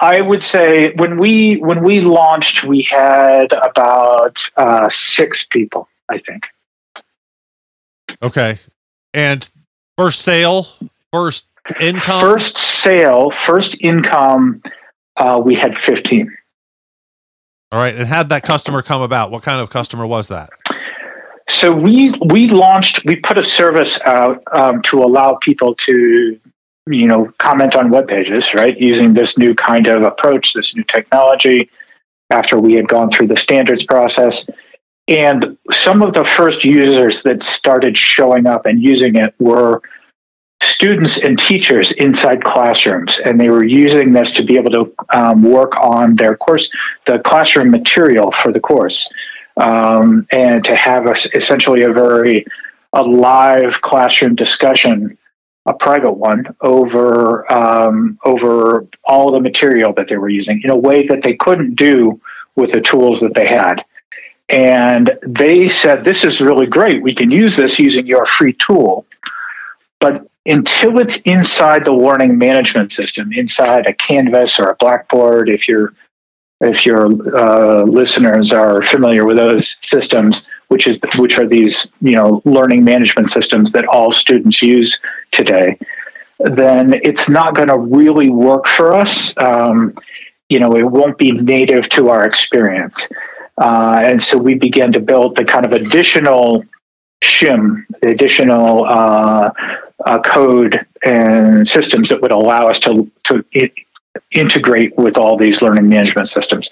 I 0.00 0.20
would 0.20 0.42
say 0.42 0.92
when 0.96 1.18
we 1.18 1.56
when 1.58 1.82
we 1.82 2.00
launched, 2.00 2.64
we 2.64 2.82
had 2.82 3.52
about 3.52 4.38
uh, 4.56 4.88
six 4.88 5.44
people. 5.44 5.88
I 6.08 6.18
think. 6.18 6.44
okay. 8.22 8.58
And 9.14 9.48
first 9.96 10.22
sale, 10.22 10.66
first 11.12 11.46
income. 11.80 12.20
First 12.20 12.56
sale, 12.58 13.30
first 13.30 13.76
income, 13.80 14.62
uh, 15.16 15.40
we 15.44 15.54
had 15.54 15.78
fifteen. 15.78 16.34
All 17.72 17.78
right. 17.78 17.94
And 17.94 18.06
how'd 18.06 18.28
that 18.30 18.42
customer 18.42 18.82
come 18.82 19.02
about? 19.02 19.30
What 19.30 19.42
kind 19.42 19.60
of 19.60 19.70
customer 19.70 20.06
was 20.06 20.28
that? 20.28 20.50
So 21.48 21.72
we 21.72 22.14
we 22.26 22.48
launched 22.48 23.04
we 23.04 23.16
put 23.16 23.38
a 23.38 23.42
service 23.42 24.00
out 24.02 24.42
um, 24.52 24.82
to 24.82 24.98
allow 24.98 25.38
people 25.40 25.74
to 25.76 26.38
you 26.86 27.06
know 27.06 27.32
comment 27.38 27.76
on 27.76 27.90
web 27.90 28.08
pages 28.08 28.54
right 28.54 28.78
using 28.78 29.12
this 29.12 29.36
new 29.36 29.54
kind 29.54 29.86
of 29.86 30.02
approach 30.02 30.54
this 30.54 30.74
new 30.74 30.84
technology 30.84 31.68
after 32.30 32.58
we 32.58 32.74
had 32.74 32.88
gone 32.88 33.10
through 33.10 33.26
the 33.26 33.36
standards 33.36 33.84
process 33.84 34.48
and 35.08 35.58
some 35.72 36.02
of 36.02 36.14
the 36.14 36.24
first 36.24 36.64
users 36.64 37.22
that 37.24 37.42
started 37.42 37.98
showing 37.98 38.46
up 38.46 38.64
and 38.64 38.80
using 38.80 39.16
it 39.16 39.34
were 39.40 39.82
students 40.62 41.24
and 41.24 41.38
teachers 41.38 41.92
inside 41.92 42.44
classrooms 42.44 43.18
and 43.24 43.40
they 43.40 43.48
were 43.48 43.64
using 43.64 44.12
this 44.12 44.32
to 44.32 44.44
be 44.44 44.56
able 44.56 44.70
to 44.70 44.94
um, 45.14 45.42
work 45.42 45.76
on 45.78 46.16
their 46.16 46.36
course 46.36 46.70
the 47.06 47.18
classroom 47.20 47.70
material 47.70 48.30
for 48.32 48.52
the 48.52 48.60
course 48.60 49.08
um, 49.56 50.26
and 50.32 50.64
to 50.64 50.74
have 50.74 51.06
a, 51.06 51.14
essentially 51.34 51.82
a 51.82 51.92
very 51.92 52.44
a 52.92 53.02
live 53.02 53.80
classroom 53.82 54.34
discussion, 54.34 55.16
a 55.66 55.74
private 55.74 56.12
one 56.12 56.44
over 56.60 57.50
um, 57.52 58.18
over 58.24 58.86
all 59.04 59.30
the 59.32 59.40
material 59.40 59.92
that 59.94 60.08
they 60.08 60.16
were 60.16 60.28
using 60.28 60.60
in 60.64 60.70
a 60.70 60.76
way 60.76 61.06
that 61.06 61.22
they 61.22 61.34
couldn't 61.34 61.74
do 61.74 62.20
with 62.56 62.72
the 62.72 62.80
tools 62.80 63.20
that 63.20 63.34
they 63.34 63.46
had. 63.46 63.84
And 64.48 65.12
they 65.22 65.68
said, 65.68 66.04
"This 66.04 66.24
is 66.24 66.40
really 66.40 66.66
great. 66.66 67.02
We 67.02 67.14
can 67.14 67.30
use 67.30 67.56
this 67.56 67.78
using 67.78 68.06
your 68.06 68.26
free 68.26 68.54
tool, 68.54 69.06
but." 70.00 70.26
Until 70.46 70.98
it's 70.98 71.18
inside 71.18 71.84
the 71.84 71.92
learning 71.92 72.38
management 72.38 72.92
system, 72.92 73.32
inside 73.32 73.86
a 73.86 73.92
Canvas 73.92 74.58
or 74.58 74.70
a 74.70 74.76
Blackboard, 74.76 75.50
if 75.50 75.68
you're 75.68 75.92
if 76.60 76.84
your 76.84 77.06
uh, 77.36 77.84
listeners 77.84 78.52
are 78.52 78.82
familiar 78.82 79.24
with 79.24 79.36
those 79.36 79.76
systems, 79.80 80.46
which 80.68 80.86
is 80.86 81.00
which 81.16 81.38
are 81.38 81.46
these 81.46 81.90
you 82.00 82.12
know 82.12 82.42
learning 82.44 82.84
management 82.84 83.30
systems 83.30 83.72
that 83.72 83.86
all 83.86 84.12
students 84.12 84.62
use 84.62 84.98
today, 85.30 85.78
then 86.38 86.94
it's 87.02 87.28
not 87.28 87.54
going 87.54 87.68
to 87.68 87.78
really 87.78 88.30
work 88.30 88.66
for 88.66 88.94
us. 88.94 89.34
Um, 89.38 89.94
you 90.48 90.58
know, 90.58 90.76
it 90.76 90.84
won't 90.84 91.16
be 91.16 91.30
native 91.30 91.88
to 91.90 92.08
our 92.08 92.24
experience, 92.26 93.08
uh, 93.58 94.00
and 94.04 94.22
so 94.22 94.36
we 94.36 94.54
began 94.54 94.92
to 94.92 95.00
build 95.00 95.36
the 95.36 95.44
kind 95.44 95.64
of 95.64 95.72
additional 95.72 96.64
shim, 97.22 97.84
the 98.02 98.08
additional 98.08 98.84
uh, 98.84 99.50
uh, 100.06 100.20
code 100.20 100.86
and 101.04 101.66
systems 101.66 102.08
that 102.08 102.20
would 102.20 102.32
allow 102.32 102.68
us 102.68 102.80
to 102.80 103.10
to 103.24 103.44
i- 103.56 103.70
integrate 104.32 104.96
with 104.96 105.16
all 105.16 105.36
these 105.36 105.62
learning 105.62 105.88
management 105.88 106.28
systems. 106.28 106.68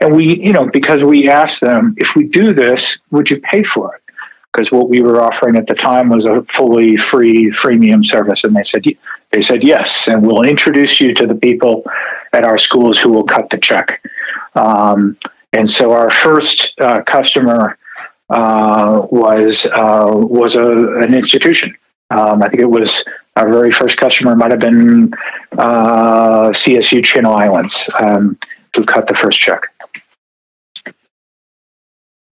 And 0.00 0.14
we, 0.14 0.36
you 0.38 0.52
know, 0.52 0.66
because 0.66 1.02
we 1.02 1.28
asked 1.28 1.60
them, 1.60 1.94
if 1.98 2.16
we 2.16 2.24
do 2.24 2.52
this, 2.52 3.00
would 3.10 3.30
you 3.30 3.40
pay 3.40 3.62
for 3.62 3.94
it? 3.94 4.02
Because 4.52 4.72
what 4.72 4.88
we 4.88 5.00
were 5.00 5.20
offering 5.22 5.56
at 5.56 5.68
the 5.68 5.74
time 5.74 6.08
was 6.08 6.26
a 6.26 6.42
fully 6.52 6.96
free 6.96 7.50
freemium 7.50 8.04
service, 8.04 8.42
and 8.42 8.54
they 8.56 8.64
said 8.64 8.84
they 9.30 9.40
said 9.40 9.62
yes, 9.62 10.08
and 10.08 10.26
we'll 10.26 10.42
introduce 10.42 11.00
you 11.00 11.14
to 11.14 11.26
the 11.26 11.36
people 11.36 11.84
at 12.32 12.44
our 12.44 12.58
schools 12.58 12.98
who 12.98 13.10
will 13.10 13.24
cut 13.24 13.48
the 13.50 13.58
check. 13.58 14.02
Um, 14.56 15.16
and 15.52 15.68
so 15.70 15.92
our 15.92 16.10
first 16.10 16.74
uh, 16.80 17.02
customer 17.02 17.78
uh, 18.28 19.06
was 19.10 19.66
uh, 19.66 20.10
was 20.10 20.56
a, 20.56 20.68
an 20.98 21.14
institution. 21.14 21.76
Um, 22.10 22.42
I 22.42 22.48
think 22.48 22.60
it 22.60 22.70
was 22.70 23.04
our 23.36 23.48
very 23.50 23.70
first 23.70 23.96
customer 23.96 24.34
might 24.34 24.50
have 24.50 24.60
been 24.60 25.12
uh, 25.52 26.50
CSU 26.50 27.04
Channel 27.04 27.34
Islands 27.34 27.88
um, 28.00 28.38
who 28.74 28.84
cut 28.84 29.06
the 29.08 29.14
first 29.14 29.38
check. 29.38 29.62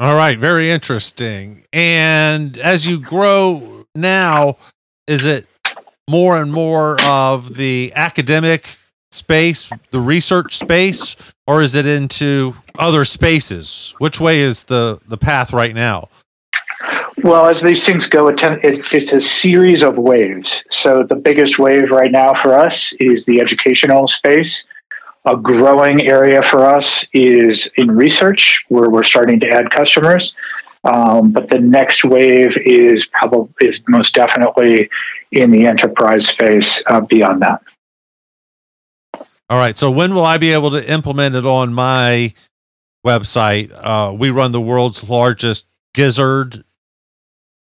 All 0.01 0.14
right, 0.14 0.39
very 0.39 0.70
interesting. 0.70 1.64
And 1.72 2.57
as 2.59 2.87
you 2.87 3.01
grow 3.01 3.85
now, 3.95 4.57
is 5.09 5.26
it 5.26 5.47
more 6.09 6.41
and 6.41 6.53
more 6.53 7.01
of 7.03 7.57
the 7.57 7.93
academic 7.97 8.76
space, 9.11 9.72
the 9.91 10.01
research 10.01 10.57
space, 10.57 11.16
or 11.47 11.62
is 11.62 11.74
it 11.74 11.87
into 11.87 12.55
other 12.79 13.05
spaces? 13.05 13.95
Which 13.99 14.20
way 14.20 14.41
is 14.41 14.64
the 14.64 15.01
the 15.09 15.18
path 15.18 15.53
right 15.53 15.74
now? 15.74 16.09
Well, 17.22 17.48
as 17.48 17.60
these 17.60 17.84
things 17.84 18.06
go, 18.06 18.28
it's 18.28 19.12
a 19.12 19.20
series 19.20 19.82
of 19.82 19.96
waves. 19.96 20.62
So 20.70 21.02
the 21.02 21.16
biggest 21.16 21.58
wave 21.58 21.90
right 21.90 22.12
now 22.12 22.32
for 22.34 22.58
us 22.58 22.92
is 23.00 23.26
the 23.26 23.40
educational 23.40 24.06
space. 24.06 24.66
A 25.24 25.36
growing 25.36 26.06
area 26.06 26.42
for 26.42 26.64
us 26.64 27.06
is 27.12 27.70
in 27.76 27.90
research, 27.90 28.64
where 28.68 28.88
we're 28.88 29.02
starting 29.02 29.40
to 29.40 29.48
add 29.48 29.70
customers. 29.70 30.34
Um, 30.84 31.32
but 31.32 31.50
the 31.50 31.58
next 31.58 32.04
wave 32.04 32.56
is 32.64 33.06
probably 33.06 33.68
is 33.68 33.82
most 33.88 34.14
definitely 34.14 34.88
in 35.32 35.50
the 35.50 35.66
enterprise 35.66 36.26
space 36.26 36.82
uh, 36.86 37.00
beyond 37.00 37.42
that. 37.42 37.60
All 39.50 39.58
right. 39.58 39.76
So 39.76 39.90
when 39.90 40.14
will 40.14 40.24
I 40.24 40.38
be 40.38 40.52
able 40.52 40.70
to 40.70 40.90
implement 40.90 41.34
it 41.34 41.44
on 41.44 41.74
my 41.74 42.32
website? 43.04 43.72
Uh, 43.74 44.12
we 44.12 44.30
run 44.30 44.52
the 44.52 44.60
world's 44.60 45.08
largest 45.08 45.66
Gizzard 45.94 46.64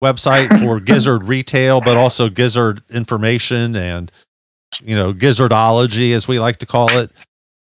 website 0.03 0.59
for 0.59 0.79
Gizzard 0.81 1.25
retail, 1.25 1.81
but 1.81 1.97
also 1.97 2.29
Gizzard 2.29 2.81
information 2.89 3.75
and 3.75 4.11
you 4.83 4.95
know 4.95 5.13
Gizzardology, 5.13 6.13
as 6.13 6.27
we 6.27 6.39
like 6.39 6.57
to 6.57 6.65
call 6.65 6.89
it. 6.91 7.11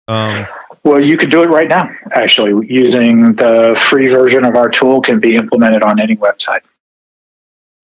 Um, 0.08 0.46
Well, 0.84 1.04
you 1.04 1.16
could 1.16 1.30
do 1.30 1.42
it 1.42 1.48
right 1.48 1.68
now. 1.68 1.88
Actually, 2.12 2.66
using 2.66 3.34
the 3.34 3.78
free 3.90 4.08
version 4.08 4.44
of 4.44 4.56
our 4.56 4.68
tool 4.68 5.00
can 5.00 5.20
be 5.20 5.36
implemented 5.36 5.82
on 5.82 6.00
any 6.00 6.16
website. 6.16 6.62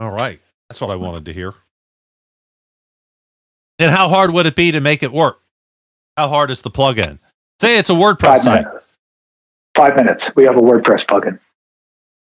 all 0.01 0.11
right, 0.11 0.41
that's 0.69 0.81
what 0.81 0.91
I 0.91 0.97
wanted 0.97 1.25
to 1.27 1.33
hear. 1.33 1.55
And 3.79 3.91
how 3.91 4.09
hard 4.09 4.31
would 4.33 4.47
it 4.47 4.57
be 4.57 4.73
to 4.73 4.81
make 4.81 5.03
it 5.03 5.13
work? 5.13 5.41
How 6.17 6.29
hard 6.29 6.51
is 6.51 6.63
the 6.63 6.71
plugin? 6.71 7.19
Say 7.61 7.79
it's 7.79 7.91
a 7.91 7.95
WordPress 7.95 8.21
Five 8.21 8.41
site. 8.41 8.65
minutes. 8.67 8.85
Five 9.77 9.97
minutes. 9.97 10.33
We 10.35 10.45
have 10.45 10.57
a 10.57 10.61
WordPress 10.61 11.05
plugin. 11.05 11.39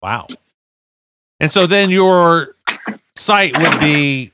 Wow. 0.03 0.27
And 1.41 1.51
so 1.51 1.67
then 1.67 1.91
your 1.91 2.55
site 3.17 3.57
would 3.59 3.81
be 3.81 4.33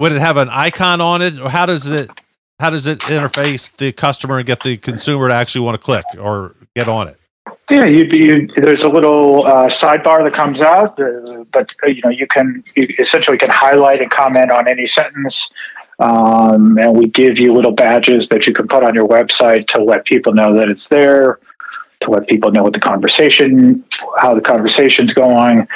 would 0.00 0.12
it 0.12 0.20
have 0.20 0.36
an 0.36 0.48
icon 0.48 1.00
on 1.00 1.22
it, 1.22 1.38
or 1.38 1.50
how 1.50 1.66
does 1.66 1.88
it 1.88 2.10
how 2.58 2.70
does 2.70 2.86
it 2.86 3.00
interface 3.00 3.74
the 3.76 3.92
customer 3.92 4.38
and 4.38 4.46
get 4.46 4.62
the 4.62 4.76
consumer 4.76 5.28
to 5.28 5.34
actually 5.34 5.60
want 5.60 5.74
to 5.74 5.84
click 5.84 6.04
or 6.18 6.54
get 6.74 6.88
on 6.88 7.08
it? 7.08 7.16
Yeah, 7.70 7.84
you'd 7.84 8.10
be. 8.10 8.24
You, 8.24 8.48
there's 8.56 8.82
a 8.82 8.88
little 8.88 9.46
uh, 9.46 9.66
sidebar 9.66 10.24
that 10.24 10.32
comes 10.32 10.60
out, 10.60 10.98
uh, 10.98 11.44
but 11.52 11.70
uh, 11.84 11.88
you 11.88 12.00
know 12.02 12.10
you 12.10 12.26
can 12.26 12.64
you 12.74 12.88
essentially 12.98 13.36
can 13.36 13.50
highlight 13.50 14.00
and 14.00 14.10
comment 14.10 14.50
on 14.50 14.66
any 14.66 14.86
sentence, 14.86 15.50
um, 15.98 16.78
and 16.78 16.96
we 16.96 17.08
give 17.08 17.38
you 17.38 17.52
little 17.52 17.72
badges 17.72 18.30
that 18.30 18.46
you 18.46 18.54
can 18.54 18.66
put 18.68 18.84
on 18.84 18.94
your 18.94 19.06
website 19.06 19.66
to 19.68 19.82
let 19.82 20.06
people 20.06 20.32
know 20.32 20.54
that 20.54 20.70
it's 20.70 20.88
there, 20.88 21.40
to 22.00 22.10
let 22.10 22.26
people 22.26 22.50
know 22.50 22.62
what 22.62 22.72
the 22.72 22.80
conversation, 22.80 23.84
how 24.16 24.34
the 24.34 24.40
conversation's 24.40 25.12
going, 25.12 25.68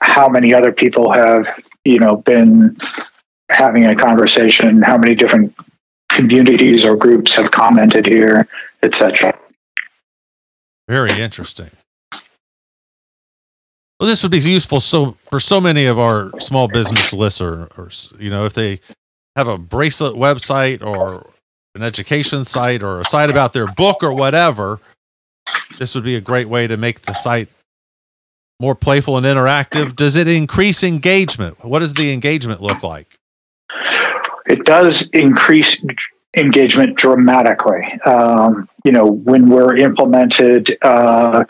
how 0.00 0.28
many 0.28 0.54
other 0.54 0.72
people 0.72 1.12
have 1.12 1.46
you 1.84 1.98
know 1.98 2.16
been 2.16 2.76
having 3.50 3.86
a 3.86 3.96
conversation, 3.96 4.82
how 4.82 4.98
many 4.98 5.14
different 5.14 5.54
communities 6.08 6.84
or 6.84 6.96
groups 6.96 7.34
have 7.34 7.50
commented 7.50 8.06
here, 8.06 8.46
etc. 8.82 9.36
Very 10.88 11.20
interesting. 11.20 11.70
Well, 14.00 14.08
this 14.08 14.22
would 14.22 14.32
be 14.32 14.38
useful 14.38 14.80
so 14.80 15.16
for 15.22 15.40
so 15.40 15.60
many 15.60 15.86
of 15.86 15.98
our 15.98 16.30
small 16.40 16.68
business 16.68 17.12
listeners. 17.12 18.12
You 18.18 18.30
know, 18.30 18.44
if 18.44 18.54
they 18.54 18.80
have 19.34 19.48
a 19.48 19.58
bracelet 19.58 20.14
website 20.14 20.84
or 20.84 21.28
an 21.74 21.82
education 21.82 22.44
site 22.44 22.82
or 22.82 23.00
a 23.00 23.04
site 23.04 23.30
about 23.30 23.52
their 23.52 23.66
book 23.66 24.02
or 24.02 24.12
whatever, 24.12 24.80
this 25.78 25.94
would 25.94 26.04
be 26.04 26.16
a 26.16 26.20
great 26.20 26.48
way 26.48 26.66
to 26.66 26.76
make 26.76 27.02
the 27.02 27.14
site 27.14 27.48
more 28.60 28.74
playful 28.74 29.16
and 29.16 29.24
interactive. 29.24 29.94
Does 29.94 30.16
it 30.16 30.26
increase 30.26 30.82
engagement? 30.82 31.64
What 31.64 31.78
does 31.78 31.94
the 31.94 32.12
engagement 32.12 32.60
look 32.60 32.82
like? 32.82 33.16
It 34.46 34.64
does 34.64 35.08
increase 35.12 35.80
engagement 36.36 36.96
dramatically. 36.96 37.84
Um, 38.04 38.68
you 38.84 38.90
know, 38.90 39.06
when 39.06 39.48
we're 39.48 39.76
implemented, 39.76 40.76
uh, 40.82 41.44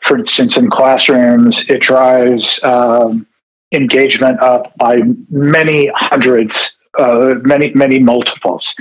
for 0.00 0.18
instance, 0.18 0.56
in 0.56 0.68
classrooms, 0.68 1.64
it 1.68 1.80
drives 1.80 2.60
um, 2.64 3.24
engagement 3.72 4.40
up 4.40 4.76
by 4.78 4.96
many 5.30 5.92
hundreds, 5.94 6.76
uh, 6.98 7.34
many, 7.42 7.72
many 7.74 8.00
multiples. 8.00 8.74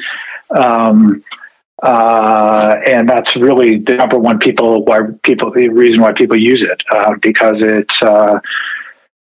Um, 0.49 1.23
uh, 1.83 2.75
and 2.85 3.07
that's 3.07 3.35
really 3.35 3.77
the 3.77 3.95
number 3.95 4.17
one 4.17 4.39
people 4.39 4.83
why 4.85 5.01
people 5.23 5.51
the 5.51 5.69
reason 5.69 6.01
why 6.01 6.11
people 6.11 6.35
use 6.35 6.63
it 6.63 6.81
uh, 6.91 7.13
because 7.21 7.61
it's 7.61 8.01
uh, 8.01 8.39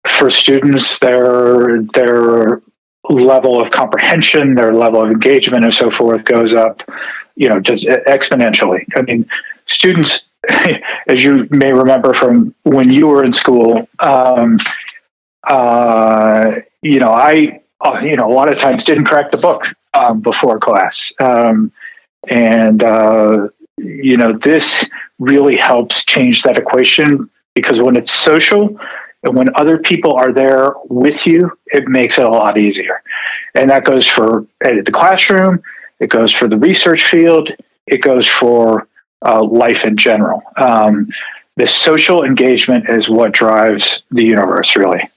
for 0.08 0.28
students 0.30 0.98
their 0.98 1.82
their 1.94 2.62
level 3.08 3.60
of 3.60 3.70
comprehension, 3.70 4.54
their 4.54 4.72
level 4.72 5.02
of 5.02 5.10
engagement, 5.10 5.64
and 5.64 5.74
so 5.74 5.90
forth 5.90 6.24
goes 6.24 6.54
up, 6.54 6.82
you 7.34 7.48
know, 7.48 7.60
just 7.60 7.84
exponentially. 7.84 8.84
I 8.96 9.02
mean, 9.02 9.28
students, 9.66 10.24
as 11.08 11.22
you 11.24 11.48
may 11.50 11.72
remember 11.72 12.14
from 12.14 12.54
when 12.62 12.90
you 12.90 13.08
were 13.08 13.24
in 13.24 13.32
school, 13.32 13.88
um, 13.98 14.58
uh, 15.44 16.56
you 16.82 17.00
know, 17.00 17.10
I, 17.10 17.60
uh, 17.80 17.98
you 18.02 18.16
know, 18.16 18.28
a 18.28 18.32
lot 18.32 18.52
of 18.52 18.58
times 18.58 18.84
didn't 18.84 19.04
crack 19.04 19.30
the 19.30 19.38
book 19.38 19.64
um, 19.94 20.20
before 20.20 20.58
class, 20.60 21.12
um, 21.18 21.72
and 22.28 22.82
uh, 22.82 23.48
you 23.78 24.16
know, 24.16 24.32
this 24.32 24.88
really 25.18 25.56
helps 25.56 26.04
change 26.04 26.42
that 26.42 26.58
equation 26.58 27.28
because 27.54 27.80
when 27.80 27.96
it's 27.96 28.12
social 28.12 28.78
and 29.24 29.36
when 29.36 29.48
other 29.54 29.78
people 29.78 30.14
are 30.14 30.32
there 30.32 30.74
with 30.88 31.26
you, 31.26 31.50
it 31.66 31.88
makes 31.88 32.18
it 32.18 32.24
a 32.24 32.28
lot 32.28 32.58
easier. 32.58 33.02
And 33.54 33.70
that 33.70 33.84
goes 33.84 34.06
for 34.06 34.46
the 34.60 34.90
classroom, 34.92 35.62
it 36.00 36.10
goes 36.10 36.32
for 36.32 36.48
the 36.48 36.58
research 36.58 37.04
field, 37.04 37.50
it 37.86 37.98
goes 37.98 38.26
for 38.26 38.88
uh, 39.24 39.44
life 39.44 39.84
in 39.84 39.96
general. 39.96 40.42
Um, 40.56 41.08
the 41.56 41.66
social 41.66 42.24
engagement 42.24 42.88
is 42.88 43.08
what 43.08 43.32
drives 43.32 44.02
the 44.10 44.24
universe, 44.24 44.74
really. 44.74 45.08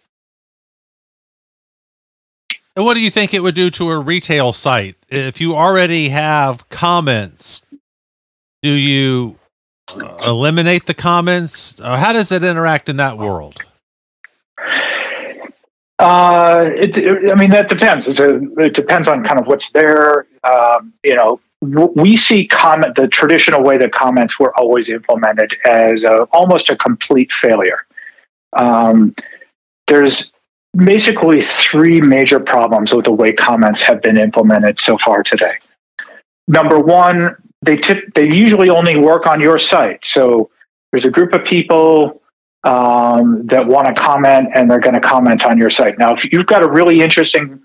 And 2.76 2.84
what 2.86 2.96
do 2.96 3.02
you 3.02 3.10
think 3.10 3.34
it 3.34 3.42
would 3.42 3.56
do 3.56 3.70
to 3.72 3.90
a 3.90 4.00
retail 4.00 4.52
site 4.52 4.96
if 5.10 5.40
you 5.40 5.56
already 5.56 6.10
have 6.10 6.68
comments? 6.70 7.62
Do 8.62 8.70
you 8.70 9.38
uh, 9.96 10.18
eliminate 10.26 10.86
the 10.86 10.94
comments? 10.94 11.80
Uh, 11.80 11.98
how 11.98 12.12
does 12.12 12.32
it 12.32 12.44
interact 12.44 12.90
in 12.90 12.98
that 12.98 13.18
world? 13.18 13.64
Uh, 16.00 16.66
it, 16.76 16.98
it, 16.98 17.32
I 17.32 17.36
mean, 17.36 17.52
that 17.52 17.70
depends. 17.70 18.20
A, 18.20 18.42
it 18.60 18.74
depends 18.74 19.08
on 19.08 19.24
kind 19.24 19.40
of 19.40 19.48
what's 19.48 19.72
there. 19.72 20.28
Um, 20.44 20.94
you 21.04 21.16
know, 21.16 21.40
we 21.62 22.18
see 22.18 22.46
comment 22.46 22.96
the 22.96 23.08
traditional 23.08 23.64
way 23.64 23.78
that 23.78 23.94
comments 23.94 24.38
were 24.38 24.54
always 24.60 24.90
implemented 24.90 25.56
as 25.64 26.04
a, 26.04 26.24
almost 26.34 26.70
a 26.70 26.76
complete 26.76 27.32
failure. 27.32 27.86
Um, 28.54 29.16
there's 29.88 30.35
basically 30.76 31.42
three 31.42 32.02
major 32.02 32.40
problems 32.40 32.94
with 32.94 33.06
the 33.06 33.12
way 33.12 33.32
comments 33.32 33.82
have 33.82 34.02
been 34.02 34.18
implemented 34.18 34.80
so 34.80 34.98
far 34.98 35.24
today. 35.24 35.54
Number 36.48 36.80
one, 36.80 37.36
they 37.62 37.78
tip, 37.78 38.14
they 38.14 38.26
usually 38.32 38.70
only 38.70 38.98
work 38.98 39.26
on 39.26 39.40
your 39.40 39.58
site. 39.58 40.06
So 40.06 40.50
there's 40.92 41.06
a 41.06 41.12
group 41.12 41.34
of 41.34 41.44
people 41.44 42.22
um, 42.64 43.46
that 43.48 43.66
want 43.66 43.88
to 43.88 43.94
comment 43.94 44.50
and 44.56 44.70
they're 44.70 44.80
going 44.80 44.96
to 44.96 45.02
comment 45.02 45.46
on 45.46 45.58
your 45.58 45.70
site. 45.70 45.98
Now, 45.98 46.14
if 46.14 46.32
you've 46.32 46.46
got 46.46 46.64
a 46.64 46.70
really 46.70 47.02
interesting 47.02 47.62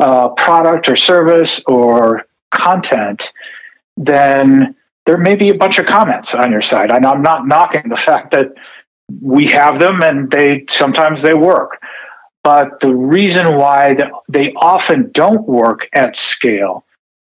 uh, 0.00 0.30
product 0.30 0.88
or 0.88 0.96
service 0.96 1.62
or 1.66 2.26
content, 2.50 3.32
then 3.96 4.74
there 5.06 5.18
may 5.18 5.34
be 5.34 5.50
a 5.50 5.54
bunch 5.54 5.78
of 5.78 5.86
comments 5.86 6.34
on 6.34 6.50
your 6.50 6.62
site. 6.62 6.90
And 6.90 7.04
I'm 7.04 7.22
not 7.22 7.46
knocking 7.46 7.88
the 7.88 7.96
fact 7.96 8.32
that 8.32 8.48
we 9.20 9.46
have 9.46 9.78
them 9.78 10.00
and 10.02 10.30
they 10.30 10.64
sometimes 10.68 11.22
they 11.22 11.34
work. 11.34 11.82
But 12.42 12.80
the 12.80 12.94
reason 12.94 13.56
why 13.56 13.96
they 14.28 14.52
often 14.54 15.10
don't 15.12 15.46
work 15.46 15.88
at 15.92 16.16
scale 16.16 16.84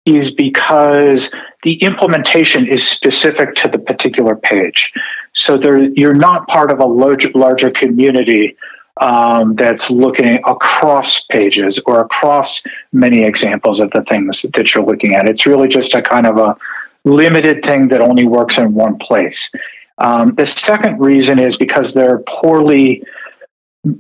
is 0.06 0.32
because 0.32 1.34
the 1.64 1.74
implementation 1.82 2.68
is 2.68 2.88
specific 2.88 3.56
to 3.56 3.68
the 3.68 3.80
particular 3.80 4.36
page. 4.36 4.94
So 5.34 5.60
you're 5.96 6.14
not 6.14 6.48
part 6.48 6.72
of 6.72 6.80
a 6.80 6.86
larger, 6.86 7.72
community 7.72 8.56
um, 9.02 9.56
that's 9.56 9.90
looking 9.90 10.40
across 10.46 11.24
pages 11.24 11.80
or 11.86 12.00
across 12.02 12.64
many 12.94 13.24
examples 13.24 13.80
of 13.80 13.92
the 13.92 14.04
things 14.04 14.44
that 14.54 14.74
you're 14.74 14.86
looking 14.86 15.16
at. 15.16 15.28
It's 15.28 15.46
really 15.46 15.68
just 15.68 15.96
a 15.96 16.02
kind 16.02 16.26
of 16.26 16.38
a 16.38 16.56
limited 17.04 17.64
thing 17.64 17.88
that 17.90 18.02
only 18.02 18.26
works 18.26 18.58
in 18.58 18.74
one 18.74 18.98
place. 18.98 19.52
Um, 19.98 20.36
the 20.36 20.46
second 20.46 21.00
reason 21.00 21.40
is 21.40 21.58
because 21.58 21.94
they're 21.94 22.24
poorly 22.28 23.04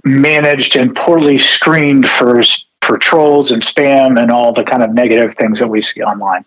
managed 0.03 0.75
and 0.75 0.95
poorly 0.95 1.37
screened 1.37 2.09
for 2.09 2.41
for 2.81 2.97
trolls 2.97 3.51
and 3.51 3.63
spam 3.63 4.21
and 4.21 4.31
all 4.31 4.53
the 4.53 4.63
kind 4.63 4.83
of 4.83 4.93
negative 4.93 5.33
things 5.35 5.59
that 5.59 5.67
we 5.67 5.81
see 5.81 6.03
online. 6.03 6.45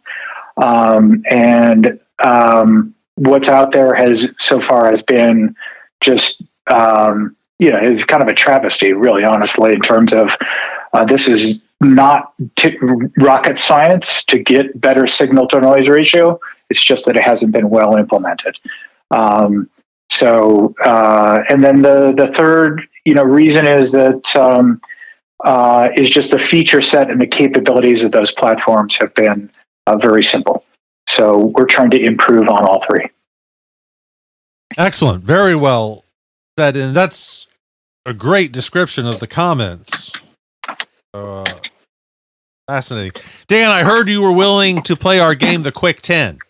Um, 0.57 1.22
and 1.30 1.99
um, 2.22 2.95
what's 3.16 3.49
out 3.49 3.72
there 3.72 3.93
has 3.95 4.32
so 4.39 4.61
far 4.61 4.89
has 4.91 5.03
been 5.03 5.55
just 6.01 6.43
um, 6.68 7.36
you 7.59 7.70
know 7.70 7.80
is 7.80 8.05
kind 8.05 8.22
of 8.22 8.28
a 8.28 8.34
travesty, 8.34 8.93
really, 8.93 9.24
honestly, 9.24 9.72
in 9.72 9.80
terms 9.80 10.12
of 10.12 10.30
uh, 10.93 11.05
this 11.05 11.28
is 11.28 11.61
not 11.80 12.32
t- 12.57 12.78
rocket 13.18 13.59
science 13.59 14.24
to 14.24 14.39
get 14.39 14.80
better 14.80 15.07
signal 15.07 15.47
to 15.49 15.61
noise 15.61 15.89
ratio. 15.89 16.39
It's 16.70 16.82
just 16.82 17.07
that 17.07 17.16
it 17.16 17.22
hasn't 17.22 17.53
been 17.53 17.70
well 17.70 17.97
implemented. 17.97 18.59
Um, 19.11 19.70
so, 20.11 20.74
uh, 20.84 21.43
and 21.49 21.62
then 21.62 21.82
the 21.82 22.14
the 22.16 22.28
third 22.28 22.86
you 23.09 23.14
know 23.14 23.22
reason 23.22 23.66
is 23.66 23.90
that 23.92 24.36
um, 24.36 24.82
uh, 25.42 25.88
is 25.96 26.11
just 26.11 26.30
the 26.30 26.38
feature 26.38 26.82
set 26.82 27.11
and 27.11 27.18
the 27.18 27.26
capabilities 27.26 28.04
of 28.04 28.12
those 28.12 28.30
platforms 28.30 28.96
have 28.96 29.14
been 29.14 29.50
uh, 29.86 29.96
very 29.96 30.22
simple. 30.22 30.62
So 31.06 31.46
we're 31.56 31.64
trying 31.64 31.90
to 31.92 32.04
improve 32.04 32.50
on 32.50 32.66
all 32.66 32.84
three. 32.84 33.09
Excellent. 34.76 35.24
Very 35.24 35.56
well 35.56 36.04
said. 36.59 36.76
And 36.76 36.94
that's 36.94 37.46
a 38.04 38.12
great 38.12 38.52
description 38.52 39.06
of 39.06 39.20
the 39.20 39.26
comments. 39.26 40.12
Uh, 41.14 41.50
fascinating. 42.68 43.12
Dan, 43.46 43.70
I 43.70 43.84
heard 43.84 44.11
you 44.11 44.20
were 44.20 44.32
willing 44.32 44.82
to 44.82 44.96
play 44.96 45.18
our 45.18 45.34
game, 45.34 45.62
The 45.62 45.72
Quick 45.72 46.02
10. 46.02 46.40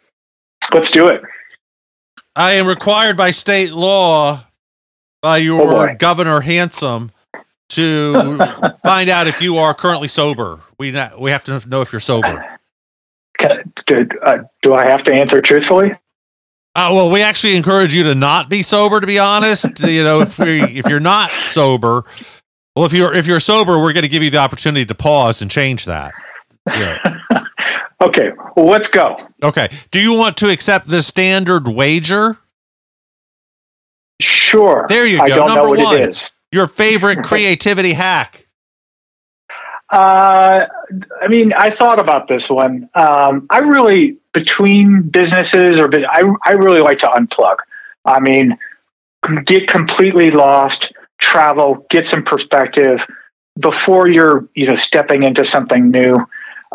Let's 0.74 0.90
do 0.90 1.06
it. 1.06 1.22
I 2.34 2.54
am 2.54 2.66
required 2.66 3.16
by 3.16 3.30
state 3.30 3.70
law 3.70 4.47
by 5.22 5.38
your 5.38 5.90
oh 5.90 5.94
Governor 5.96 6.40
Handsome 6.40 7.10
to 7.70 8.38
find 8.84 9.08
out 9.10 9.26
if 9.26 9.42
you 9.42 9.58
are 9.58 9.74
currently 9.74 10.08
sober. 10.08 10.60
We 10.78 10.90
not, 10.90 11.20
we 11.20 11.30
have 11.30 11.44
to 11.44 11.60
know 11.68 11.82
if 11.82 11.92
you're 11.92 12.00
sober. 12.00 12.44
Can, 13.38 13.72
do, 13.86 14.08
uh, 14.22 14.38
do 14.62 14.74
I 14.74 14.86
have 14.86 15.04
to 15.04 15.12
answer 15.12 15.40
truthfully? 15.40 15.92
Uh, 16.74 16.90
well, 16.92 17.10
we 17.10 17.22
actually 17.22 17.56
encourage 17.56 17.94
you 17.94 18.04
to 18.04 18.14
not 18.14 18.48
be 18.48 18.62
sober. 18.62 19.00
To 19.00 19.06
be 19.06 19.18
honest, 19.18 19.80
you 19.84 20.02
know, 20.02 20.20
if 20.20 20.38
we 20.38 20.62
if 20.62 20.86
you're 20.86 21.00
not 21.00 21.30
sober, 21.46 22.04
Well, 22.76 22.84
if 22.86 22.92
you're 22.92 23.12
if 23.14 23.26
you're 23.26 23.40
sober, 23.40 23.78
we're 23.78 23.92
going 23.92 24.02
to 24.02 24.08
give 24.08 24.22
you 24.22 24.30
the 24.30 24.38
opportunity 24.38 24.86
to 24.86 24.94
pause 24.94 25.42
and 25.42 25.50
change 25.50 25.84
that. 25.86 26.12
So, 26.68 26.96
Okay, 28.00 28.30
well, 28.54 28.66
let's 28.66 28.86
go. 28.86 29.16
okay. 29.42 29.68
Do 29.90 30.00
you 30.00 30.12
want 30.14 30.36
to 30.36 30.48
accept 30.50 30.86
the 30.88 31.02
standard 31.02 31.66
wager? 31.66 32.38
Sure. 34.20 34.86
There 34.88 35.06
you 35.06 35.20
I 35.20 35.28
go, 35.28 35.36
don't 35.36 35.48
know 35.48 35.54
number 35.56 35.70
what 35.70 35.78
one. 35.78 35.96
it 35.96 36.08
is. 36.08 36.30
Your 36.52 36.66
favorite 36.66 37.22
creativity 37.24 37.92
hack? 37.92 38.46
Uh, 39.90 40.66
I 41.22 41.28
mean, 41.28 41.52
I 41.54 41.70
thought 41.70 41.98
about 41.98 42.28
this 42.28 42.50
one. 42.50 42.88
Um, 42.94 43.46
I 43.50 43.58
really, 43.60 44.18
between 44.32 45.02
businesses 45.02 45.80
or, 45.80 45.90
I, 45.94 46.24
I 46.44 46.52
really 46.52 46.80
like 46.80 46.98
to 46.98 47.06
unplug. 47.06 47.56
I 48.04 48.20
mean, 48.20 48.58
get 49.44 49.68
completely 49.68 50.30
lost, 50.30 50.92
travel, 51.18 51.86
get 51.90 52.06
some 52.06 52.22
perspective 52.22 53.06
before 53.58 54.08
you're, 54.08 54.48
you 54.54 54.66
know, 54.66 54.74
stepping 54.74 55.22
into 55.22 55.44
something 55.44 55.90
new. 55.90 56.18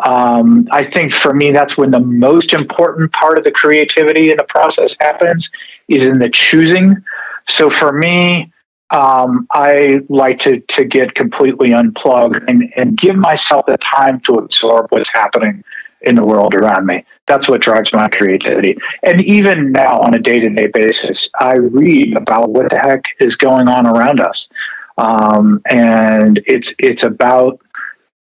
Um, 0.06 0.68
I 0.72 0.84
think 0.84 1.14
for 1.14 1.34
me, 1.34 1.52
that's 1.52 1.78
when 1.78 1.92
the 1.92 2.00
most 2.00 2.54
important 2.54 3.12
part 3.14 3.38
of 3.38 3.44
the 3.44 3.52
creativity 3.52 4.32
in 4.32 4.38
the 4.38 4.44
process 4.44 4.96
happens 5.00 5.52
is 5.88 6.06
in 6.06 6.20
the 6.20 6.30
choosing. 6.30 7.04
So 7.48 7.70
for 7.70 7.92
me, 7.92 8.52
um, 8.92 9.48
I 9.52 10.02
like 10.10 10.40
to 10.40 10.60
to 10.60 10.86
get 10.86 11.16
completely 11.16 11.74
unplugged 11.74 12.48
and, 12.48 12.72
and 12.78 12.96
give 12.96 13.16
myself 13.16 13.66
the 13.66 13.78
time 13.78 14.20
to 14.22 14.36
absorb 14.36 14.88
what's 14.92 15.12
happening 15.12 15.64
in 16.02 16.16
the 16.16 16.24
world 16.24 16.54
around 16.54 16.86
me. 16.86 17.04
That's 17.28 17.50
what 17.50 17.62
drives 17.62 17.94
my 17.94 18.08
creativity. 18.10 18.78
And 19.02 19.22
even 19.22 19.72
now, 19.72 20.00
on 20.02 20.14
a 20.14 20.20
day 20.20 20.40
to 20.40 20.50
day 20.50 20.68
basis, 20.68 21.30
I 21.40 21.56
read 21.56 22.16
about 22.16 22.50
what 22.50 22.70
the 22.70 22.78
heck 22.78 23.06
is 23.20 23.36
going 23.36 23.68
on 23.68 23.88
around 23.88 24.20
us, 24.20 24.50
um, 24.98 25.62
and 25.70 26.42
it's 26.46 26.76
it's 26.78 27.04
about 27.04 27.60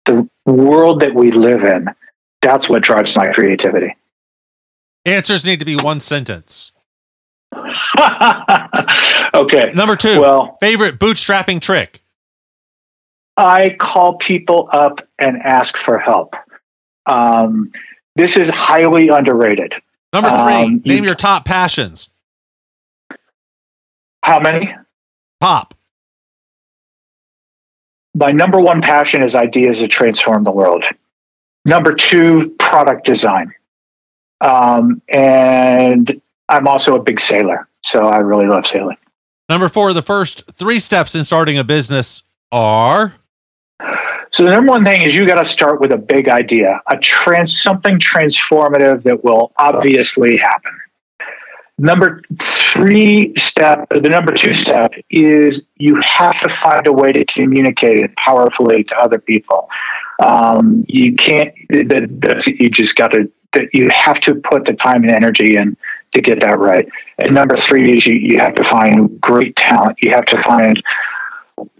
the 0.05 0.27
world 0.45 1.01
that 1.01 1.13
we 1.13 1.31
live 1.31 1.63
in. 1.63 1.87
That's 2.41 2.67
what 2.67 2.81
drives 2.81 3.15
my 3.15 3.31
creativity. 3.31 3.95
Answers 5.05 5.45
need 5.45 5.59
to 5.59 5.65
be 5.65 5.75
one 5.75 5.99
sentence. 5.99 6.71
okay. 9.33 9.71
Number 9.75 9.95
two, 9.95 10.19
Well, 10.21 10.57
favorite 10.59 10.99
bootstrapping 10.99 11.61
trick. 11.61 12.01
I 13.37 13.75
call 13.79 14.15
people 14.17 14.69
up 14.71 15.07
and 15.19 15.37
ask 15.41 15.77
for 15.77 15.97
help. 15.97 16.35
Um, 17.05 17.71
this 18.15 18.37
is 18.37 18.49
highly 18.49 19.09
underrated. 19.09 19.73
Number 20.13 20.29
three, 20.29 20.53
Um, 20.53 20.81
you- 20.83 20.93
name 20.95 21.03
your 21.03 21.15
top 21.15 21.45
passions. 21.45 22.09
How 24.23 24.39
many? 24.39 24.73
Pop. 25.41 25.73
My 28.15 28.29
number 28.29 28.59
one 28.59 28.81
passion 28.81 29.23
is 29.23 29.33
ideas 29.35 29.81
that 29.81 29.89
transform 29.89 30.43
the 30.43 30.51
world. 30.51 30.83
Number 31.65 31.93
two, 31.93 32.49
product 32.59 33.05
design. 33.05 33.53
Um, 34.39 35.01
and 35.09 36.21
I'm 36.47 36.67
also 36.67 36.95
a 36.95 37.01
big 37.01 37.19
sailor, 37.19 37.67
so 37.83 37.99
I 37.99 38.19
really 38.19 38.47
love 38.47 38.65
sailing. 38.65 38.97
Number 39.49 39.69
four, 39.69 39.93
the 39.93 40.01
first 40.01 40.43
three 40.57 40.79
steps 40.79 41.15
in 41.15 41.23
starting 41.23 41.57
a 41.57 41.63
business 41.63 42.23
are 42.51 43.13
So 44.31 44.43
the 44.43 44.49
number 44.49 44.71
one 44.71 44.83
thing 44.83 45.03
is 45.03 45.13
you 45.13 45.27
got 45.27 45.35
to 45.35 45.45
start 45.45 45.79
with 45.79 45.91
a 45.91 45.97
big 45.97 46.29
idea, 46.29 46.81
a 46.89 46.97
trans 46.97 47.61
something 47.61 47.99
transformative 47.99 49.03
that 49.03 49.23
will 49.23 49.51
obviously 49.57 50.37
happen. 50.37 50.71
Number 51.77 52.21
three 52.41 53.33
step, 53.35 53.89
the 53.89 54.01
number 54.01 54.31
two 54.31 54.53
step 54.53 54.93
is 55.09 55.65
you 55.77 55.99
have 56.01 56.39
to 56.41 56.49
find 56.49 56.87
a 56.87 56.93
way 56.93 57.11
to 57.11 57.25
communicate 57.25 57.99
it 57.99 58.15
powerfully 58.15 58.83
to 58.85 58.97
other 58.97 59.19
people. 59.19 59.69
Um, 60.23 60.85
you 60.87 61.15
can't. 61.15 61.53
That, 61.69 62.43
you 62.59 62.69
just 62.69 62.95
got 62.95 63.09
to. 63.11 63.29
That 63.53 63.69
you 63.73 63.89
have 63.89 64.19
to 64.21 64.35
put 64.35 64.65
the 64.65 64.73
time 64.73 65.03
and 65.03 65.11
energy 65.11 65.57
in 65.57 65.75
to 66.13 66.21
get 66.21 66.39
that 66.41 66.59
right. 66.59 66.87
And 67.19 67.35
number 67.35 67.55
three 67.57 67.97
is 67.97 68.05
you, 68.07 68.15
you 68.15 68.37
have 68.39 68.55
to 68.55 68.63
find 68.63 69.19
great 69.19 69.55
talent. 69.55 69.97
You 70.01 70.11
have 70.11 70.25
to 70.25 70.41
find 70.43 70.81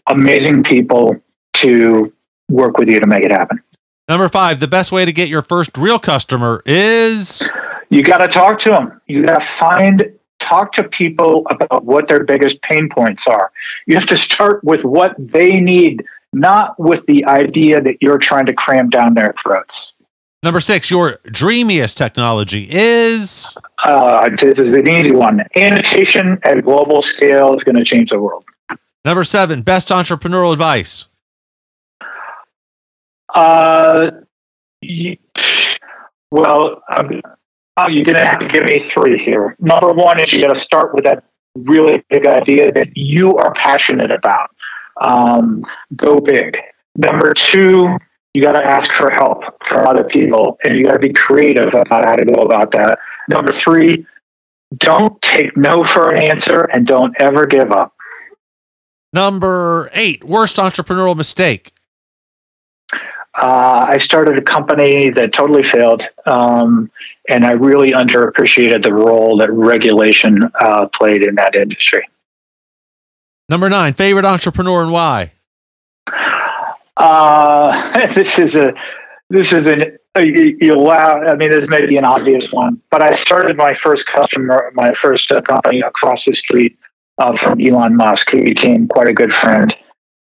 amazing 0.07 0.63
people 0.63 1.15
to 1.53 2.13
work 2.49 2.77
with 2.77 2.89
you 2.89 2.99
to 2.99 3.07
make 3.07 3.23
it 3.23 3.31
happen. 3.31 3.61
number 4.09 4.27
five. 4.29 4.59
The 4.59 4.67
best 4.67 4.91
way 4.91 5.05
to 5.05 5.11
get 5.11 5.29
your 5.29 5.41
first 5.41 5.77
real 5.77 5.99
customer 5.99 6.61
is 6.65 7.49
You 7.89 8.03
got 8.03 8.17
to 8.17 8.27
talk 8.27 8.59
to 8.59 8.69
them. 8.69 9.01
You 9.07 9.23
got 9.25 9.39
to 9.39 9.47
find, 9.47 10.11
talk 10.39 10.73
to 10.73 10.83
people 10.83 11.45
about 11.49 11.85
what 11.85 12.07
their 12.07 12.23
biggest 12.23 12.61
pain 12.61 12.89
points 12.89 13.27
are. 13.27 13.51
You 13.87 13.95
have 13.95 14.07
to 14.07 14.17
start 14.17 14.63
with 14.63 14.83
what 14.83 15.15
they 15.17 15.59
need, 15.59 16.03
not 16.33 16.77
with 16.79 17.05
the 17.05 17.23
idea 17.25 17.81
that 17.81 17.97
you're 18.01 18.17
trying 18.17 18.47
to 18.47 18.53
cram 18.53 18.89
down 18.89 19.13
their 19.13 19.33
throats. 19.41 19.92
Number 20.43 20.59
six. 20.59 20.91
Your 20.91 21.17
dreamiest 21.25 21.97
technology 21.97 22.67
is 22.69 23.57
Uh, 23.83 24.29
this 24.39 24.59
is 24.59 24.73
an 24.73 24.87
easy 24.87 25.11
one. 25.11 25.41
Annotation 25.55 26.37
at 26.43 26.63
global 26.63 27.01
scale 27.01 27.55
is 27.55 27.63
going 27.63 27.75
to 27.75 27.83
change 27.83 28.11
the 28.11 28.19
world. 28.19 28.43
number 29.05 29.23
seven. 29.23 29.61
Best 29.61 29.89
entrepreneurial 29.89 30.53
advice. 30.53 31.07
Uh, 33.33 34.11
you, 34.81 35.17
well, 36.31 36.83
um, 36.95 37.21
oh, 37.77 37.87
you're 37.89 38.05
going 38.05 38.17
to 38.17 38.25
have 38.25 38.39
to 38.39 38.47
give 38.47 38.63
me 38.65 38.79
three 38.79 39.17
here. 39.17 39.55
Number 39.59 39.91
one 39.91 40.21
is 40.21 40.31
you 40.31 40.41
got 40.45 40.53
to 40.53 40.59
start 40.59 40.93
with 40.93 41.03
that 41.05 41.23
really 41.55 42.03
big 42.09 42.27
idea 42.27 42.71
that 42.71 42.95
you 42.95 43.35
are 43.37 43.53
passionate 43.53 44.11
about. 44.11 44.49
Um, 45.01 45.63
go 45.95 46.19
big. 46.19 46.57
Number 46.95 47.33
two, 47.33 47.97
you 48.33 48.41
got 48.41 48.53
to 48.53 48.65
ask 48.65 48.91
for 48.91 49.11
help 49.11 49.43
from 49.65 49.85
other 49.85 50.03
people, 50.03 50.57
and 50.63 50.75
you 50.75 50.85
got 50.85 50.93
to 50.93 50.99
be 50.99 51.13
creative 51.13 51.73
about 51.73 52.05
how 52.05 52.15
to 52.15 52.25
go 52.25 52.41
about 52.41 52.71
that. 52.71 52.97
Number 53.29 53.51
three, 53.51 54.05
don't 54.77 55.21
take 55.21 55.55
no 55.55 55.83
for 55.83 56.11
an 56.11 56.31
answer, 56.31 56.63
and 56.63 56.87
don't 56.87 57.15
ever 57.19 57.45
give 57.45 57.71
up. 57.71 57.93
Number 59.11 59.91
eight. 59.93 60.23
Worst 60.23 60.57
entrepreneurial 60.57 61.15
mistake. 61.15 61.71
Uh, 63.35 63.85
I 63.89 63.97
started 63.97 64.37
a 64.37 64.41
company 64.41 65.09
that 65.11 65.33
totally 65.33 65.63
failed, 65.63 66.07
um, 66.25 66.91
and 67.29 67.45
I 67.45 67.51
really 67.51 67.91
underappreciated 67.91 68.83
the 68.83 68.93
role 68.93 69.37
that 69.37 69.51
regulation 69.51 70.51
uh, 70.59 70.87
played 70.87 71.23
in 71.23 71.35
that 71.35 71.55
industry. 71.55 72.07
Number 73.49 73.69
nine. 73.69 73.93
Favorite 73.93 74.25
entrepreneur 74.25 74.83
and 74.83 74.91
why. 74.91 75.33
Uh, 76.97 78.13
this 78.13 78.37
is 78.39 78.55
a 78.55 78.73
this 79.29 79.51
is 79.51 79.65
an 79.65 79.97
you. 80.17 80.89
I 80.89 81.35
mean, 81.35 81.51
this 81.51 81.67
may 81.67 81.85
be 81.85 81.97
an 81.97 82.05
obvious 82.05 82.51
one, 82.51 82.81
but 82.91 83.01
I 83.01 83.15
started 83.15 83.57
my 83.57 83.73
first 83.73 84.05
customer, 84.05 84.71
my 84.75 84.93
first 84.93 85.31
uh, 85.31 85.41
company 85.41 85.81
across 85.81 86.25
the 86.25 86.33
street 86.33 86.77
uh, 87.17 87.35
from 87.35 87.59
Elon 87.59 87.95
Musk, 87.95 88.29
who 88.29 88.43
became 88.43 88.87
quite 88.87 89.07
a 89.07 89.13
good 89.13 89.33
friend. 89.33 89.75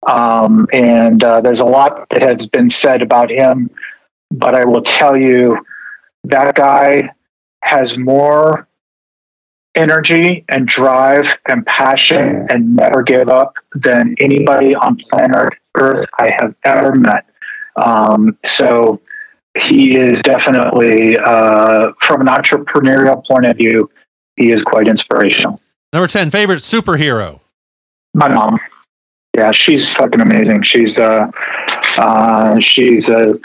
Um, 0.08 0.68
and 0.72 1.24
uh, 1.24 1.42
there's 1.42 1.60
a 1.60 1.66
lot 1.66 2.08
that 2.10 2.22
has 2.22 2.48
been 2.48 2.70
said 2.70 3.02
about 3.02 3.30
him, 3.30 3.70
but 4.32 4.56
I 4.56 4.64
will 4.64 4.82
tell 4.82 5.18
you 5.18 5.58
that 6.26 6.56
guy 6.56 7.10
has 7.62 7.98
more 7.98 8.69
energy 9.76 10.44
and 10.50 10.68
drive 10.68 11.38
and 11.48 11.66
passion 11.66 12.48
and 12.50 12.76
never 12.76 13.04
give 13.04 13.30
up 13.30 13.54
than 13.76 14.16
anybody 14.20 14.76
on 14.76 14.98
planet 15.10 15.54
Earth 15.76 16.08
I 16.20 16.30
have 16.38 16.56
ever 16.64 16.96
met. 16.96 17.26
Um, 17.76 18.38
so 18.46 19.00
he 19.58 19.96
is 19.96 20.22
definitely, 20.22 21.18
uh, 21.18 21.92
from 22.02 22.22
an 22.22 22.28
entrepreneurial 22.28 23.26
point 23.26 23.46
of 23.46 23.58
view, 23.58 23.90
he 24.36 24.52
is 24.52 24.62
quite 24.64 24.88
inspirational. 24.88 25.62
Number 25.94 26.08
ten. 26.08 26.30
Favorite 26.30 26.60
superhero. 26.60 27.40
My 28.14 28.28
mom, 28.28 28.60
yeah, 29.36 29.52
she's 29.52 29.94
fucking 29.94 30.22
amazing. 30.22 30.62
She's 30.64 31.00
uh, 31.00 31.30
uh, 31.98 32.60
she's 32.60 33.10
a 33.10 33.40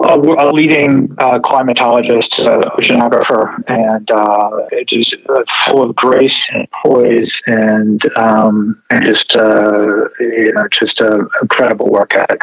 a, 0.00 0.14
a 0.14 0.52
leading 0.52 1.14
uh, 1.18 1.38
climatologist, 1.40 2.44
uh, 2.44 2.70
oceanographer, 2.76 3.62
and 3.68 4.10
uh, 4.10 4.50
just 4.86 5.16
uh, 5.28 5.42
full 5.64 5.82
of 5.82 5.96
grace 5.96 6.48
and 6.50 6.68
poise, 6.70 7.42
and 7.46 8.00
um, 8.16 8.80
and 8.90 9.04
just 9.04 9.34
uh, 9.34 10.08
you 10.20 10.52
know, 10.52 10.68
just 10.68 11.00
a 11.00 11.26
incredible 11.42 11.90
work 11.90 12.14
ethic. 12.14 12.42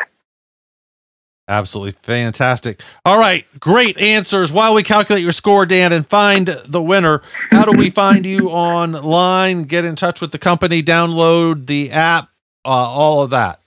Absolutely 1.47 1.93
fantastic. 2.01 2.81
All 3.05 3.19
right, 3.19 3.45
great 3.59 3.99
answers. 3.99 4.51
While 4.51 4.73
we 4.73 4.81
calculate 4.81 5.23
your 5.23 5.31
score, 5.31 5.65
Dan, 5.67 5.93
and 5.93 6.05
find 6.05 6.47
the 6.65 6.81
winner, 6.81 7.21
how 7.51 7.65
do 7.65 7.77
we 7.77 7.91
find 7.91 8.25
you 8.25 8.49
online? 8.49 9.63
Get 9.63 9.85
in 9.85 9.95
touch 9.95 10.21
with 10.21 10.31
the 10.31 10.39
company, 10.39 10.81
download 10.81 11.67
the 11.67 11.91
app, 11.91 12.29
uh, 12.65 12.69
all 12.69 13.21
of 13.21 13.29
that. 13.29 13.61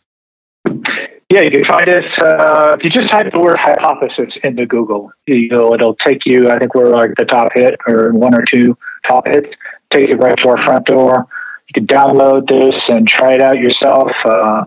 Yeah, 1.30 1.42
you 1.42 1.50
can 1.50 1.64
find 1.64 1.86
us 1.90 2.18
uh, 2.18 2.74
if 2.78 2.84
you 2.84 2.88
just 2.88 3.10
type 3.10 3.30
the 3.30 3.38
word 3.38 3.58
hypothesis 3.58 4.38
into 4.38 4.64
Google. 4.64 5.12
You 5.26 5.48
know, 5.48 5.74
it'll 5.74 5.94
take 5.94 6.24
you. 6.24 6.50
I 6.50 6.58
think 6.58 6.74
we're 6.74 6.88
like 6.88 7.16
the 7.18 7.26
top 7.26 7.52
hit 7.52 7.78
or 7.86 8.14
one 8.14 8.34
or 8.34 8.42
two 8.46 8.78
top 9.04 9.28
hits. 9.28 9.54
Take 9.90 10.08
you 10.08 10.16
right 10.16 10.38
to 10.38 10.48
our 10.48 10.56
front 10.56 10.86
door. 10.86 11.26
You 11.68 11.74
can 11.74 11.86
download 11.86 12.48
this 12.48 12.88
and 12.88 13.06
try 13.06 13.34
it 13.34 13.42
out 13.42 13.58
yourself. 13.58 14.16
Uh, 14.24 14.64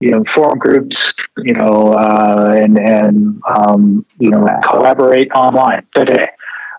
you 0.00 0.10
know, 0.10 0.22
form 0.24 0.58
groups, 0.58 1.14
you 1.38 1.54
know, 1.54 1.94
uh, 1.94 2.54
and 2.54 2.78
and 2.78 3.40
um, 3.48 4.04
you 4.18 4.28
know, 4.28 4.46
collaborate 4.62 5.30
online 5.32 5.86
today. 5.94 6.26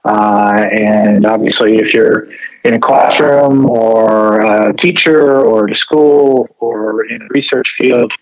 Uh, 0.03 0.67
and 0.79 1.25
obviously, 1.25 1.77
if 1.77 1.95
you're 1.95 2.27
in 2.63 2.75
a 2.75 2.79
classroom 2.79 3.67
or 3.67 4.41
a 4.41 4.71
teacher 4.75 5.43
or 5.43 5.65
at 5.65 5.71
a 5.71 5.75
school 5.75 6.47
or 6.59 7.05
in 7.05 7.23
a 7.23 7.27
research 7.31 7.73
field, 7.75 8.13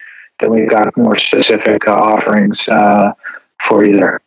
then 0.44 0.52
we've 0.52 0.70
got 0.70 0.96
more 0.98 1.16
specific 1.16 1.88
uh, 1.88 1.94
offerings 1.94 2.68
uh, 2.68 3.14
for 3.68 3.86
you 3.86 3.98
there. 3.98 4.22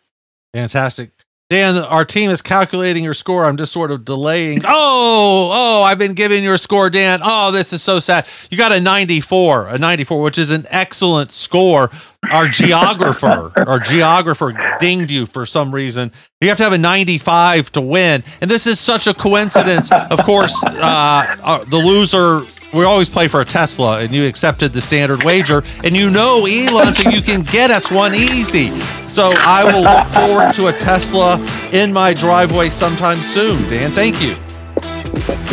Fantastic. 0.54 1.10
Dan, 1.48 1.76
our 1.76 2.04
team 2.04 2.30
is 2.30 2.42
calculating 2.42 3.04
your 3.04 3.14
score. 3.14 3.44
I'm 3.44 3.56
just 3.56 3.72
sort 3.72 3.92
of 3.92 4.04
delaying. 4.04 4.62
Oh, 4.64 5.50
oh, 5.52 5.82
I've 5.84 5.98
been 5.98 6.14
giving 6.14 6.42
your 6.42 6.56
score, 6.56 6.90
Dan. 6.90 7.20
Oh, 7.22 7.52
this 7.52 7.72
is 7.72 7.84
so 7.84 8.00
sad. 8.00 8.26
You 8.50 8.58
got 8.58 8.72
a 8.72 8.80
94, 8.80 9.68
a 9.68 9.78
94, 9.78 10.22
which 10.22 10.38
is 10.38 10.50
an 10.50 10.66
excellent 10.70 11.30
score. 11.30 11.90
Our 12.32 12.48
geographer, 12.48 13.52
our 13.64 13.78
geographer 13.78 14.76
dinged 14.80 15.12
you 15.12 15.24
for 15.24 15.46
some 15.46 15.72
reason. 15.72 16.10
You 16.40 16.48
have 16.48 16.56
to 16.56 16.64
have 16.64 16.72
a 16.72 16.78
95 16.78 17.70
to 17.72 17.80
win. 17.80 18.24
And 18.40 18.50
this 18.50 18.66
is 18.66 18.80
such 18.80 19.06
a 19.06 19.14
coincidence. 19.14 19.92
Of 19.92 20.24
course, 20.24 20.60
uh, 20.64 21.36
uh, 21.44 21.64
the 21.66 21.76
loser 21.76 22.44
we 22.72 22.84
always 22.84 23.08
play 23.08 23.28
for 23.28 23.40
a 23.40 23.44
Tesla, 23.44 24.00
and 24.00 24.14
you 24.14 24.26
accepted 24.26 24.72
the 24.72 24.80
standard 24.80 25.22
wager, 25.22 25.62
and 25.84 25.96
you 25.96 26.10
know 26.10 26.46
Elon, 26.46 26.92
so 26.92 27.08
you 27.08 27.22
can 27.22 27.42
get 27.42 27.70
us 27.70 27.90
one 27.90 28.14
easy. 28.14 28.70
So 29.08 29.32
I 29.36 29.64
will 29.64 29.82
look 29.82 30.06
forward 30.08 30.52
to 30.54 30.66
a 30.66 30.72
Tesla 30.72 31.38
in 31.72 31.92
my 31.92 32.12
driveway 32.12 32.70
sometime 32.70 33.16
soon. 33.16 33.62
Dan, 33.70 33.90
thank 33.92 34.20
you. 34.20 34.34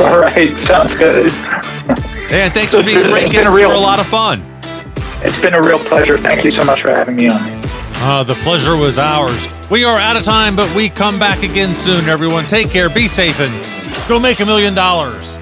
All 0.04 0.20
right, 0.20 0.56
sounds 0.58 0.96
good. 0.96 1.32
Dan, 2.30 2.52
thanks 2.52 2.74
for 2.74 2.84
being 2.84 3.02
great. 3.10 3.26
It's 3.26 3.36
been 3.36 3.48
a 3.48 3.52
real, 3.52 3.72
a 3.72 3.78
lot 3.78 4.00
of 4.00 4.08
fun. 4.08 4.44
It's 5.22 5.40
been 5.40 5.54
a 5.54 5.62
real 5.62 5.80
pleasure. 5.80 6.18
Thank 6.18 6.44
you 6.44 6.52
so 6.52 6.66
much 6.66 6.82
for 6.82 6.90
having 6.90 7.16
me 7.16 7.30
on. 7.30 7.40
Uh, 8.06 8.24
the 8.24 8.34
pleasure 8.44 8.76
was 8.76 9.00
ours. 9.00 9.48
We 9.72 9.86
are 9.86 9.98
out 9.98 10.18
of 10.18 10.24
time, 10.24 10.56
but 10.56 10.74
we 10.76 10.90
come 10.90 11.18
back 11.18 11.44
again 11.44 11.74
soon, 11.76 12.10
everyone. 12.10 12.46
Take 12.46 12.70
care, 12.70 12.90
be 12.90 13.08
safe, 13.08 13.40
and 13.40 13.54
go 14.10 14.20
make 14.20 14.42
a 14.42 14.46
million 14.46 14.74
dollars. 14.74 15.38